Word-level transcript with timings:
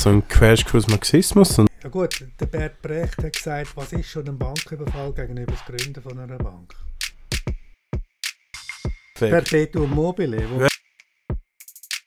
so 0.00 0.08
ein 0.08 0.26
Crashkurs 0.28 0.88
Marxismus. 0.88 1.58
Und 1.58 1.68
Ja 1.82 1.90
gut, 1.90 2.24
der 2.40 2.46
Bert 2.46 2.80
Brecht 2.80 3.18
hat 3.18 3.34
gesagt, 3.34 3.76
was 3.76 3.92
ist 3.92 4.08
schon 4.08 4.26
ein 4.26 4.38
Banküberfall 4.38 5.12
gegenüber 5.12 5.52
das 5.52 5.64
Gründen 5.66 6.02
von 6.02 6.18
einer 6.18 6.38
Bank? 6.38 6.74
Perpetuum 9.14 9.90
mobile. 9.90 10.48
Wo 10.48 10.60
Ja. 10.62 10.68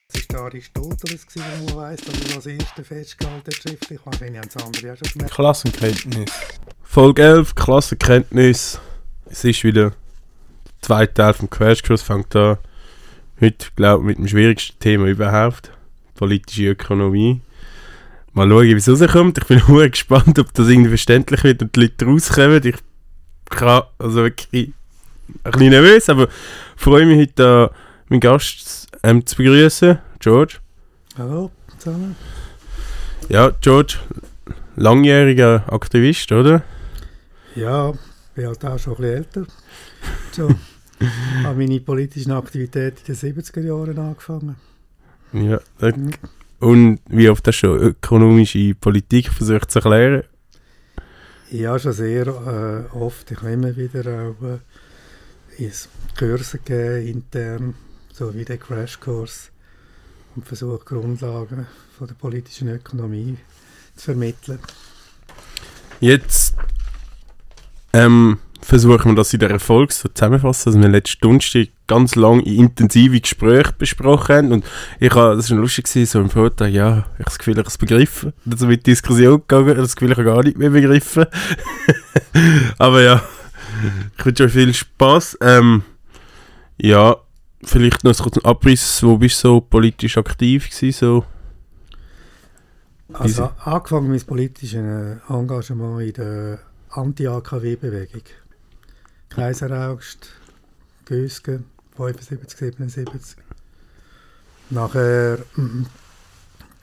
Das 0.08 0.21
ist 0.21 0.32
der 0.32 0.40
Aristoteles, 0.40 1.28
gewesen, 1.28 1.66
man 1.68 1.76
weiss, 1.76 2.02
dass 2.02 2.29
er 2.29 2.36
als 2.36 2.46
erster 2.48 2.84
festgehalten 2.84 3.46
hat, 3.46 3.54
schriftlich. 3.54 4.00
Wahrscheinlich 4.04 4.39
haben 4.39 4.50
es 4.50 4.57
andere 4.57 4.94
auch 4.94 4.98
schon 4.98 5.14
gemerkt. 5.14 5.34
Klassenkenntnis. 5.36 6.32
Folge 6.82 7.21
11, 7.21 7.54
Klassenkenntnis. 7.54 8.82
Es 9.25 9.44
ist 9.44 9.64
wieder 9.64 9.91
der 9.91 10.82
zweite 10.82 11.14
Teil 11.14 11.34
vom 11.36 11.48
Crashkurs. 11.48 12.02
Fängt 12.02 12.36
an. 12.36 12.57
Heute, 13.39 13.68
glaube 13.75 14.02
ich, 14.02 14.07
mit 14.07 14.18
dem 14.18 14.28
schwierigsten 14.28 14.80
Thema 14.80 15.05
überhaupt. 15.05 15.71
Politische 16.16 16.70
Ökonomie. 16.70 17.41
Mal 18.34 18.50
schauen, 18.50 18.63
wie 18.68 18.73
es 18.73 18.89
rauskommt. 18.89 19.37
Ich 19.37 19.46
bin 19.46 19.61
nur 19.68 19.87
gespannt, 19.87 20.39
ob 20.39 20.54
das 20.54 20.68
irgendwie 20.68 20.89
verständlich 20.89 21.43
wird 21.43 21.61
und 21.61 21.75
die 21.75 21.82
Leute 21.82 22.05
rauskommen. 22.05 22.61
Ich 22.65 22.75
kann, 23.50 23.83
also 24.00 24.15
wirklich 24.24 24.74
ein 25.43 25.51
bisschen 25.51 25.69
nervös, 25.69 26.10
aber 26.10 26.28
freue 26.75 27.05
mich 27.05 27.19
heute, 27.19 27.33
da 27.36 27.71
meinen 28.10 28.19
Gast 28.19 28.88
ähm, 29.04 29.25
zu 29.25 29.36
begrüßen, 29.38 30.00
George. 30.19 30.55
Hallo 31.18 31.51
zusammen. 31.77 32.16
Ja, 33.30 33.52
George, 33.61 33.97
langjähriger 34.75 35.63
Aktivist, 35.72 36.31
oder? 36.31 36.63
Ja, 37.55 37.91
ich 37.91 37.97
bin 38.36 38.47
halt 38.47 38.66
auch 38.66 38.80
schon 38.80 38.94
ein 38.94 38.97
bisschen 39.02 39.16
älter. 39.17 39.45
So, 40.31 40.50
habe 41.44 41.58
meine 41.58 41.80
politischen 41.81 42.31
Aktivitäten 42.31 43.00
in 43.11 43.16
den 43.19 43.36
70er 43.44 43.61
Jahren 43.61 43.97
angefangen. 44.00 44.55
Ja. 45.33 45.59
da- 45.77 45.91
Und 46.59 47.00
wie 47.09 47.30
oft 47.30 47.48
hast 47.48 47.62
du 47.62 47.67
schon 47.67 47.80
ökonomische 47.80 48.73
Politik 48.75 49.30
versucht 49.30 49.72
zu 49.72 49.80
erklären? 49.80 50.23
Ja, 51.52 51.77
schon 51.77 51.94
sehr 51.94 52.27
äh, 52.27 52.95
oft. 52.95 53.30
Ich 53.31 53.38
habe 53.38 53.52
immer 53.52 53.75
wieder 53.75 54.30
auch 54.30 54.44
äh, 54.44 55.64
ins 55.64 55.89
Kurse 56.17 56.58
gegeben, 56.59 57.08
intern, 57.08 57.75
so 58.11 58.33
wie 58.33 58.45
der 58.45 58.58
Crashkurs 58.58 59.52
und 60.36 60.47
versucht 60.47 60.86
Grundlagen 60.86 61.67
von 61.97 62.08
der 62.08 62.16
politischen 62.16 62.70
Ökonomie 62.70 63.38
zu 63.95 64.05
vermitteln. 64.05 64.59
Jetzt 65.99 66.55
ähm, 67.94 68.39
versuchen 68.64 69.11
wir 69.11 69.16
das 69.16 69.33
in 69.33 69.39
der 69.39 69.52
Erfolg 69.52 69.92
so 69.92 70.09
zusammenfassen, 70.09 70.72
dass 70.72 70.81
wir 70.81 70.89
letzten 70.89 71.22
Donnerstag 71.22 71.69
ganz 71.88 72.16
lange 72.16 72.44
intensive 72.44 73.20
Gespräche 73.20 73.73
besprochen 73.78 74.36
haben 74.36 74.52
und 74.52 74.66
ich 75.00 75.14
habe, 75.14 75.36
das 75.36 75.52
war 75.52 75.58
lustig, 75.58 75.88
so 75.88 76.20
im 76.20 76.30
Vortrag, 76.30 76.72
ja, 76.72 77.00
ich 77.00 77.03
habe 77.03 77.23
das 77.25 77.38
Gefühl, 77.38 77.53
ich 77.53 77.59
habe 77.59 77.67
es 77.67 77.78
begriffen. 77.78 78.33
Und 78.45 78.59
so 78.59 78.66
mit 78.67 78.88
Diskussion 78.88 79.42
gegangen, 79.42 79.75
das 79.75 79.95
Gefühl, 79.95 80.11
ich 80.11 80.17
habe 80.17 80.25
gar 80.25 80.44
nicht 80.44 80.58
mehr 80.58 80.70
begriffen. 80.70 81.25
Aber 82.78 83.02
ja, 83.02 83.22
ich 84.17 84.25
wünsche 84.25 84.45
euch 84.45 84.53
viel 84.53 84.73
Spaß. 84.73 85.38
Ähm, 85.42 85.83
ja, 86.77 87.17
vielleicht 87.64 88.03
noch 88.03 88.17
kurz 88.17 88.38
ein 88.38 88.45
Abriss, 88.45 89.03
wo 89.03 89.17
bist 89.17 89.44
du 89.44 89.48
so 89.48 89.61
politisch 89.61 90.17
aktiv 90.17 90.70
gewesen, 90.70 90.98
so? 90.98 91.25
Also 93.14 93.52
angefangen 93.64 94.09
mit 94.09 94.25
politischen 94.25 95.20
äh, 95.30 95.33
Engagement 95.33 96.02
in 96.02 96.14
der 96.14 96.59
Anti-AKW-Bewegung. 96.89 98.23
Kaiseraugst, 99.36 100.30
Gösgen, 101.06 101.66
75, 101.95 102.58
77. 102.58 103.38
Nachher 104.70 105.39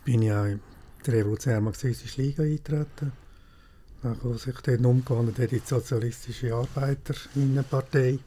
bin 0.04 0.22
ich 0.22 0.32
auch 0.32 0.44
in 0.44 0.60
die 1.06 1.10
Revolutionäre 1.10 1.60
Marxistische 1.60 2.22
Liga 2.22 2.42
eingetreten. 2.42 3.12
Nachher, 4.02 4.24
wo 4.24 4.34
sich 4.34 4.56
dann 4.62 4.84
umgewandelt 4.84 5.38
in 5.38 5.48
die 5.48 5.62
Sozialistische 5.64 6.54
Arbeiterinnenpartei. 6.54 8.18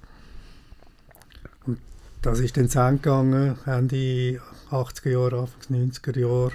Und 1.65 1.79
das 2.21 2.39
ist 2.39 2.57
dann 2.57 2.69
zu 2.69 2.79
Ende 2.79 3.01
gegangen, 3.01 3.57
Ende 3.65 4.41
80er 4.69 5.09
Jahre, 5.09 5.39
Anfang 5.39 5.61
90er 5.69 6.19
Jahre. 6.19 6.53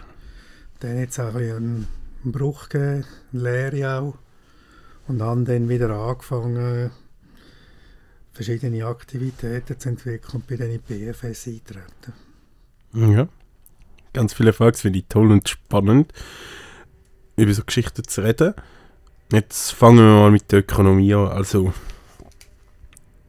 Dann 0.80 1.00
hat 1.00 1.10
es 1.10 1.18
auch 1.18 1.34
ein 1.34 1.86
einen 2.24 2.32
Bruch 2.32 2.68
gegeben, 2.68 3.04
eine 3.32 3.42
Lehre 3.42 3.98
auch. 3.98 4.14
Und 5.06 5.22
haben 5.22 5.44
dann 5.44 5.68
wieder 5.68 5.90
angefangen, 5.90 6.90
verschiedene 8.38 8.86
Aktivitäten 8.86 9.80
zu 9.80 9.88
entwickeln 9.88 10.42
und 10.48 10.60
in 10.60 10.70
die 10.70 10.78
BFS 10.78 11.48
eingetreten. 11.48 12.12
Ja. 12.94 13.28
Ganz 14.12 14.32
viele 14.32 14.52
Fragen, 14.52 14.72
das 14.72 14.80
finde 14.82 15.00
ich 15.00 15.06
toll 15.08 15.32
und 15.32 15.48
spannend, 15.48 16.12
über 17.36 17.52
so 17.52 17.64
Geschichten 17.64 18.04
zu 18.04 18.20
reden. 18.20 18.54
Jetzt 19.32 19.72
fangen 19.72 19.98
wir 19.98 20.04
mal 20.04 20.30
mit 20.30 20.52
der 20.52 20.60
Ökonomie 20.60 21.12
an. 21.14 21.28
Also, 21.28 21.72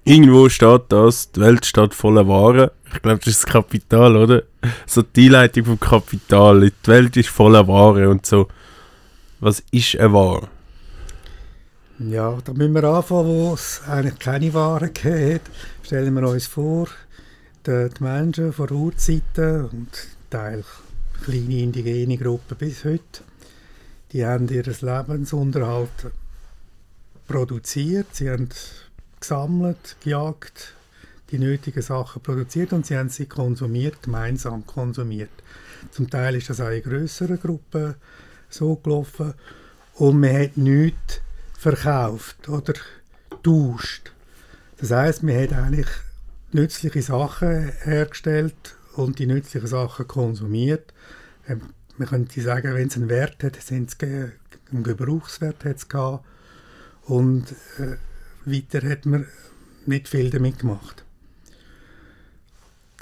irgendwo 0.06 0.48
steht 0.48 0.84
das, 0.90 1.32
die 1.32 1.42
Welt 1.42 1.66
steht 1.66 1.96
voller 1.96 2.28
Waren. 2.28 2.70
Ich 2.94 3.02
glaube, 3.02 3.18
das 3.18 3.28
ist 3.30 3.44
das 3.46 3.52
Kapital, 3.52 4.16
oder? 4.16 4.44
So 4.86 5.02
die 5.02 5.26
Einleitung 5.26 5.66
vom 5.66 5.80
Kapital. 5.80 6.62
Die 6.62 6.88
Welt 6.88 7.18
ist 7.18 7.30
voller 7.30 7.68
Waren 7.68 8.06
und 8.08 8.28
so. 8.28 8.48
Was 9.40 9.64
ist 9.72 9.96
eine 9.96 10.14
Ware? 10.14 10.50
Ja, 12.02 12.40
da 12.46 12.54
müssen 12.54 12.76
wir 12.76 12.84
anfangen, 12.86 13.28
wo 13.28 13.54
es 13.56 13.82
eigentlich 13.86 14.20
keine 14.20 14.54
Waren 14.54 14.88
hat. 14.88 15.42
Stellen 15.84 16.14
wir 16.14 16.30
uns 16.30 16.48
vor, 16.48 16.88
die, 17.66 17.90
Menschen 18.00 18.54
vor 18.54 18.72
Urzeiten 18.72 19.66
und 19.66 20.08
Teil 20.30 20.64
kleine 21.26 21.60
indigene 21.60 22.18
Gruppen 22.18 22.58
bis 22.58 22.86
heute, 22.86 23.02
die 24.14 24.26
haben 24.26 24.48
ihr 24.48 24.64
Lebensunterhalt 24.64 25.90
produziert, 27.28 28.08
sie 28.14 28.30
haben 28.30 28.48
gesammelt, 29.20 29.98
gejagt, 30.02 30.76
die 31.32 31.38
nötigen 31.38 31.84
Sachen 31.84 32.22
produziert 32.22 32.72
und 32.72 32.86
sie 32.86 32.98
haben 32.98 33.10
sie 33.10 33.26
konsumiert, 33.26 34.02
gemeinsam 34.04 34.66
konsumiert. 34.66 35.32
Zum 35.92 36.10
Teil 36.10 36.36
ist 36.36 36.50
das 36.50 36.62
auch 36.62 36.70
in 36.70 36.82
grösseren 36.82 37.42
Gruppen 37.42 37.96
so 38.50 38.78
gelaufen 38.78 39.34
und 39.96 40.22
man 40.22 40.34
hat 40.34 40.56
nichts 40.56 41.20
verkauft 41.60 42.48
oder 42.48 42.74
tauscht. 43.44 44.14
Das 44.78 44.92
heißt, 44.92 45.24
man 45.24 45.42
hat 45.42 45.52
eigentlich 45.52 45.90
nützliche 46.54 47.02
Sachen 47.02 47.74
hergestellt 47.84 48.78
und 48.96 49.20
die 49.20 49.28
nützlichen 49.28 49.68
Sachen 49.68 50.08
konsumiert. 50.08 50.94
Ähm, 51.48 51.62
man 51.98 52.08
könnte 52.08 52.42
sagen, 52.42 52.74
wenn 52.74 52.88
es 52.88 52.96
einen 52.96 53.10
Wert 53.10 53.44
hat, 53.44 53.62
sind 53.62 53.90
es 53.92 54.10
einen 54.72 54.84
Gebrauchswert 54.84 55.66
hat 55.66 55.76
es 55.76 55.90
gehabt. 55.90 56.26
und 57.04 57.52
äh, 57.78 57.98
weiter 58.46 58.90
hat 58.90 59.06
man 59.06 59.28
nicht 59.86 60.08
viel 60.08 60.30
damit 60.30 60.60
gemacht. 60.60 61.04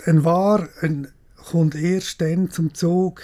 Ein 0.06 0.23
Ware 0.23 0.69
ein, 0.81 1.09
kommt 1.35 1.75
erst 1.75 2.22
dann 2.22 2.50
zum 2.50 2.73
Zug, 2.73 3.22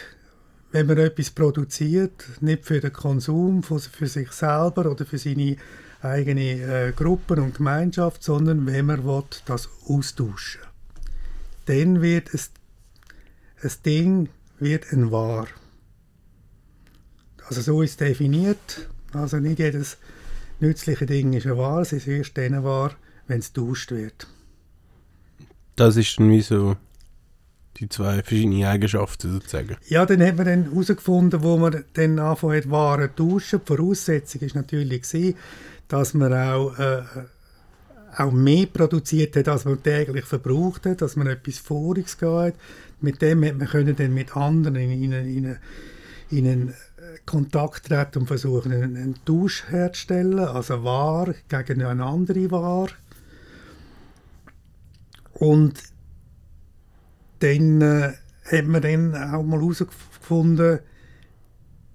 wenn 0.74 0.88
man 0.88 0.98
etwas 0.98 1.30
produziert, 1.30 2.26
nicht 2.42 2.66
für 2.66 2.80
den 2.80 2.92
Konsum, 2.92 3.62
für, 3.62 3.80
sich 3.80 4.32
selber 4.32 4.90
oder 4.90 5.06
für 5.06 5.20
seine 5.20 5.56
eigene 6.02 6.88
äh, 6.88 6.92
Gruppen 6.92 7.40
und 7.40 7.56
Gemeinschaft, 7.56 8.24
sondern 8.24 8.66
wenn 8.66 8.88
man 8.88 9.06
will, 9.06 9.24
das 9.46 9.70
austauschen 9.88 10.62
Dann 11.68 12.02
wird 12.02 12.34
es 12.34 12.52
ein 13.62 13.72
Ding 13.86 14.30
wird 14.60 14.92
ein 14.92 15.12
War. 15.12 15.48
Also 17.48 17.62
so 17.62 17.82
ist 17.84 17.92
es 17.92 17.98
definiert. 17.98 18.90
Also 19.14 19.38
nicht 19.38 19.60
jedes 19.60 19.98
nützliche 20.60 21.06
Ding 21.06 21.34
ist 21.34 21.46
ein 21.46 21.56
War, 21.56 21.82
es 21.82 21.94
ist 21.94 22.08
erst 22.08 22.36
dann 22.36 22.64
wahr, 22.64 22.96
wenn 23.28 23.40
es 23.40 23.54
getauscht 23.54 23.92
wird. 23.92 24.28
Das 25.76 25.98
ist 25.98 26.18
dann 26.18 26.32
wie 26.32 26.42
so 26.42 26.78
die 27.78 27.90
zwei 27.90 28.22
verschiedenen 28.22 28.66
Eigenschaften 28.66 29.34
sozusagen. 29.34 29.78
Ja, 29.88 30.06
dann 30.06 30.22
hat 30.22 30.38
man 30.38 30.46
dann 30.46 30.64
herausgefunden, 30.66 31.44
wo 31.44 31.58
man 31.58 31.84
dann 31.94 32.20
angefangen 32.20 32.58
hat, 32.58 32.70
Waren 32.70 33.10
zu 33.16 33.30
tauschen. 33.30 33.62
Die 33.62 33.76
Voraussetzung 33.76 34.42
war 34.42 34.50
natürlich, 34.56 35.02
gewesen, 35.02 35.36
dass 35.88 36.14
man 36.14 36.34
auch, 36.34 36.78
äh, 36.78 37.02
auch 38.18 38.32
mehr 38.32 38.68
produziert 38.68 39.36
hat, 39.36 39.48
als 39.48 39.66
man 39.66 39.82
täglich 39.82 40.26
verbraucht 40.26 40.86
hat, 40.86 41.02
dass 41.02 41.16
man 41.16 41.28
etwas 41.28 41.58
Voriges 41.58 42.18
hat. 42.22 42.56
Mit 43.02 43.22
dem 43.22 43.44
hat 43.44 43.58
man 43.58 43.68
können 43.68 43.96
dann 43.96 44.14
mit 44.14 44.36
anderen 44.36 44.76
in, 44.76 44.92
in, 44.92 45.12
in, 45.12 45.58
in 46.30 46.48
einen 46.48 46.74
Kontakt 47.26 47.88
treten 47.88 48.20
und 48.20 48.28
versuchen, 48.28 48.72
einen, 48.72 48.96
einen 48.96 49.26
Tausch 49.26 49.66
herzustellen, 49.68 50.40
also 50.40 50.84
Ware 50.84 51.36
gegen 51.50 51.84
eine 51.84 52.06
andere 52.06 52.50
Ware. 52.52 52.92
Und 55.34 55.93
dann 57.44 57.82
äh, 57.82 58.14
hat 58.46 58.66
man 58.66 58.82
dann 58.82 59.16
auch 59.16 59.44
mal 59.44 59.60
herausgefunden, 59.60 60.80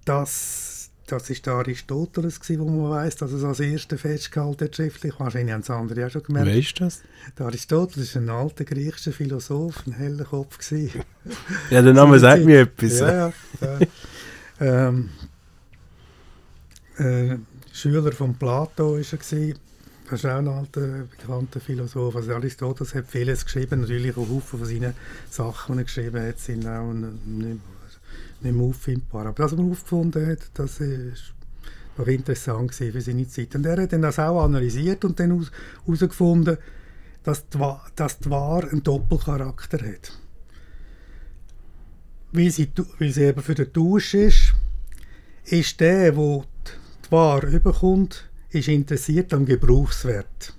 dass 0.04 0.68
das 1.06 1.30
ist 1.30 1.46
der 1.46 1.54
Aristoteles 1.54 2.38
gewesen, 2.38 2.60
wo 2.60 2.68
man 2.68 2.90
weiß, 2.90 3.16
dass 3.16 3.32
er 3.32 3.38
es 3.38 3.44
als 3.44 3.60
erster 3.60 3.96
festgehalten 3.96 4.66
hat 4.66 4.76
schriftlich. 4.76 5.14
Wahrscheinlich 5.18 5.54
haben 5.54 5.62
es 5.62 5.70
andere 5.70 6.06
auch 6.06 6.10
schon 6.10 6.22
gemerkt. 6.22 6.48
Wer 6.48 6.58
ist 6.58 6.80
das? 6.80 7.00
Der 7.38 7.46
Aristoteles 7.46 8.08
ist 8.08 8.16
ein 8.16 8.28
alter 8.28 8.64
griechischer 8.64 9.12
Philosoph, 9.12 9.86
ein 9.86 9.92
heller 9.92 10.24
Kopf 10.24 10.58
gewesen. 10.58 11.02
Ja, 11.70 11.82
der 11.82 11.94
Name 11.94 12.18
sagt 12.18 12.44
mir 12.44 12.60
etwas. 12.60 12.98
Ja, 13.00 13.16
ja. 13.16 13.32
ja. 13.60 13.78
Ähm, 14.60 15.10
äh, 16.96 17.36
Schüler 17.72 18.10
von 18.10 18.34
Plato 18.34 18.94
war 18.94 18.98
er. 18.98 19.04
Gewesen. 19.04 19.54
Das 20.10 20.20
ist 20.20 20.26
auch 20.30 20.38
ein 20.38 20.48
alter, 20.48 21.04
bekannter 21.04 21.60
Philosoph. 21.60 22.16
Also 22.16 22.32
Aristoteles 22.32 22.94
hat 22.94 23.08
vieles 23.08 23.44
geschrieben. 23.44 23.82
Natürlich 23.82 24.16
auch 24.16 24.28
Haufen 24.28 24.58
von 24.58 24.64
seinen 24.64 24.94
Sachen, 25.28 25.74
die 25.74 25.80
er 25.82 25.84
geschrieben 25.84 26.26
hat, 26.26 26.38
sind 26.38 26.66
auch 26.66 26.92
nicht, 26.92 27.26
nicht 27.26 27.60
mehr 28.40 28.66
auffindbar. 28.66 29.26
Aber 29.26 29.42
das, 29.42 29.52
was 29.52 29.58
er 29.58 29.64
aufgefunden 29.64 30.26
hat, 30.26 30.38
das 30.54 30.80
ist 30.80 31.34
noch 31.98 32.06
interessant 32.06 32.74
für 32.74 33.00
seine 33.00 33.28
Zeit. 33.28 33.54
Und 33.54 33.66
er 33.66 33.82
hat 33.82 33.92
dann 33.92 34.02
das 34.02 34.18
auch 34.18 34.42
analysiert 34.42 35.04
und 35.04 35.20
dann 35.20 35.46
herausgefunden, 35.84 36.56
dass 37.22 37.46
die, 37.50 37.58
dass 37.96 38.18
die 38.18 38.30
Ware 38.30 38.70
einen 38.70 38.82
Doppelcharakter 38.82 39.78
hat. 39.86 40.12
Wie 42.32 42.48
sie, 42.48 42.70
weil 42.98 43.10
sie 43.10 43.24
eben 43.24 43.42
für 43.42 43.54
den 43.54 43.72
Tausch 43.72 44.14
ist, 44.14 44.54
ist 45.44 45.80
der, 45.80 46.12
der 46.12 46.44
die 47.04 47.10
Ware 47.10 47.46
überkommt, 47.46 48.27
ist 48.50 48.68
interessiert 48.68 49.32
am 49.34 49.44
Gebrauchswert. 49.44 50.54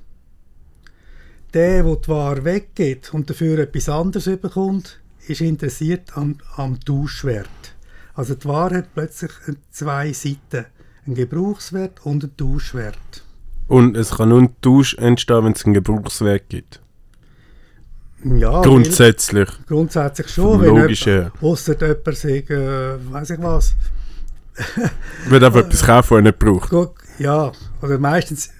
Der, 1.53 1.83
der 1.83 1.95
die 1.95 2.07
Ware 2.07 2.43
weggeht 2.43 3.13
und 3.13 3.29
dafür 3.29 3.59
etwas 3.59 3.89
anderes 3.89 4.25
bekommt, 4.37 4.99
ist 5.27 5.41
interessiert 5.41 6.15
am, 6.15 6.37
am 6.55 6.79
Tauschwert. 6.79 7.49
Also 8.13 8.35
die 8.35 8.47
Ware 8.47 8.77
hat 8.77 8.93
plötzlich 8.93 9.31
zwei 9.71 10.13
Seiten, 10.13 10.65
einen 11.05 11.15
Gebrauchswert 11.15 12.05
und 12.05 12.23
einen 12.23 12.37
Tauschwert. 12.37 13.23
Und 13.67 13.95
es 13.95 14.11
kann 14.11 14.29
nur 14.29 14.41
ein 14.41 14.55
Tausch 14.61 14.95
entstehen, 14.95 15.45
wenn 15.45 15.53
es 15.53 15.65
einen 15.65 15.73
Gebrauchswert 15.73 16.49
gibt? 16.49 16.81
Ja, 18.23 18.61
grundsätzlich. 18.61 19.47
Grundsätzlich 19.67 20.27
schon. 20.27 20.61
Wenn 20.61 20.75
jemand. 20.75 21.41
Ausser 21.41 21.79
jemand 21.79 22.17
sagt, 22.17 22.49
äh, 22.49 23.11
weiss 23.11 23.29
ich 23.29 23.41
was. 23.41 23.75
Wenn 25.29 25.43
einfach 25.43 25.61
etwas 25.61 25.83
kaufen, 25.85 26.09
was 26.09 26.17
er 26.17 26.21
nicht 26.23 26.39
braucht. 26.39 26.69
Ja, 27.19 27.51
oder 27.81 27.97
meistens 27.97 28.51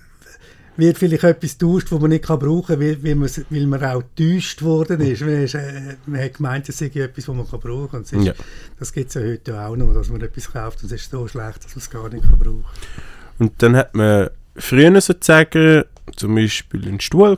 wird 0.79 0.97
vielleicht 0.97 1.23
etwas 1.23 1.57
getauscht, 1.57 1.91
das 1.91 2.00
man 2.00 2.09
nicht 2.09 2.25
kann 2.25 2.39
brauchen 2.39 2.79
kann, 2.79 2.79
weil, 2.79 3.03
weil, 3.50 3.67
man, 3.67 3.83
auch 3.83 4.03
getäuscht 4.15 4.61
worden 4.61 5.01
ist. 5.01 5.21
Man, 5.21 5.44
ist, 5.44 5.56
äh, 5.56 5.95
man 6.06 6.21
hat 6.21 6.35
gemeint, 6.35 6.69
es 6.69 6.77
sei 6.77 6.85
etwas, 6.85 7.25
das 7.25 7.35
man 7.35 7.50
kann 7.50 7.59
brauchen 7.59 7.91
kann. 7.91 8.06
Das, 8.09 8.25
ja. 8.25 8.33
das 8.77 8.94
gibt 8.94 9.09
es 9.09 9.15
ja 9.15 9.21
heute 9.21 9.59
auch 9.59 9.75
noch, 9.75 9.94
dass 9.94 10.09
man 10.09 10.21
etwas 10.21 10.51
kauft 10.51 10.81
und 10.81 10.91
es 10.91 11.01
ist 11.01 11.11
so 11.11 11.27
schlecht, 11.27 11.65
dass 11.65 11.75
man 11.75 11.79
es 11.79 11.89
gar 11.89 12.09
nicht 12.09 12.23
kann 12.23 12.39
brauchen 12.39 12.63
kann. 12.63 13.03
Und 13.39 13.53
dann 13.61 13.75
hat 13.75 13.95
man 13.95 14.29
früher 14.56 15.01
sozusagen 15.01 15.83
zum 16.15 16.35
Beispiel 16.35 16.88
einen 16.88 17.00
Stuhl 17.00 17.38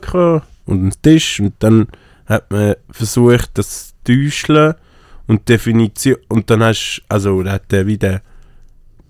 und 0.66 0.80
einen 0.80 0.92
Tisch 1.02 1.40
und 1.40 1.54
dann 1.58 1.88
hat 2.26 2.50
man 2.50 2.76
versucht, 2.90 3.50
das 3.54 3.88
zu 4.04 4.14
täuschen 4.14 4.74
und 5.26 5.48
Definition 5.48 6.16
und 6.28 6.50
dann 6.50 6.62
hast 6.62 6.98
du, 6.98 7.02
also 7.08 7.42
da 7.42 7.52
hat 7.52 7.70
der 7.70 7.86
wieder 7.86 8.22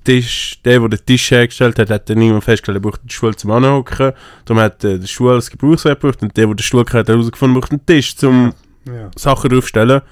Tisch, 0.04 0.60
der, 0.64 0.80
der 0.80 0.88
den 0.88 1.06
Tisch 1.06 1.30
hergestellt 1.30 1.78
hat, 1.78 1.90
hat 1.90 2.10
dann 2.10 2.20
irgendwann 2.20 2.42
festgestellt, 2.42 2.78
er 2.78 2.80
braucht 2.80 3.00
einen 3.00 3.10
Stuhl 3.10 3.34
zum 3.34 3.50
Anhocken. 3.50 4.12
Darum 4.44 4.62
hat 4.62 4.84
äh, 4.84 4.98
der 4.98 5.06
Stuhl 5.06 5.32
als 5.32 5.50
Gebrauchswert 5.50 6.00
gebraucht 6.00 6.22
und 6.22 6.36
der, 6.36 6.46
der 6.46 6.54
den 6.54 6.62
Stuhl 6.62 6.80
hat, 6.80 6.94
hat 6.94 7.08
herausgefunden, 7.08 7.60
braucht 7.60 7.72
einen 7.72 7.86
Tisch 7.86 8.16
zum 8.16 8.54
ja. 8.86 9.10
Sachen 9.16 9.50
draufstellen. 9.50 10.02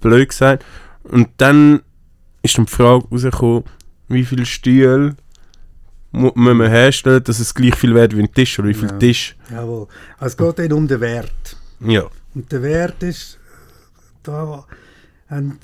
Blöd 0.00 0.28
gesagt. 0.28 0.64
Und 1.04 1.28
dann 1.36 1.82
ist 2.42 2.56
dann 2.56 2.66
die 2.66 2.72
Frage 2.72 3.04
rausgekommen, 3.10 3.64
wie 4.08 4.24
viele 4.24 4.46
Stühle 4.46 5.16
muss 6.12 6.32
man 6.34 6.60
herstellen, 6.62 7.22
dass 7.22 7.38
es 7.38 7.54
gleich 7.54 7.76
viel 7.76 7.94
wert 7.94 8.16
wie 8.16 8.22
ein 8.22 8.32
Tisch 8.32 8.58
oder 8.58 8.68
wie 8.68 8.74
viel 8.74 8.88
ja. 8.88 8.98
Tisch. 8.98 9.36
Jawohl. 9.50 9.86
Also 10.18 10.44
es 10.44 10.54
geht 10.56 10.58
dann 10.58 10.76
um 10.76 10.88
den 10.88 11.00
Wert. 11.00 11.56
Ja. 11.80 12.04
Und 12.34 12.50
der 12.50 12.62
Wert 12.62 13.02
ist 13.02 13.38
da 14.22 14.64
und 15.30 15.58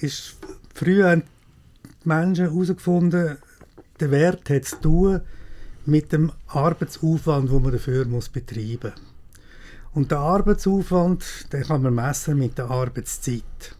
ist 0.00 0.36
früher 0.74 1.22
die 2.04 2.08
Menschen 2.08 2.46
herausgefunden, 2.46 3.36
der 3.98 4.10
Wert 4.10 4.48
hat 4.50 4.64
zu 4.64 4.76
tun 4.76 5.20
mit 5.86 6.12
dem 6.12 6.32
Arbeitsaufwand, 6.46 7.50
den 7.50 7.62
man 7.62 7.72
dafür 7.72 8.04
muss 8.06 8.28
betreiben 8.28 8.92
muss. 8.92 9.10
Und 9.92 10.10
der 10.10 10.18
Arbeitsaufwand, 10.18 11.52
den 11.52 11.64
kann 11.64 11.82
man 11.82 11.94
messen 11.94 12.38
mit 12.38 12.56
der 12.56 12.70
Arbeitszeit. 12.70 13.76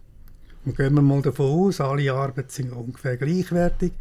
Und 0.65 0.77
gehen 0.77 0.95
wir 0.95 1.03
mal 1.03 1.23
davon 1.23 1.69
aus, 1.69 1.81
alle 1.81 2.13
Arbeiten 2.13 2.51
sind 2.51 2.73
ungefähr 2.73 3.17
gleichwertig, 3.17 3.93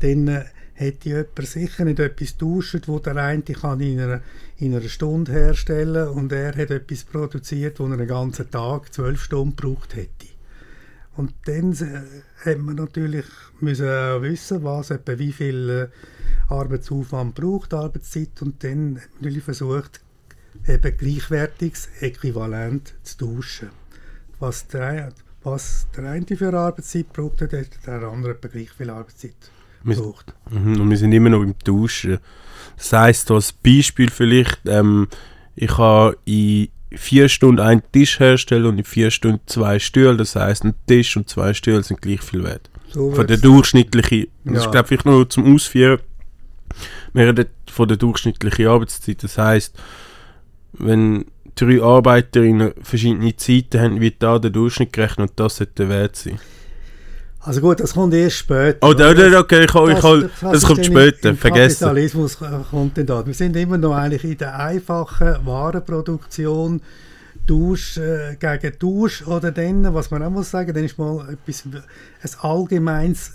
dann 0.00 0.28
äh, 0.28 0.44
hätte 0.74 1.08
jemand 1.08 1.46
sicher 1.46 1.84
nicht 1.84 2.00
etwas 2.00 2.36
getauscht, 2.36 2.88
wo 2.88 2.98
der 2.98 3.16
eine 3.16 3.42
kann 3.42 3.80
in 3.80 4.00
einer, 4.00 4.20
in 4.58 4.74
einer 4.74 4.88
Stunde 4.88 5.32
herstellen 5.32 6.08
und 6.08 6.32
er 6.32 6.56
hat 6.56 6.70
etwas 6.70 7.04
produziert, 7.04 7.78
wo 7.78 7.86
er 7.86 7.92
einen 7.92 8.08
ganzen 8.08 8.50
Tag, 8.50 8.92
zwölf 8.92 9.22
Stunden 9.22 9.56
gebraucht 9.56 9.94
hätte. 9.94 10.33
Und 11.16 11.32
dann 11.44 11.72
äh, 11.72 12.50
hat 12.50 12.58
man 12.58 12.76
natürlich 12.76 13.26
müssen 13.60 13.86
wissen, 14.22 14.64
was 14.64 14.90
etwa 14.90 15.18
wie 15.18 15.32
viel 15.32 15.90
äh, 15.90 16.52
Arbeitsaufwand 16.52 17.34
braucht, 17.34 17.72
Arbeitszeit, 17.72 18.42
und 18.42 18.62
dann 18.64 18.96
hat 18.96 19.08
man 19.08 19.20
natürlich 19.20 19.44
versucht, 19.44 20.00
eben 20.66 20.96
gleichwertiges 20.96 21.88
Äquivalent 22.00 22.94
zu 23.02 23.18
tauschen. 23.18 23.70
Was 24.40 24.66
der, 24.66 25.12
was 25.42 25.86
der 25.96 26.10
eine 26.10 26.26
für 26.26 26.52
Arbeitszeit 26.52 27.12
braucht, 27.12 27.42
hat 27.42 27.52
der 27.52 28.02
andere 28.02 28.32
etwa 28.32 28.48
gleich 28.48 28.70
viel 28.70 28.90
Arbeitszeit 28.90 29.34
gebraucht. 29.84 30.34
Mhm, 30.50 30.80
und 30.80 30.90
wir 30.90 30.96
sind 30.96 31.12
immer 31.12 31.30
noch 31.30 31.42
im 31.42 31.58
Tauschen. 31.58 32.18
Das 32.76 32.92
heisst, 32.92 33.30
als 33.30 33.52
Beispiel 33.52 34.10
vielleicht, 34.10 34.60
ähm, 34.66 35.08
ich 35.54 35.76
habe 35.78 36.16
in 36.24 36.68
vier 36.96 37.28
Stunden 37.28 37.60
einen 37.60 37.82
Tisch 37.92 38.20
herstellen 38.20 38.66
und 38.66 38.78
in 38.78 38.84
vier 38.84 39.10
Stunden 39.10 39.40
zwei 39.46 39.78
Stühle. 39.78 40.16
Das 40.16 40.36
heißt, 40.36 40.64
ein 40.64 40.74
Tisch 40.86 41.16
und 41.16 41.28
zwei 41.28 41.54
Stühle 41.54 41.82
sind 41.82 42.00
gleich 42.02 42.22
viel 42.22 42.44
wert. 42.44 42.70
So 42.90 43.10
von 43.12 43.26
der 43.26 43.38
durchschnittlichen, 43.38 44.28
das 44.44 44.54
ja. 44.54 44.60
ist 44.60 44.72
glaube 44.72 44.94
ich 44.94 45.04
nur 45.04 45.28
zum 45.28 45.52
Ausführen, 45.52 45.98
wir 47.12 47.26
reden 47.26 47.46
von 47.70 47.88
der 47.88 47.96
durchschnittlichen 47.96 48.66
Arbeitszeit. 48.66 49.22
Das 49.22 49.38
heißt, 49.38 49.76
wenn 50.74 51.26
drei 51.54 51.82
Arbeiterinnen 51.82 52.72
verschiedene 52.82 53.36
Zeiten 53.36 53.80
haben, 53.80 54.00
wird 54.00 54.16
da 54.20 54.38
der 54.38 54.50
Durchschnitt 54.50 54.92
gerechnet 54.92 55.30
und 55.30 55.40
das 55.40 55.56
sollte 55.56 55.72
der 55.78 55.88
Wert 55.88 56.16
sein. 56.16 56.38
Also 57.46 57.60
gut, 57.60 57.78
das 57.80 57.92
kommt 57.92 58.14
erst 58.14 58.38
später. 58.38 58.78
Oh, 58.88 58.94
da, 58.94 59.12
da, 59.12 59.38
okay, 59.38 59.64
ich, 59.64 59.70
das, 59.70 59.88
ich, 59.90 60.00
das, 60.00 60.40
das, 60.40 60.52
das 60.52 60.64
kommt 60.64 60.86
später, 60.86 61.28
im 61.28 61.36
vergessen. 61.36 61.80
Kapitalismus 61.80 62.38
kommt 62.70 62.96
dann 62.96 63.04
da. 63.06 63.26
Wir 63.26 63.34
sind 63.34 63.54
immer 63.56 63.76
noch 63.76 63.94
eigentlich 63.94 64.24
in 64.24 64.38
der 64.38 64.58
einfachen 64.58 65.36
Warenproduktion, 65.44 66.80
Tausch 67.46 67.98
äh, 67.98 68.36
gegen 68.40 68.78
Tausch 68.78 69.26
oder 69.26 69.52
dann, 69.52 69.92
was 69.92 70.10
man 70.10 70.22
auch 70.22 70.30
muss 70.30 70.50
sagen, 70.50 70.72
dann 70.72 70.84
ist 70.84 70.96
mal 70.96 71.28
etwas, 71.28 71.64
ein 71.66 72.40
allgemeines 72.40 73.32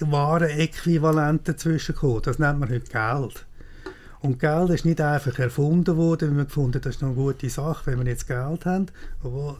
Warenäquivalent 0.00 1.48
dazwischen 1.48 1.94
gekommen. 1.94 2.20
Das 2.22 2.38
nennt 2.38 2.60
man 2.60 2.68
heute 2.68 2.90
Geld. 2.90 3.46
Und 4.22 4.38
Geld 4.38 4.70
ist 4.70 4.84
nicht 4.84 5.00
einfach 5.00 5.36
erfunden 5.40 5.96
worden, 5.96 6.28
weil 6.28 6.36
man 6.36 6.46
gefunden 6.46 6.80
das 6.80 6.94
ist 6.94 7.02
eine 7.02 7.14
gute 7.14 7.50
Sache, 7.50 7.90
wenn 7.90 7.98
wir 7.98 8.06
jetzt 8.06 8.28
Geld 8.28 8.64
haben, 8.64 8.86
aber, 9.24 9.58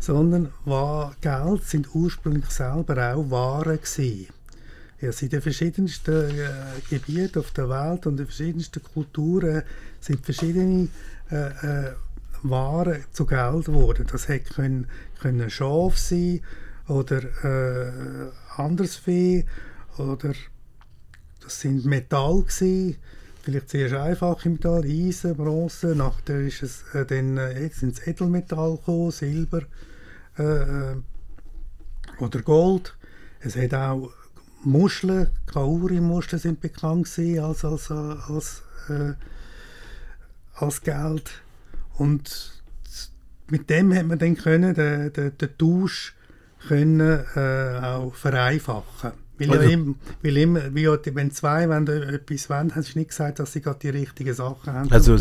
sondern 0.00 0.48
war, 0.64 1.14
Geld 1.20 1.62
sind 1.64 1.94
ursprünglich 1.94 2.50
selber 2.50 3.14
auch 3.14 3.30
Waren. 3.30 3.78
Ja, 5.00 5.10
in 5.18 5.28
den 5.28 5.40
verschiedensten 5.40 6.28
äh, 6.28 6.48
Gebieten 6.90 7.38
auf 7.38 7.52
der 7.52 7.68
Welt 7.68 8.04
und 8.06 8.18
in 8.18 8.26
verschiedensten 8.26 8.82
Kulturen 8.82 9.62
sind 10.00 10.24
verschiedene 10.24 10.88
äh, 11.30 11.46
äh, 11.46 11.92
Waren 12.42 13.04
zu 13.12 13.24
Geld 13.24 13.66
geworden. 13.66 14.06
Das 14.10 14.26
hätte 14.26 14.52
können, 14.52 14.88
können 15.20 15.48
Schaf 15.48 15.96
sein 15.96 16.40
oder 16.88 17.22
äh, 17.44 18.30
anderes 18.56 18.96
Vieh 18.96 19.46
oder 19.98 20.32
das 21.40 21.60
sind 21.60 21.86
Metall 21.86 22.42
gewesen 22.42 22.96
vielleicht 23.42 23.70
zuerst 23.70 23.94
einfache 23.94 24.48
Metall, 24.48 24.84
Eisen, 24.84 25.36
Bronze, 25.36 25.94
nachher 25.94 26.40
ist 26.40 26.62
es 26.62 26.84
äh, 26.94 27.04
dann 27.04 27.36
äh, 27.38 27.66
ins 27.66 28.06
Edelmetall 28.06 28.76
gekommen, 28.76 29.10
Silber 29.10 29.62
äh, 30.38 30.42
äh, 30.42 30.96
oder 32.18 32.42
Gold. 32.42 32.96
Es 33.40 33.56
hat 33.56 33.74
auch 33.74 34.10
Muscheln, 34.62 35.28
Kauri-Muscheln 35.46 36.40
sind 36.40 36.60
bekannt 36.60 37.06
gewesen 37.06 37.42
als, 37.42 37.64
als, 37.64 37.90
als, 37.90 38.62
äh, 38.88 39.14
als 40.54 40.82
Geld. 40.82 41.30
Und 41.96 42.62
mit 43.48 43.70
dem 43.70 43.94
hat 43.94 44.06
man 44.06 44.18
dann 44.18 44.36
können, 44.36 44.74
den, 44.74 45.12
den, 45.12 45.38
den 45.38 45.58
Tausch 45.58 46.14
können, 46.68 47.24
äh, 47.34 47.80
auch 47.82 48.14
vereinfachen 48.14 49.12
weil, 49.40 49.50
also, 49.50 49.62
ja 49.64 49.70
im, 49.70 49.96
weil 50.22 50.36
immer, 50.36 50.74
wie, 50.74 50.86
wenn 50.86 51.30
zwei 51.30 51.68
wenn 51.68 51.86
etwas 51.86 52.50
wollen, 52.50 52.74
hast 52.74 52.94
du 52.94 52.98
nicht 52.98 53.08
gesagt, 53.08 53.38
dass 53.38 53.52
sie 53.52 53.60
gerade 53.60 53.78
die 53.80 53.88
richtigen 53.88 54.34
Sachen 54.34 54.72
haben. 54.72 54.92
Also 54.92 55.16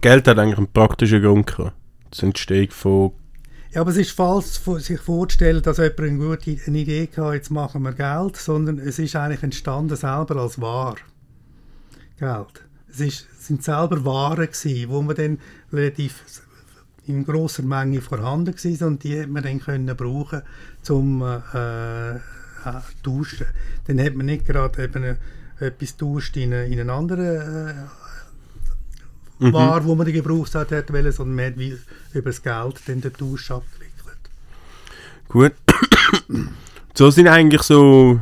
Geld 0.00 0.28
hat 0.28 0.38
eigentlich 0.38 0.58
einen 0.58 0.72
praktischen 0.72 1.22
Grund 1.22 1.46
gehabt. 1.46 1.76
Das 2.10 2.22
Entstehen 2.22 2.70
von... 2.70 3.12
Ja, 3.72 3.80
aber 3.80 3.90
es 3.90 3.96
ist 3.96 4.12
falsch, 4.12 4.60
sich 4.78 5.00
vorzustellen, 5.00 5.60
dass 5.60 5.78
jemand 5.78 5.98
eine 5.98 6.18
gute 6.18 6.56
eine 6.64 6.78
Idee 6.78 7.08
hatte, 7.16 7.34
jetzt 7.34 7.50
machen 7.50 7.82
wir 7.82 7.92
Geld, 7.92 8.36
sondern 8.36 8.78
es 8.78 9.00
ist 9.00 9.16
eigentlich 9.16 9.42
entstanden 9.42 9.96
selber 9.96 10.36
als 10.36 10.60
War. 10.60 10.94
Geld. 12.18 12.64
Es 12.88 13.00
ist, 13.00 13.26
sind 13.44 13.64
selber 13.64 14.04
Waren 14.04 14.46
gewesen, 14.46 14.88
wo 14.88 15.02
man 15.02 15.16
dann 15.16 15.38
relativ 15.72 16.22
in 17.06 17.24
großer 17.24 17.62
Menge 17.64 18.00
vorhanden 18.00 18.54
waren 18.54 18.88
und 18.88 19.04
die 19.04 19.20
hat 19.20 19.28
man 19.28 19.42
dann 19.42 19.60
können 19.60 19.96
brauchen, 19.96 20.42
um 20.88 21.22
äh, 21.22 22.14
äh, 22.14 22.20
tauschen. 23.02 23.46
Dann 23.86 24.00
hat 24.00 24.14
man 24.14 24.26
nicht 24.26 24.46
gerade 24.46 24.82
eben 24.82 25.04
äh, 25.04 25.16
etwas 25.60 25.96
tauscht 25.96 26.36
äh, 26.36 26.66
in, 26.66 26.80
einen 26.80 26.90
anderen 26.90 27.68
äh, 27.68 27.74
mhm. 29.38 29.52
Ware, 29.52 29.84
wo 29.84 29.94
man 29.94 30.06
die 30.06 30.12
Gebrauchsart 30.12 30.72
hat, 30.72 30.92
wollen, 30.92 31.12
sondern 31.12 31.36
man 31.36 31.46
hat 31.46 31.58
wie 31.58 31.76
über 32.12 32.30
das 32.30 32.42
Geld 32.42 32.88
den 32.88 33.02
Tausch 33.02 33.50
abgewickelt. 33.50 33.94
Gut. 35.28 35.52
so 36.94 37.10
sind 37.10 37.28
eigentlich 37.28 37.62
so, 37.62 38.20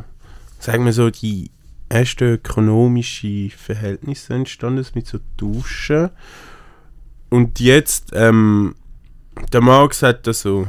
sagen 0.59 0.85
wir 0.85 0.93
so, 0.93 1.09
die 1.09 1.51
ersten 1.89 2.33
ökonomischen 2.33 3.51
Verhältnisse 3.51 4.33
entstanden 4.33 4.85
mit 4.95 5.07
so 5.07 5.19
Tauschen. 5.37 6.09
Und 7.29 7.59
jetzt, 7.59 8.11
ähm, 8.13 8.75
der 9.51 9.61
Marx 9.61 10.03
hat 10.03 10.27
das 10.27 10.41
so, 10.41 10.67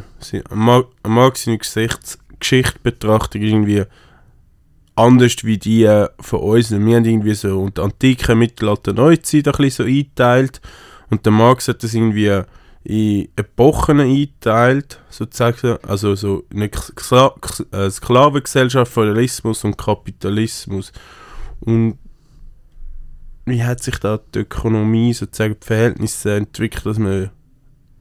Marx 0.51 1.45
seine 1.45 1.59
60 1.63 2.24
Geschichte 2.45 2.79
betrachtet, 2.83 3.43
irgendwie 3.43 3.85
anders 4.95 5.37
wie 5.43 5.59
die 5.59 5.85
äh, 5.85 6.09
von 6.21 6.41
uns. 6.41 6.71
Wir 6.71 6.79
haben 6.79 7.05
irgendwie 7.05 7.35
so 7.35 7.61
und 7.61 7.79
antike 7.79 8.35
Mittelalter 8.35 8.93
Neuzeit 8.93 9.49
ein 9.49 9.53
bisschen 9.53 9.71
so 9.71 9.83
eingeteilt 9.85 10.61
und 11.11 11.25
der 11.25 11.33
Marx 11.33 11.69
hat 11.69 11.83
das 11.83 11.95
irgendwie 11.95 12.43
in 12.85 13.29
Epochen 13.37 14.01
eingeteilt, 14.01 15.01
sozusagen, 15.09 15.79
also 15.89 16.15
so 16.15 16.45
eine 16.53 16.67
äh, 16.67 17.91
Sklavengesellschaft, 17.91 18.93
Föderalismus 18.93 19.65
und 19.65 19.79
Kapitalismus. 19.79 20.93
Und 21.61 21.99
wie 23.47 23.65
hat 23.65 23.83
sich 23.83 23.99
da 23.99 24.21
die 24.35 24.41
Ökonomie, 24.41 25.15
sozusagen 25.15 25.57
die 25.61 25.67
Verhältnisse 25.67 26.35
entwickelt, 26.35 26.85
dass 26.85 26.99
man 26.99 27.31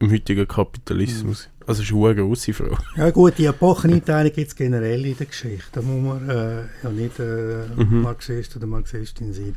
im 0.00 0.10
heutigen 0.10 0.46
Kapitalismus 0.46 1.46
mhm. 1.46 1.53
Also 1.66 1.82
ist 1.82 1.92
eine 1.92 2.14
grosse 2.14 2.52
Frage. 2.52 2.76
Ja 2.96 3.10
gut, 3.10 3.38
die 3.38 3.46
Epocheneinteilung 3.46 4.32
gibt 4.32 4.48
es 4.48 4.56
generell 4.56 5.04
in 5.06 5.16
der 5.16 5.26
Geschichte. 5.26 5.68
Da 5.72 5.82
muss 5.82 6.02
man 6.02 6.28
äh, 6.28 6.62
ja 6.82 6.90
nicht 6.90 7.18
äh, 7.18 7.66
Mhm. 7.76 8.02
Marxist 8.02 8.54
oder 8.56 8.66
Marxistin 8.66 9.32
sein. 9.32 9.56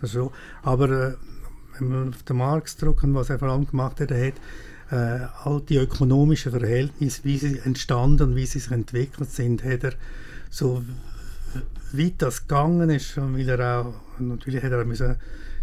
Das 0.00 0.12
so. 0.12 0.32
Aber 0.62 0.88
äh, 0.90 1.14
wenn 1.78 1.90
wir 1.90 2.08
auf 2.08 2.22
den 2.22 2.36
Marx 2.36 2.76
drücken, 2.76 3.14
was 3.14 3.30
er 3.30 3.38
vor 3.38 3.48
allem 3.48 3.66
gemacht 3.66 4.00
hat, 4.00 4.10
er 4.10 4.28
hat 4.28 4.34
äh, 4.90 5.26
all 5.44 5.60
die 5.60 5.76
ökonomischen 5.76 6.52
Verhältnisse, 6.52 7.24
wie 7.24 7.38
sie 7.38 7.58
entstanden 7.58 8.30
und 8.30 8.36
wie 8.36 8.46
sie 8.46 8.58
sich 8.58 8.70
entwickelt 8.70 9.30
sind, 9.30 9.64
hat 9.64 9.84
er 9.84 9.92
so 10.50 10.82
weit 11.92 12.14
das 12.18 12.46
gegangen 12.46 12.90
ist, 12.90 13.16
weil 13.16 13.48
er 13.48 13.80
auch, 13.80 13.94
natürlich 14.18 14.62
hat 14.62 14.72
er 14.72 14.84
müssen, 14.84 15.16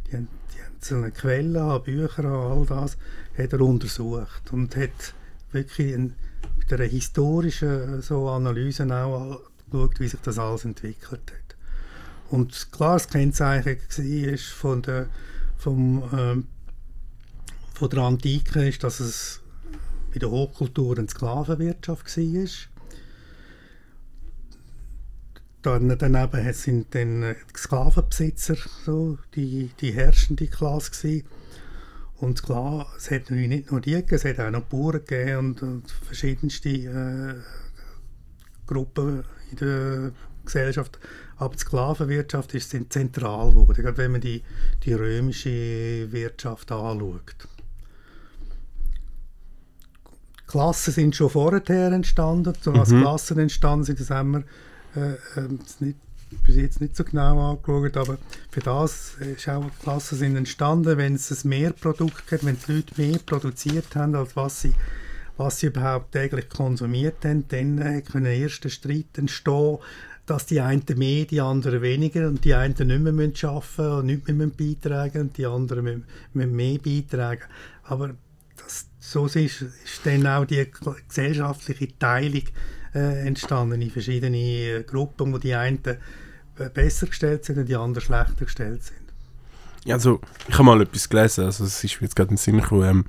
die, 0.07 0.17
die 0.17 0.61
einzelnen 0.75 1.13
Quellen 1.13 1.81
Bücher 1.83 2.25
all 2.25 2.65
das, 2.67 2.97
hat 3.37 3.53
er 3.53 3.61
untersucht 3.61 4.51
und 4.51 4.75
hat 4.75 5.13
wirklich 5.51 5.93
in, 5.93 6.13
mit 6.57 6.71
einer 6.71 6.85
historischen 6.85 8.01
so 8.01 8.29
Analyse 8.29 8.85
auch 8.95 9.41
geschaut, 9.69 9.99
wie 9.99 10.07
sich 10.07 10.19
das 10.21 10.39
alles 10.39 10.65
entwickelt 10.65 11.31
hat. 11.31 11.55
Und 12.29 12.71
klar, 12.71 12.93
das 12.93 13.07
Kennzeichen 13.07 13.77
war 13.77 14.37
von 14.37 14.81
der, 14.81 15.07
vom, 15.57 16.03
ähm, 16.13 16.47
von 17.73 17.89
der 17.89 17.99
Antike, 17.99 18.67
ist, 18.67 18.83
dass 18.83 18.99
es 18.99 19.41
bei 20.13 20.19
der 20.19 20.29
Hochkultur 20.29 20.97
eine 20.97 21.07
Sklavenwirtschaft 21.07 22.17
war. 22.17 22.47
Dann, 25.61 25.97
daneben 25.97 26.53
sind 26.53 26.95
dann 26.95 27.23
äh, 27.23 27.35
die 27.53 27.59
Sklavenbesitzer 27.59 28.55
so 28.85 29.17
die, 29.35 29.71
die 29.81 29.91
herrschende 29.91 30.47
Klasse 30.47 30.91
gewesen. 30.91 31.27
Und 32.19 32.43
klar, 32.43 32.87
es 32.97 33.09
hat 33.11 33.21
natürlich 33.29 33.47
nicht 33.47 33.71
nur 33.71 33.79
die 33.79 33.91
gegeben, 33.91 34.15
es 34.15 34.25
hat 34.25 34.39
auch 34.39 34.51
noch 34.51 34.63
Bauern 34.63 35.03
gegeben 35.05 35.37
und, 35.37 35.61
und 35.63 35.91
verschiedenste 35.91 36.69
äh, 36.69 37.35
Gruppen 38.67 39.23
in 39.51 39.57
der 39.57 40.11
Gesellschaft. 40.43 40.99
Aber 41.37 41.53
die 41.55 41.59
Sklavenwirtschaft 41.59 42.53
ist 42.55 42.75
zentral 42.91 43.51
geworden, 43.51 43.81
gerade 43.81 43.97
wenn 43.97 44.11
man 44.11 44.21
die, 44.21 44.43
die 44.83 44.93
römische 44.93 46.11
Wirtschaft 46.11 46.71
anschaut. 46.71 47.47
Klassen 50.45 50.91
sind 50.93 51.15
schon 51.15 51.29
vorher 51.29 51.91
entstanden. 51.91 52.53
So 52.59 52.73
als 52.73 52.89
Mhm. 52.89 53.01
Klassen 53.01 53.39
entstanden 53.39 53.85
sind, 53.85 53.99
das 53.99 54.09
haben 54.09 54.31
wir 54.31 54.43
äh, 54.95 55.15
ähm, 55.37 55.59
nicht, 55.79 55.97
bis 56.43 56.55
jetzt 56.55 56.81
nicht 56.81 56.95
so 56.95 57.03
genau 57.03 57.51
angeschaut, 57.51 57.97
aber 57.97 58.17
für 58.51 58.61
das 58.61 59.15
ist 59.19 59.49
auch 59.49 59.65
Klassen 59.81 60.17
sind 60.17 60.35
entstanden, 60.35 60.97
wenn 60.97 61.15
es 61.15 61.31
ein 61.31 61.49
Mehrprodukt 61.49 62.27
gibt, 62.27 62.45
wenn 62.45 62.57
die 62.67 62.73
Leute 62.73 63.01
mehr 63.01 63.19
produziert 63.25 63.95
haben, 63.95 64.15
als 64.15 64.35
was 64.35 64.61
sie, 64.61 64.73
was 65.37 65.59
sie 65.59 65.67
überhaupt 65.67 66.11
täglich 66.11 66.49
konsumiert 66.49 67.25
haben, 67.25 67.45
dann 67.47 67.77
äh, 67.79 68.01
können 68.01 68.25
erste 68.27 68.69
Streit 68.69 69.17
entstehen, 69.17 69.79
dass 70.25 70.45
die 70.45 70.61
einen 70.61 70.83
mehr, 70.95 71.25
die 71.25 71.41
anderen 71.41 71.81
weniger 71.81 72.27
und 72.27 72.45
die 72.45 72.53
einen 72.53 72.75
nicht 72.75 73.01
mehr 73.01 73.13
müssen 73.13 73.47
arbeiten 73.47 73.91
und 73.91 74.05
nicht 74.05 74.27
mehr 74.27 74.47
beitragen 74.47 75.21
und 75.21 75.37
die 75.37 75.45
anderen 75.45 76.05
müssen 76.33 76.55
mehr 76.55 76.77
beitragen. 76.77 77.43
Aber 77.83 78.13
das, 78.57 78.85
so 78.99 79.25
ist, 79.25 79.37
ist 79.37 79.65
dann 80.03 80.27
auch 80.27 80.45
die 80.45 80.67
gesellschaftliche 81.07 81.97
Teilung 81.97 82.43
äh, 82.93 83.27
entstanden 83.27 83.81
in 83.81 83.91
verschiedene 83.91 84.37
äh, 84.37 84.83
Gruppen, 84.83 85.33
wo 85.33 85.37
die 85.37 85.53
einen 85.53 85.79
äh, 85.85 86.69
besser 86.73 87.07
gestellt 87.07 87.45
sind 87.45 87.57
und 87.57 87.69
die 87.69 87.75
anderen 87.75 88.03
schlechter 88.03 88.45
gestellt 88.45 88.83
sind. 88.83 89.91
Also, 89.91 90.19
ich 90.47 90.53
habe 90.55 90.63
mal 90.63 90.81
etwas 90.81 91.07
gelesen, 91.07 91.45
also 91.45 91.63
es 91.63 91.83
ist 91.83 92.01
mir 92.01 92.07
jetzt 92.07 92.15
gerade 92.15 92.31
in 92.31 92.37
Sinn 92.37 92.59
gekommen, 92.59 92.89
ähm, 92.89 93.05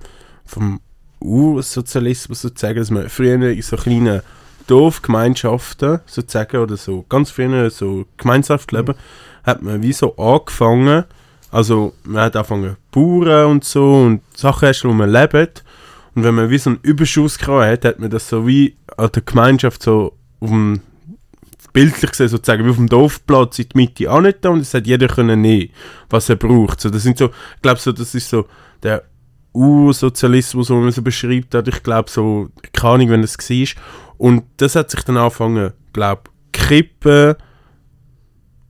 vom 0.47 0.81
Ursozialismus 1.21 2.43
sozusagen, 2.43 2.79
dass 2.79 2.91
man 2.91 3.09
früher 3.09 3.35
in 3.51 3.63
so 3.63 3.77
kleinen 3.77 4.23
Dorfgemeinschaften 4.67 6.01
sozusagen, 6.07 6.59
oder 6.59 6.77
so 6.77 7.05
ganz 7.09 7.31
früher 7.31 7.71
so 7.71 8.07
Gemeinschaftsleben, 8.17 8.95
hat 9.43 9.63
man 9.63 9.83
wie 9.83 9.93
so 9.93 10.17
angefangen, 10.17 11.05
also 11.51 11.93
man 12.05 12.23
hat 12.23 12.37
angefangen 12.37 12.77
Bauern 12.93 13.51
und 13.51 13.65
so 13.65 14.03
und 14.03 14.23
Sachen 14.37 14.67
herstellen, 14.67 14.95
wo 14.95 14.99
man 14.99 15.11
lebt 15.11 15.65
und 16.15 16.25
wenn 16.25 16.35
man 16.35 16.51
wie 16.51 16.59
so 16.59 16.71
einen 16.71 16.81
Überschuss 16.83 17.39
gehabt 17.39 17.65
hat, 17.65 17.85
hat 17.85 17.99
man 17.99 18.11
das 18.11 18.29
so 18.29 18.47
wie 18.47 18.77
an 19.01 19.11
der 19.13 19.23
Gemeinschaft 19.23 19.83
so 19.83 20.17
auf 20.41 20.51
dem 20.51 20.81
bildlich 21.73 22.11
gesehen 22.11 22.29
sozusagen 22.29 22.65
wie 22.65 22.71
auf 22.71 22.77
dem 22.77 22.89
Dorfplatz 22.89 23.59
in 23.59 23.69
die 23.69 23.77
Mitte 23.77 24.11
angetan 24.11 24.55
und 24.55 24.61
es 24.61 24.75
hat 24.75 24.87
jeder 24.87 25.09
können 25.09 25.41
nehmen, 25.41 25.71
was 26.09 26.29
er 26.29 26.37
braucht. 26.37 26.81
So, 26.81 26.91
das 26.91 27.03
sind 27.03 27.19
so, 27.19 27.27
ich 27.27 27.63
glaube 27.63 27.81
so, 27.81 27.93
das 27.93 28.15
ist 28.15 28.29
so 28.29 28.47
der 28.83 29.05
Ursozialismus, 29.53 30.69
den 30.69 30.81
man 30.81 30.93
so 30.93 31.03
beschreibt 31.03 31.55
hat. 31.55 31.69
Ich 31.69 31.83
glaube 31.83 32.11
so, 32.11 32.49
keine 32.73 32.95
Ahnung, 32.95 33.11
wenn 33.11 33.23
das 33.23 33.37
war. 33.39 33.83
Und 34.19 34.45
das 34.57 34.77
hat 34.77 34.91
sich 34.91 35.03
dann 35.03 35.17
angefangen, 35.17 35.73
glaube 35.93 36.23
kippen, 36.53 37.35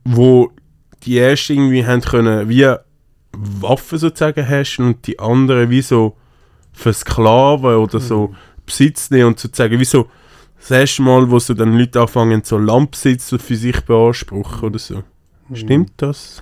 wo 0.03 0.51
die 1.03 1.17
ersten 1.17 1.53
irgendwie 1.53 1.85
haben 1.85 2.01
können, 2.01 2.49
wie 2.49 2.75
Waffen 3.33 3.97
sozusagen 3.97 4.45
herrschen 4.45 4.85
und 4.85 5.07
die 5.07 5.19
anderen 5.19 5.69
wie 5.69 5.81
so 5.81 6.17
versklaven 6.73 7.75
oder 7.75 7.99
so 7.99 8.35
Besitz 8.65 9.09
nehmen 9.09 9.27
und 9.27 9.39
sozusagen 9.39 9.79
wie 9.79 9.85
so 9.85 10.07
das 10.61 10.71
erste 10.71 11.01
Mal, 11.01 11.29
wo 11.29 11.39
so 11.39 11.53
dann 11.53 11.77
Leute 11.77 11.99
anfangen, 11.99 12.43
so 12.43 12.57
Landbesitz 12.57 13.27
so 13.27 13.37
für 13.37 13.55
sich 13.55 13.81
beanspruchen 13.81 14.69
oder 14.69 14.79
so. 14.79 15.03
Stimmt 15.53 15.91
das? 15.97 16.41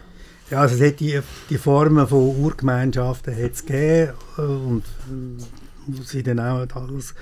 Ja, 0.52 0.62
also 0.62 0.76
es 0.76 0.92
hat 0.92 1.00
die, 1.00 1.20
die 1.50 1.58
Formen 1.58 2.08
von 2.08 2.36
Urgemeinschaften 2.38 3.36
hat 3.36 3.52
es 3.54 3.66
gegeben 3.66 4.14
äh, 4.38 4.42
und 4.42 4.84
äh, 4.84 5.44
wo 5.88 6.04
sie 6.04 6.24
dann 6.24 6.40
auch 6.40 6.68
alles 6.76 7.14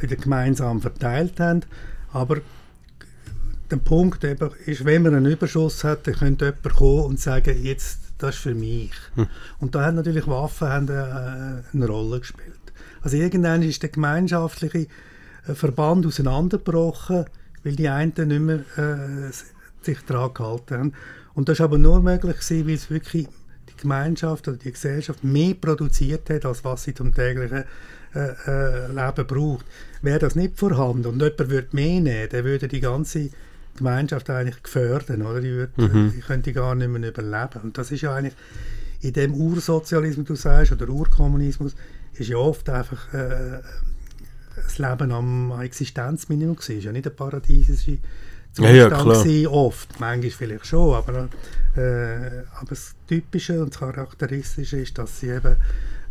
wieder 0.00 0.16
gemeinsam 0.16 0.80
verteilt 0.80 1.40
haben. 1.40 1.62
Aber 2.12 2.38
der 3.70 3.76
Punkt 3.76 4.24
eben 4.24 4.50
ist, 4.66 4.84
wenn 4.84 5.02
man 5.02 5.14
einen 5.14 5.32
Überschuss 5.32 5.84
hat, 5.84 6.06
dann 6.06 6.14
könnte 6.14 6.46
jemand 6.46 6.76
kommen 6.76 7.04
und 7.04 7.20
sagen, 7.20 7.62
jetzt, 7.62 8.00
das 8.18 8.36
ist 8.36 8.42
für 8.42 8.54
mich. 8.54 8.92
Und 9.58 9.74
da 9.74 9.86
haben 9.86 9.96
natürlich 9.96 10.26
Waffen 10.26 10.68
haben, 10.68 10.88
äh, 10.88 11.62
eine 11.72 11.86
Rolle 11.86 12.20
gespielt. 12.20 12.56
Also 13.02 13.16
irgendwann 13.16 13.62
ist 13.62 13.82
der 13.82 13.90
gemeinschaftliche 13.90 14.86
Verband 15.54 16.06
auseinandergebrochen, 16.06 17.24
weil 17.64 17.76
die 17.76 17.88
einen 17.88 18.12
nicht 18.16 18.40
mehr 18.40 18.60
äh, 18.76 19.30
sich 19.82 19.98
daran 20.06 20.34
gehalten 20.34 20.74
haben. 20.78 20.92
Und 21.34 21.48
das 21.48 21.58
ist 21.58 21.60
aber 21.62 21.78
nur 21.78 22.02
möglich 22.02 22.38
gewesen, 22.40 22.66
weil 22.66 22.74
es 22.74 22.90
wirklich 22.90 23.28
die 23.68 23.76
Gemeinschaft 23.80 24.48
oder 24.48 24.56
die 24.56 24.72
Gesellschaft 24.72 25.24
mehr 25.24 25.54
produziert 25.54 26.28
hat, 26.30 26.44
als 26.44 26.64
was 26.64 26.82
sie 26.84 26.94
zum 26.94 27.14
täglichen 27.14 27.64
äh, 28.14 28.28
äh, 28.46 28.86
Leben 28.88 29.26
braucht. 29.26 29.64
Wäre 30.02 30.18
das 30.18 30.34
nicht 30.34 30.58
vorhanden 30.58 31.06
und 31.06 31.22
jemand 31.22 31.50
würde 31.50 31.68
mehr 31.72 32.00
nehmen, 32.00 32.28
dann 32.30 32.44
würde 32.44 32.68
die 32.68 32.80
ganze 32.80 33.30
Gemeinschaft 33.76 34.28
eigentlich 34.28 34.62
gefördern, 34.62 35.22
oder? 35.22 35.40
Die, 35.40 35.52
würde, 35.52 35.72
Mhm. 35.76 36.12
die 36.14 36.20
könnte 36.20 36.52
gar 36.52 36.74
nicht 36.74 36.88
mehr 36.88 37.08
überleben. 37.08 37.60
Und 37.62 37.78
das 37.78 37.90
ist 37.92 38.02
ja 38.02 38.14
eigentlich 38.14 38.34
in 39.00 39.12
dem 39.12 39.34
Ursozialismus, 39.34 40.26
du 40.26 40.34
sagst, 40.34 40.72
oder 40.72 40.88
Urkommunismus, 40.88 41.74
ist 42.14 42.28
ja 42.28 42.36
oft 42.36 42.68
einfach 42.68 43.14
äh, 43.14 43.60
das 44.78 44.90
Leben 44.90 45.12
am 45.12 45.60
Existenzminimum 45.60 46.56
gewesen. 46.56 46.78
Ist 46.78 46.84
ja 46.84 46.92
nicht 46.92 47.06
ein 47.06 47.16
paradiesischer 47.16 47.92
Ja, 48.58 48.70
ja, 48.70 48.88
Zustand 48.88 49.02
klar. 49.02 49.22
gewesen, 49.22 49.46
oft. 49.48 50.00
Manchmal 50.00 50.30
vielleicht 50.30 50.66
schon, 50.66 50.94
aber, 50.94 51.28
äh, 51.76 52.42
aber 52.58 52.68
das 52.68 52.94
Typische 53.06 53.62
und 53.62 53.74
das 53.74 53.80
Charakteristische 53.80 54.78
ist, 54.78 54.98
dass 54.98 55.20
sie 55.20 55.28
eben 55.28 55.56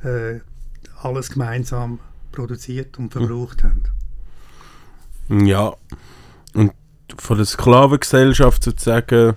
äh, 0.04 0.40
alles 1.02 1.30
gemeinsam 1.32 2.00
produziert 2.32 2.98
und 2.98 3.12
verbraucht 3.12 3.64
haben. 3.64 3.84
Ja. 5.48 5.74
Und 6.54 6.74
von 7.18 7.38
der 7.38 7.46
Sklavengesellschaft 7.46 8.64
sozusagen. 8.64 9.36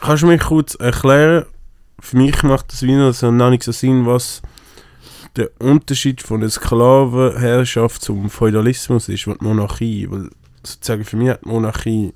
Kannst 0.00 0.22
du 0.22 0.26
mich 0.26 0.40
kurz 0.40 0.74
erklären? 0.74 1.46
Für 2.00 2.16
mich 2.16 2.42
macht 2.42 2.72
das 2.72 2.82
wie 2.82 2.94
noch, 2.94 3.12
so, 3.12 3.30
noch 3.30 3.50
nicht 3.50 3.62
so 3.62 3.72
Sinn, 3.72 4.04
was 4.06 4.42
der 5.36 5.50
Unterschied 5.60 6.22
von 6.22 6.40
der 6.40 6.50
Sklavenherrschaft 6.50 8.02
zum 8.02 8.30
Feudalismus 8.30 9.08
ist, 9.08 9.26
und 9.26 9.40
die 9.40 9.44
Monarchie. 9.44 10.10
Weil 10.10 10.30
sozusagen 10.62 11.04
für 11.04 11.16
mich 11.16 11.30
hat 11.30 11.44
die 11.44 11.48
Monarchie 11.48 12.14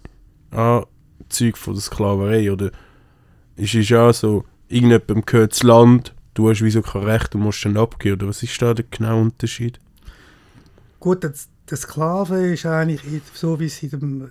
auch 0.51 0.87
Zeug 1.29 1.57
von 1.57 1.75
der 1.75 1.83
Sklaverei. 1.83 2.53
Oder 2.53 2.71
ist 3.57 3.75
es 3.75 3.89
ja 3.89 4.13
so, 4.13 4.45
irgendjemandem 4.69 5.25
gehört 5.25 5.53
das 5.53 5.63
Land, 5.63 6.15
du 6.35 6.49
hast 6.49 6.63
wieso 6.63 6.83
kein 6.83 7.03
Recht 7.03 7.35
und 7.35 7.43
musst 7.43 7.65
dann 7.65 7.77
abgeben. 7.77 8.15
Oder 8.15 8.29
was 8.29 8.43
ist 8.43 8.61
da 8.63 8.75
der 8.75 8.85
genaue 8.91 9.23
Unterschied? 9.23 9.81
Gut, 11.01 11.23
der 11.23 11.77
Sklave 11.77 12.53
ist 12.53 12.67
eigentlich, 12.67 13.01
so 13.35 13.59
wie 13.59 13.67
es 13.67 13.83
in 13.83 14.31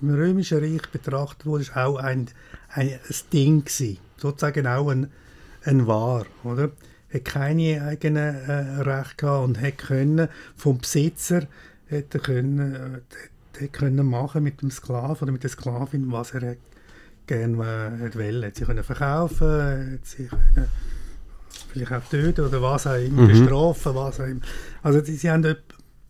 im 0.00 0.14
Römischen 0.14 0.58
Reich 0.58 0.88
betrachtet 0.90 1.46
wurde, 1.46 1.62
ist 1.62 1.76
auch 1.76 1.96
ein, 1.96 2.28
ein, 2.70 2.88
ein 2.88 3.14
Ding 3.32 3.64
gewesen. 3.64 3.98
Sozusagen 4.16 4.66
auch 4.66 4.88
ein, 4.88 5.10
ein 5.64 5.86
War, 5.86 6.26
oder? 6.44 6.70
Hat 7.12 7.24
keine 7.24 7.82
eigenen 7.82 8.34
äh, 8.48 8.80
Rechte 8.82 9.16
gehabt 9.16 9.44
und 9.44 9.60
hat 9.60 9.78
können 9.78 10.28
vom 10.56 10.78
Besitzer 10.78 11.42
hätte 11.86 12.18
können, 12.20 12.74
äh, 12.74 13.58
hätte 13.58 13.68
können 13.72 14.06
machen 14.06 14.42
mit 14.44 14.62
dem 14.62 14.70
Sklaven 14.70 15.22
oder 15.22 15.32
mit 15.32 15.42
der 15.42 15.50
Sklavin, 15.50 16.12
was 16.12 16.32
er 16.34 16.56
gerne 17.26 18.00
äh, 18.12 18.14
wollen. 18.16 18.44
Hat 18.44 18.56
sie 18.56 18.64
können 18.64 18.84
verkaufen, 18.84 19.92
hat 19.94 20.06
sie 20.06 20.24
können 20.26 20.68
vielleicht 21.72 21.92
auch 21.92 22.08
töten 22.08 22.44
oder 22.46 22.62
was 22.62 22.86
auch 22.86 22.94
immer, 22.94 23.22
Mhm. 23.22 23.28
bestrafen, 23.28 23.94
was 23.94 24.20
auch 24.20 24.24
immer. 24.26 24.40
Also 24.82 25.04
sie, 25.04 25.16
sie 25.16 25.30
haben 25.30 25.44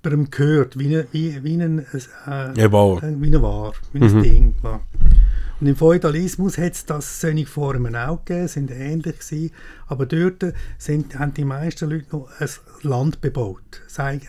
jemandem 0.04 0.30
gehört, 0.30 0.78
wie, 0.78 0.96
ein- 0.96 1.06
wie, 1.12 1.42
wie 1.42 1.54
ein, 1.62 1.78
äh, 1.80 2.60
Ja, 2.60 2.70
wahr. 2.72 3.02
äh, 3.02 3.14
wie 3.20 3.34
ein 3.34 3.42
War, 3.42 3.72
wie 3.92 4.02
ein 4.04 4.16
Mhm. 4.18 4.22
Ding. 4.22 4.54
Ja. 4.62 4.80
Und 5.60 5.66
im 5.66 5.76
Feudalismus 5.76 6.56
hat 6.56 6.72
es 6.72 6.86
das 6.86 7.20
solche 7.20 7.44
Formen 7.44 7.94
auch 7.94 8.24
gegeben, 8.24 8.48
sind 8.48 8.70
ähnlich 8.70 9.18
gewesen, 9.18 9.50
aber 9.88 10.06
dort 10.06 10.54
sind, 10.78 11.18
haben 11.18 11.34
die 11.34 11.44
meisten 11.44 11.90
Leute 11.90 12.16
noch 12.16 12.30
ein 12.38 12.48
Land 12.82 13.20
bebaut. 13.20 13.82
Sagen, 13.86 14.26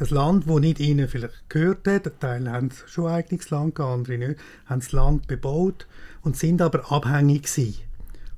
ein 0.00 0.06
Land, 0.08 0.48
das 0.48 0.58
nicht 0.58 0.80
ihnen 0.80 1.06
vielleicht 1.06 1.48
gehört 1.48 1.86
hat, 1.86 2.06
ein 2.06 2.18
Teil 2.18 2.50
haben 2.50 2.70
schon 2.86 3.06
eigenes 3.06 3.50
Land, 3.50 3.78
andere 3.78 4.18
nicht, 4.18 4.40
haben 4.66 4.80
das 4.80 4.90
Land 4.90 5.28
bebaut 5.28 5.86
und 6.22 6.36
sind 6.36 6.60
aber 6.60 6.90
abhängig 6.90 7.44
gewesen 7.44 7.78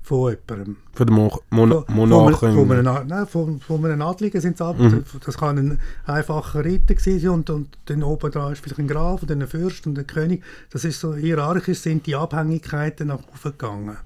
von 0.04 0.30
jemandem. 0.48 0.76
Von 0.92 1.06
der 1.06 1.16
Mon 1.16 1.30
Mon 1.50 1.70
Von- 1.70 1.84
Von, 1.86 1.94
Monarchen. 1.96 2.54
von, 2.54 2.70
einem, 2.72 3.06
nein, 3.08 3.26
von, 3.26 3.60
von 3.60 3.84
einem 3.84 4.02
Adligen 4.02 4.40
sind 4.40 4.60
ab. 4.60 4.78
Mhm. 4.78 5.02
Das 5.24 5.38
kann 5.38 5.56
ein 5.58 5.80
einfacher 6.04 6.62
Ritter 6.64 6.94
sein 6.98 7.26
und, 7.30 7.48
und 7.50 7.78
dann 7.86 8.02
oben 8.02 8.30
dran 8.30 8.52
ist 8.52 8.62
vielleicht 8.62 8.78
ein 8.80 8.86
Graf 8.88 9.22
und 9.22 9.30
dann 9.30 9.40
ein 9.42 9.48
Fürst 9.48 9.86
und 9.86 9.98
ein 9.98 10.06
König. 10.06 10.42
Das 10.70 10.84
ist 10.84 11.00
so 11.00 11.14
hierarchisch 11.14 11.78
sind 11.78 12.06
die 12.06 12.14
Abhängigkeiten 12.16 13.08
nach 13.08 13.18
oben 13.18 13.42
gegangen. 13.52 13.96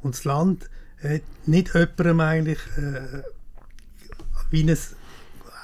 Und 0.00 0.14
das 0.14 0.24
Land 0.24 0.70
hat 1.02 1.22
nicht 1.44 1.74
jemandem 1.74 2.20
eigentlich 2.20 2.60
äh, 2.78 3.22
wie 4.50 4.62
ein 4.62 4.78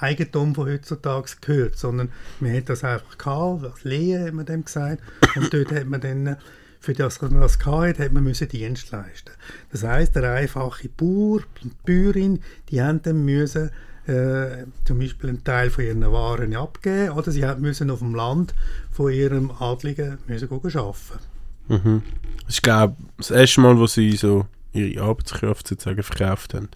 Eigentum 0.01 0.53
von 0.53 0.67
heutzutage 0.67 1.31
gehört, 1.39 1.77
sondern 1.77 2.09
man 2.41 2.53
hat 2.53 2.67
das 2.67 2.83
einfach 2.83 3.17
gehabt, 3.17 3.63
als 3.63 3.83
Lehen 3.85 4.25
hat 4.27 4.33
man 4.33 4.45
dem 4.45 4.65
gesagt, 4.65 5.01
und 5.37 5.53
dort 5.53 5.71
hat 5.71 5.85
man 5.87 6.01
dann, 6.01 6.35
für 6.83 6.93
das 6.93 7.21
man 7.21 7.39
das 7.39 7.57
gehabt 7.59 7.97
hat, 7.97 8.11
man 8.11 8.23
müssen 8.25 8.49
Dienst 8.49 8.91
leisten. 8.91 9.31
Das 9.71 9.83
heißt, 9.83 10.13
der 10.15 10.33
einfache 10.33 10.89
Bauer 10.89 11.39
und 11.39 11.45
die 11.63 11.71
Bäuerin, 11.85 12.41
die 12.69 12.81
haben 12.81 13.01
dann 13.01 13.23
müssen 13.23 13.69
äh, 14.05 14.65
zum 14.83 14.99
Beispiel 14.99 15.29
einen 15.29 15.43
Teil 15.45 15.69
von 15.69 15.85
ihren 15.85 16.01
Waren 16.11 16.53
abgeben 16.57 17.11
oder 17.11 17.31
sie 17.31 17.45
müssen 17.59 17.89
auf 17.89 17.99
dem 17.99 18.13
Land 18.15 18.53
von 18.91 19.13
ihrem 19.13 19.49
Adligen 19.51 20.17
müssen 20.27 20.49
arbeiten. 20.51 20.93
Mhm. 21.69 22.01
Das 22.45 22.55
ist, 22.55 22.63
glaube 22.63 22.97
das 23.17 23.31
erste 23.31 23.61
Mal, 23.61 23.77
wo 23.79 23.87
sie 23.87 24.11
so 24.17 24.45
ihre 24.73 25.01
Arbeitskraft 25.01 25.65
sozusagen 25.65 26.03
verkauft 26.03 26.53
haben. 26.53 26.67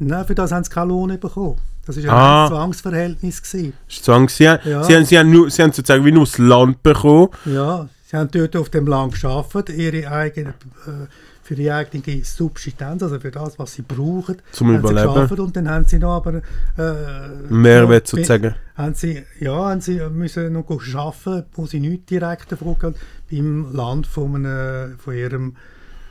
Nein, 0.00 0.26
für 0.26 0.34
das 0.34 0.50
haben 0.50 0.64
sie 0.64 0.70
keinen 0.70 0.88
Lohn 0.88 1.20
bekommen. 1.20 1.56
Das 1.86 2.02
war 2.04 2.12
Ah. 2.12 2.44
ein 2.46 2.50
Zwangsverhältnis. 2.50 3.42
Gewesen. 3.42 3.74
Zwang. 3.88 4.28
Sie, 4.28 4.48
haben- 4.48 4.68
Ja. 4.68 4.82
sie, 4.82 4.96
haben, 4.96 5.04
sie, 5.04 5.18
haben 5.18 5.30
nur, 5.30 5.50
sie 5.50 5.62
haben 5.62 5.72
sozusagen 5.72 6.04
wie 6.04 6.10
nur 6.12 6.24
das 6.24 6.38
Land 6.38 6.82
bekommen. 6.82 7.28
Ja, 7.44 7.88
sie 8.10 8.16
haben 8.16 8.30
dort 8.30 8.56
auf 8.56 8.68
dem 8.70 8.86
Land 8.86 9.12
geschafft, 9.12 9.68
ihre 9.68 10.10
eigene, 10.10 10.50
äh, 10.50 11.06
für 11.42 11.54
die 11.54 11.70
eigene 11.70 12.24
Subsistenz, 12.24 13.02
also 13.02 13.20
für 13.20 13.30
das, 13.30 13.58
was 13.58 13.74
sie 13.74 13.82
brauchen, 13.82 14.36
Zum 14.52 14.68
haben 14.68 14.78
Überleben. 14.78 15.08
sie 15.08 15.14
geschafft 15.14 15.40
und 15.40 15.56
dann 15.56 15.68
haben 15.68 15.84
sie 15.86 15.98
noch 15.98 16.16
aber 16.16 16.42
äh, 16.76 17.52
Mehrwert 17.52 18.08
sozusagen. 18.08 18.54
Haben 18.76 18.94
sie, 18.94 19.22
ja, 19.38 19.70
haben 19.70 19.80
sie 19.80 20.00
müssen 20.10 20.52
noch 20.52 20.68
arbeiten, 20.70 21.44
wo 21.54 21.66
sie 21.66 21.80
nicht 21.80 22.10
direkt 22.10 22.50
davon 22.52 22.76
gehen, 22.78 22.94
beim 23.30 23.72
Land 23.72 24.06
von, 24.06 24.34
einem, 24.34 24.98
von 24.98 25.14
ihrem 25.14 25.56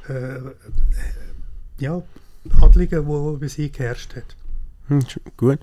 äh, 0.07 0.39
ja, 1.79 2.01
Adligen, 2.61 3.05
wo 3.05 3.33
über 3.33 3.49
sie 3.49 3.71
geherrscht 3.71 4.15
hat. 4.15 4.35
Hm, 4.87 5.01
gut. 5.35 5.59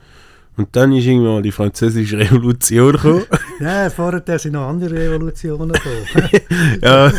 Und 0.57 0.75
dann 0.75 0.93
ist 0.93 1.05
irgendwann 1.05 1.35
mal 1.35 1.43
die 1.43 1.53
französische 1.53 2.19
Revolution 2.19 2.93
gekommen. 2.93 3.25
Ja, 3.59 3.89
vorher 3.89 4.39
sind 4.39 4.53
noch 4.53 4.69
andere 4.69 4.95
Revolutionen 4.95 5.73
gekommen. 5.73 6.05
ja. 6.83 7.11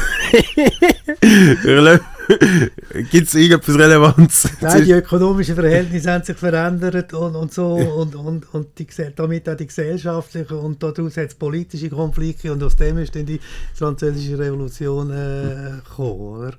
Gibt 3.10 3.28
es 3.28 3.34
irgendetwas 3.34 3.76
Relevanz? 3.76 4.48
Nein, 4.62 4.86
die 4.86 4.92
ökonomischen 4.92 5.56
Verhältnisse 5.56 6.12
haben 6.12 6.24
sich 6.24 6.38
verändert 6.38 7.14
und, 7.14 7.36
und 7.36 7.54
so 7.54 7.74
und, 7.74 8.16
und, 8.16 8.54
und 8.54 8.78
die, 8.78 8.88
damit 9.16 9.50
auch 9.50 9.56
die 9.56 9.66
gesellschaftlichen 9.66 10.58
und 10.58 10.84
daraus 10.84 11.18
hat 11.18 11.30
es 11.30 11.36
politische 11.36 11.90
Konflikte 11.90 12.52
und 12.52 12.62
aus 12.62 12.76
dem 12.76 13.00
ist 13.00 13.16
dann 13.16 13.26
die 13.26 13.40
französische 13.74 14.38
Revolution 14.38 15.10
äh, 15.10 15.78
gekommen, 15.84 16.20
oder? 16.20 16.54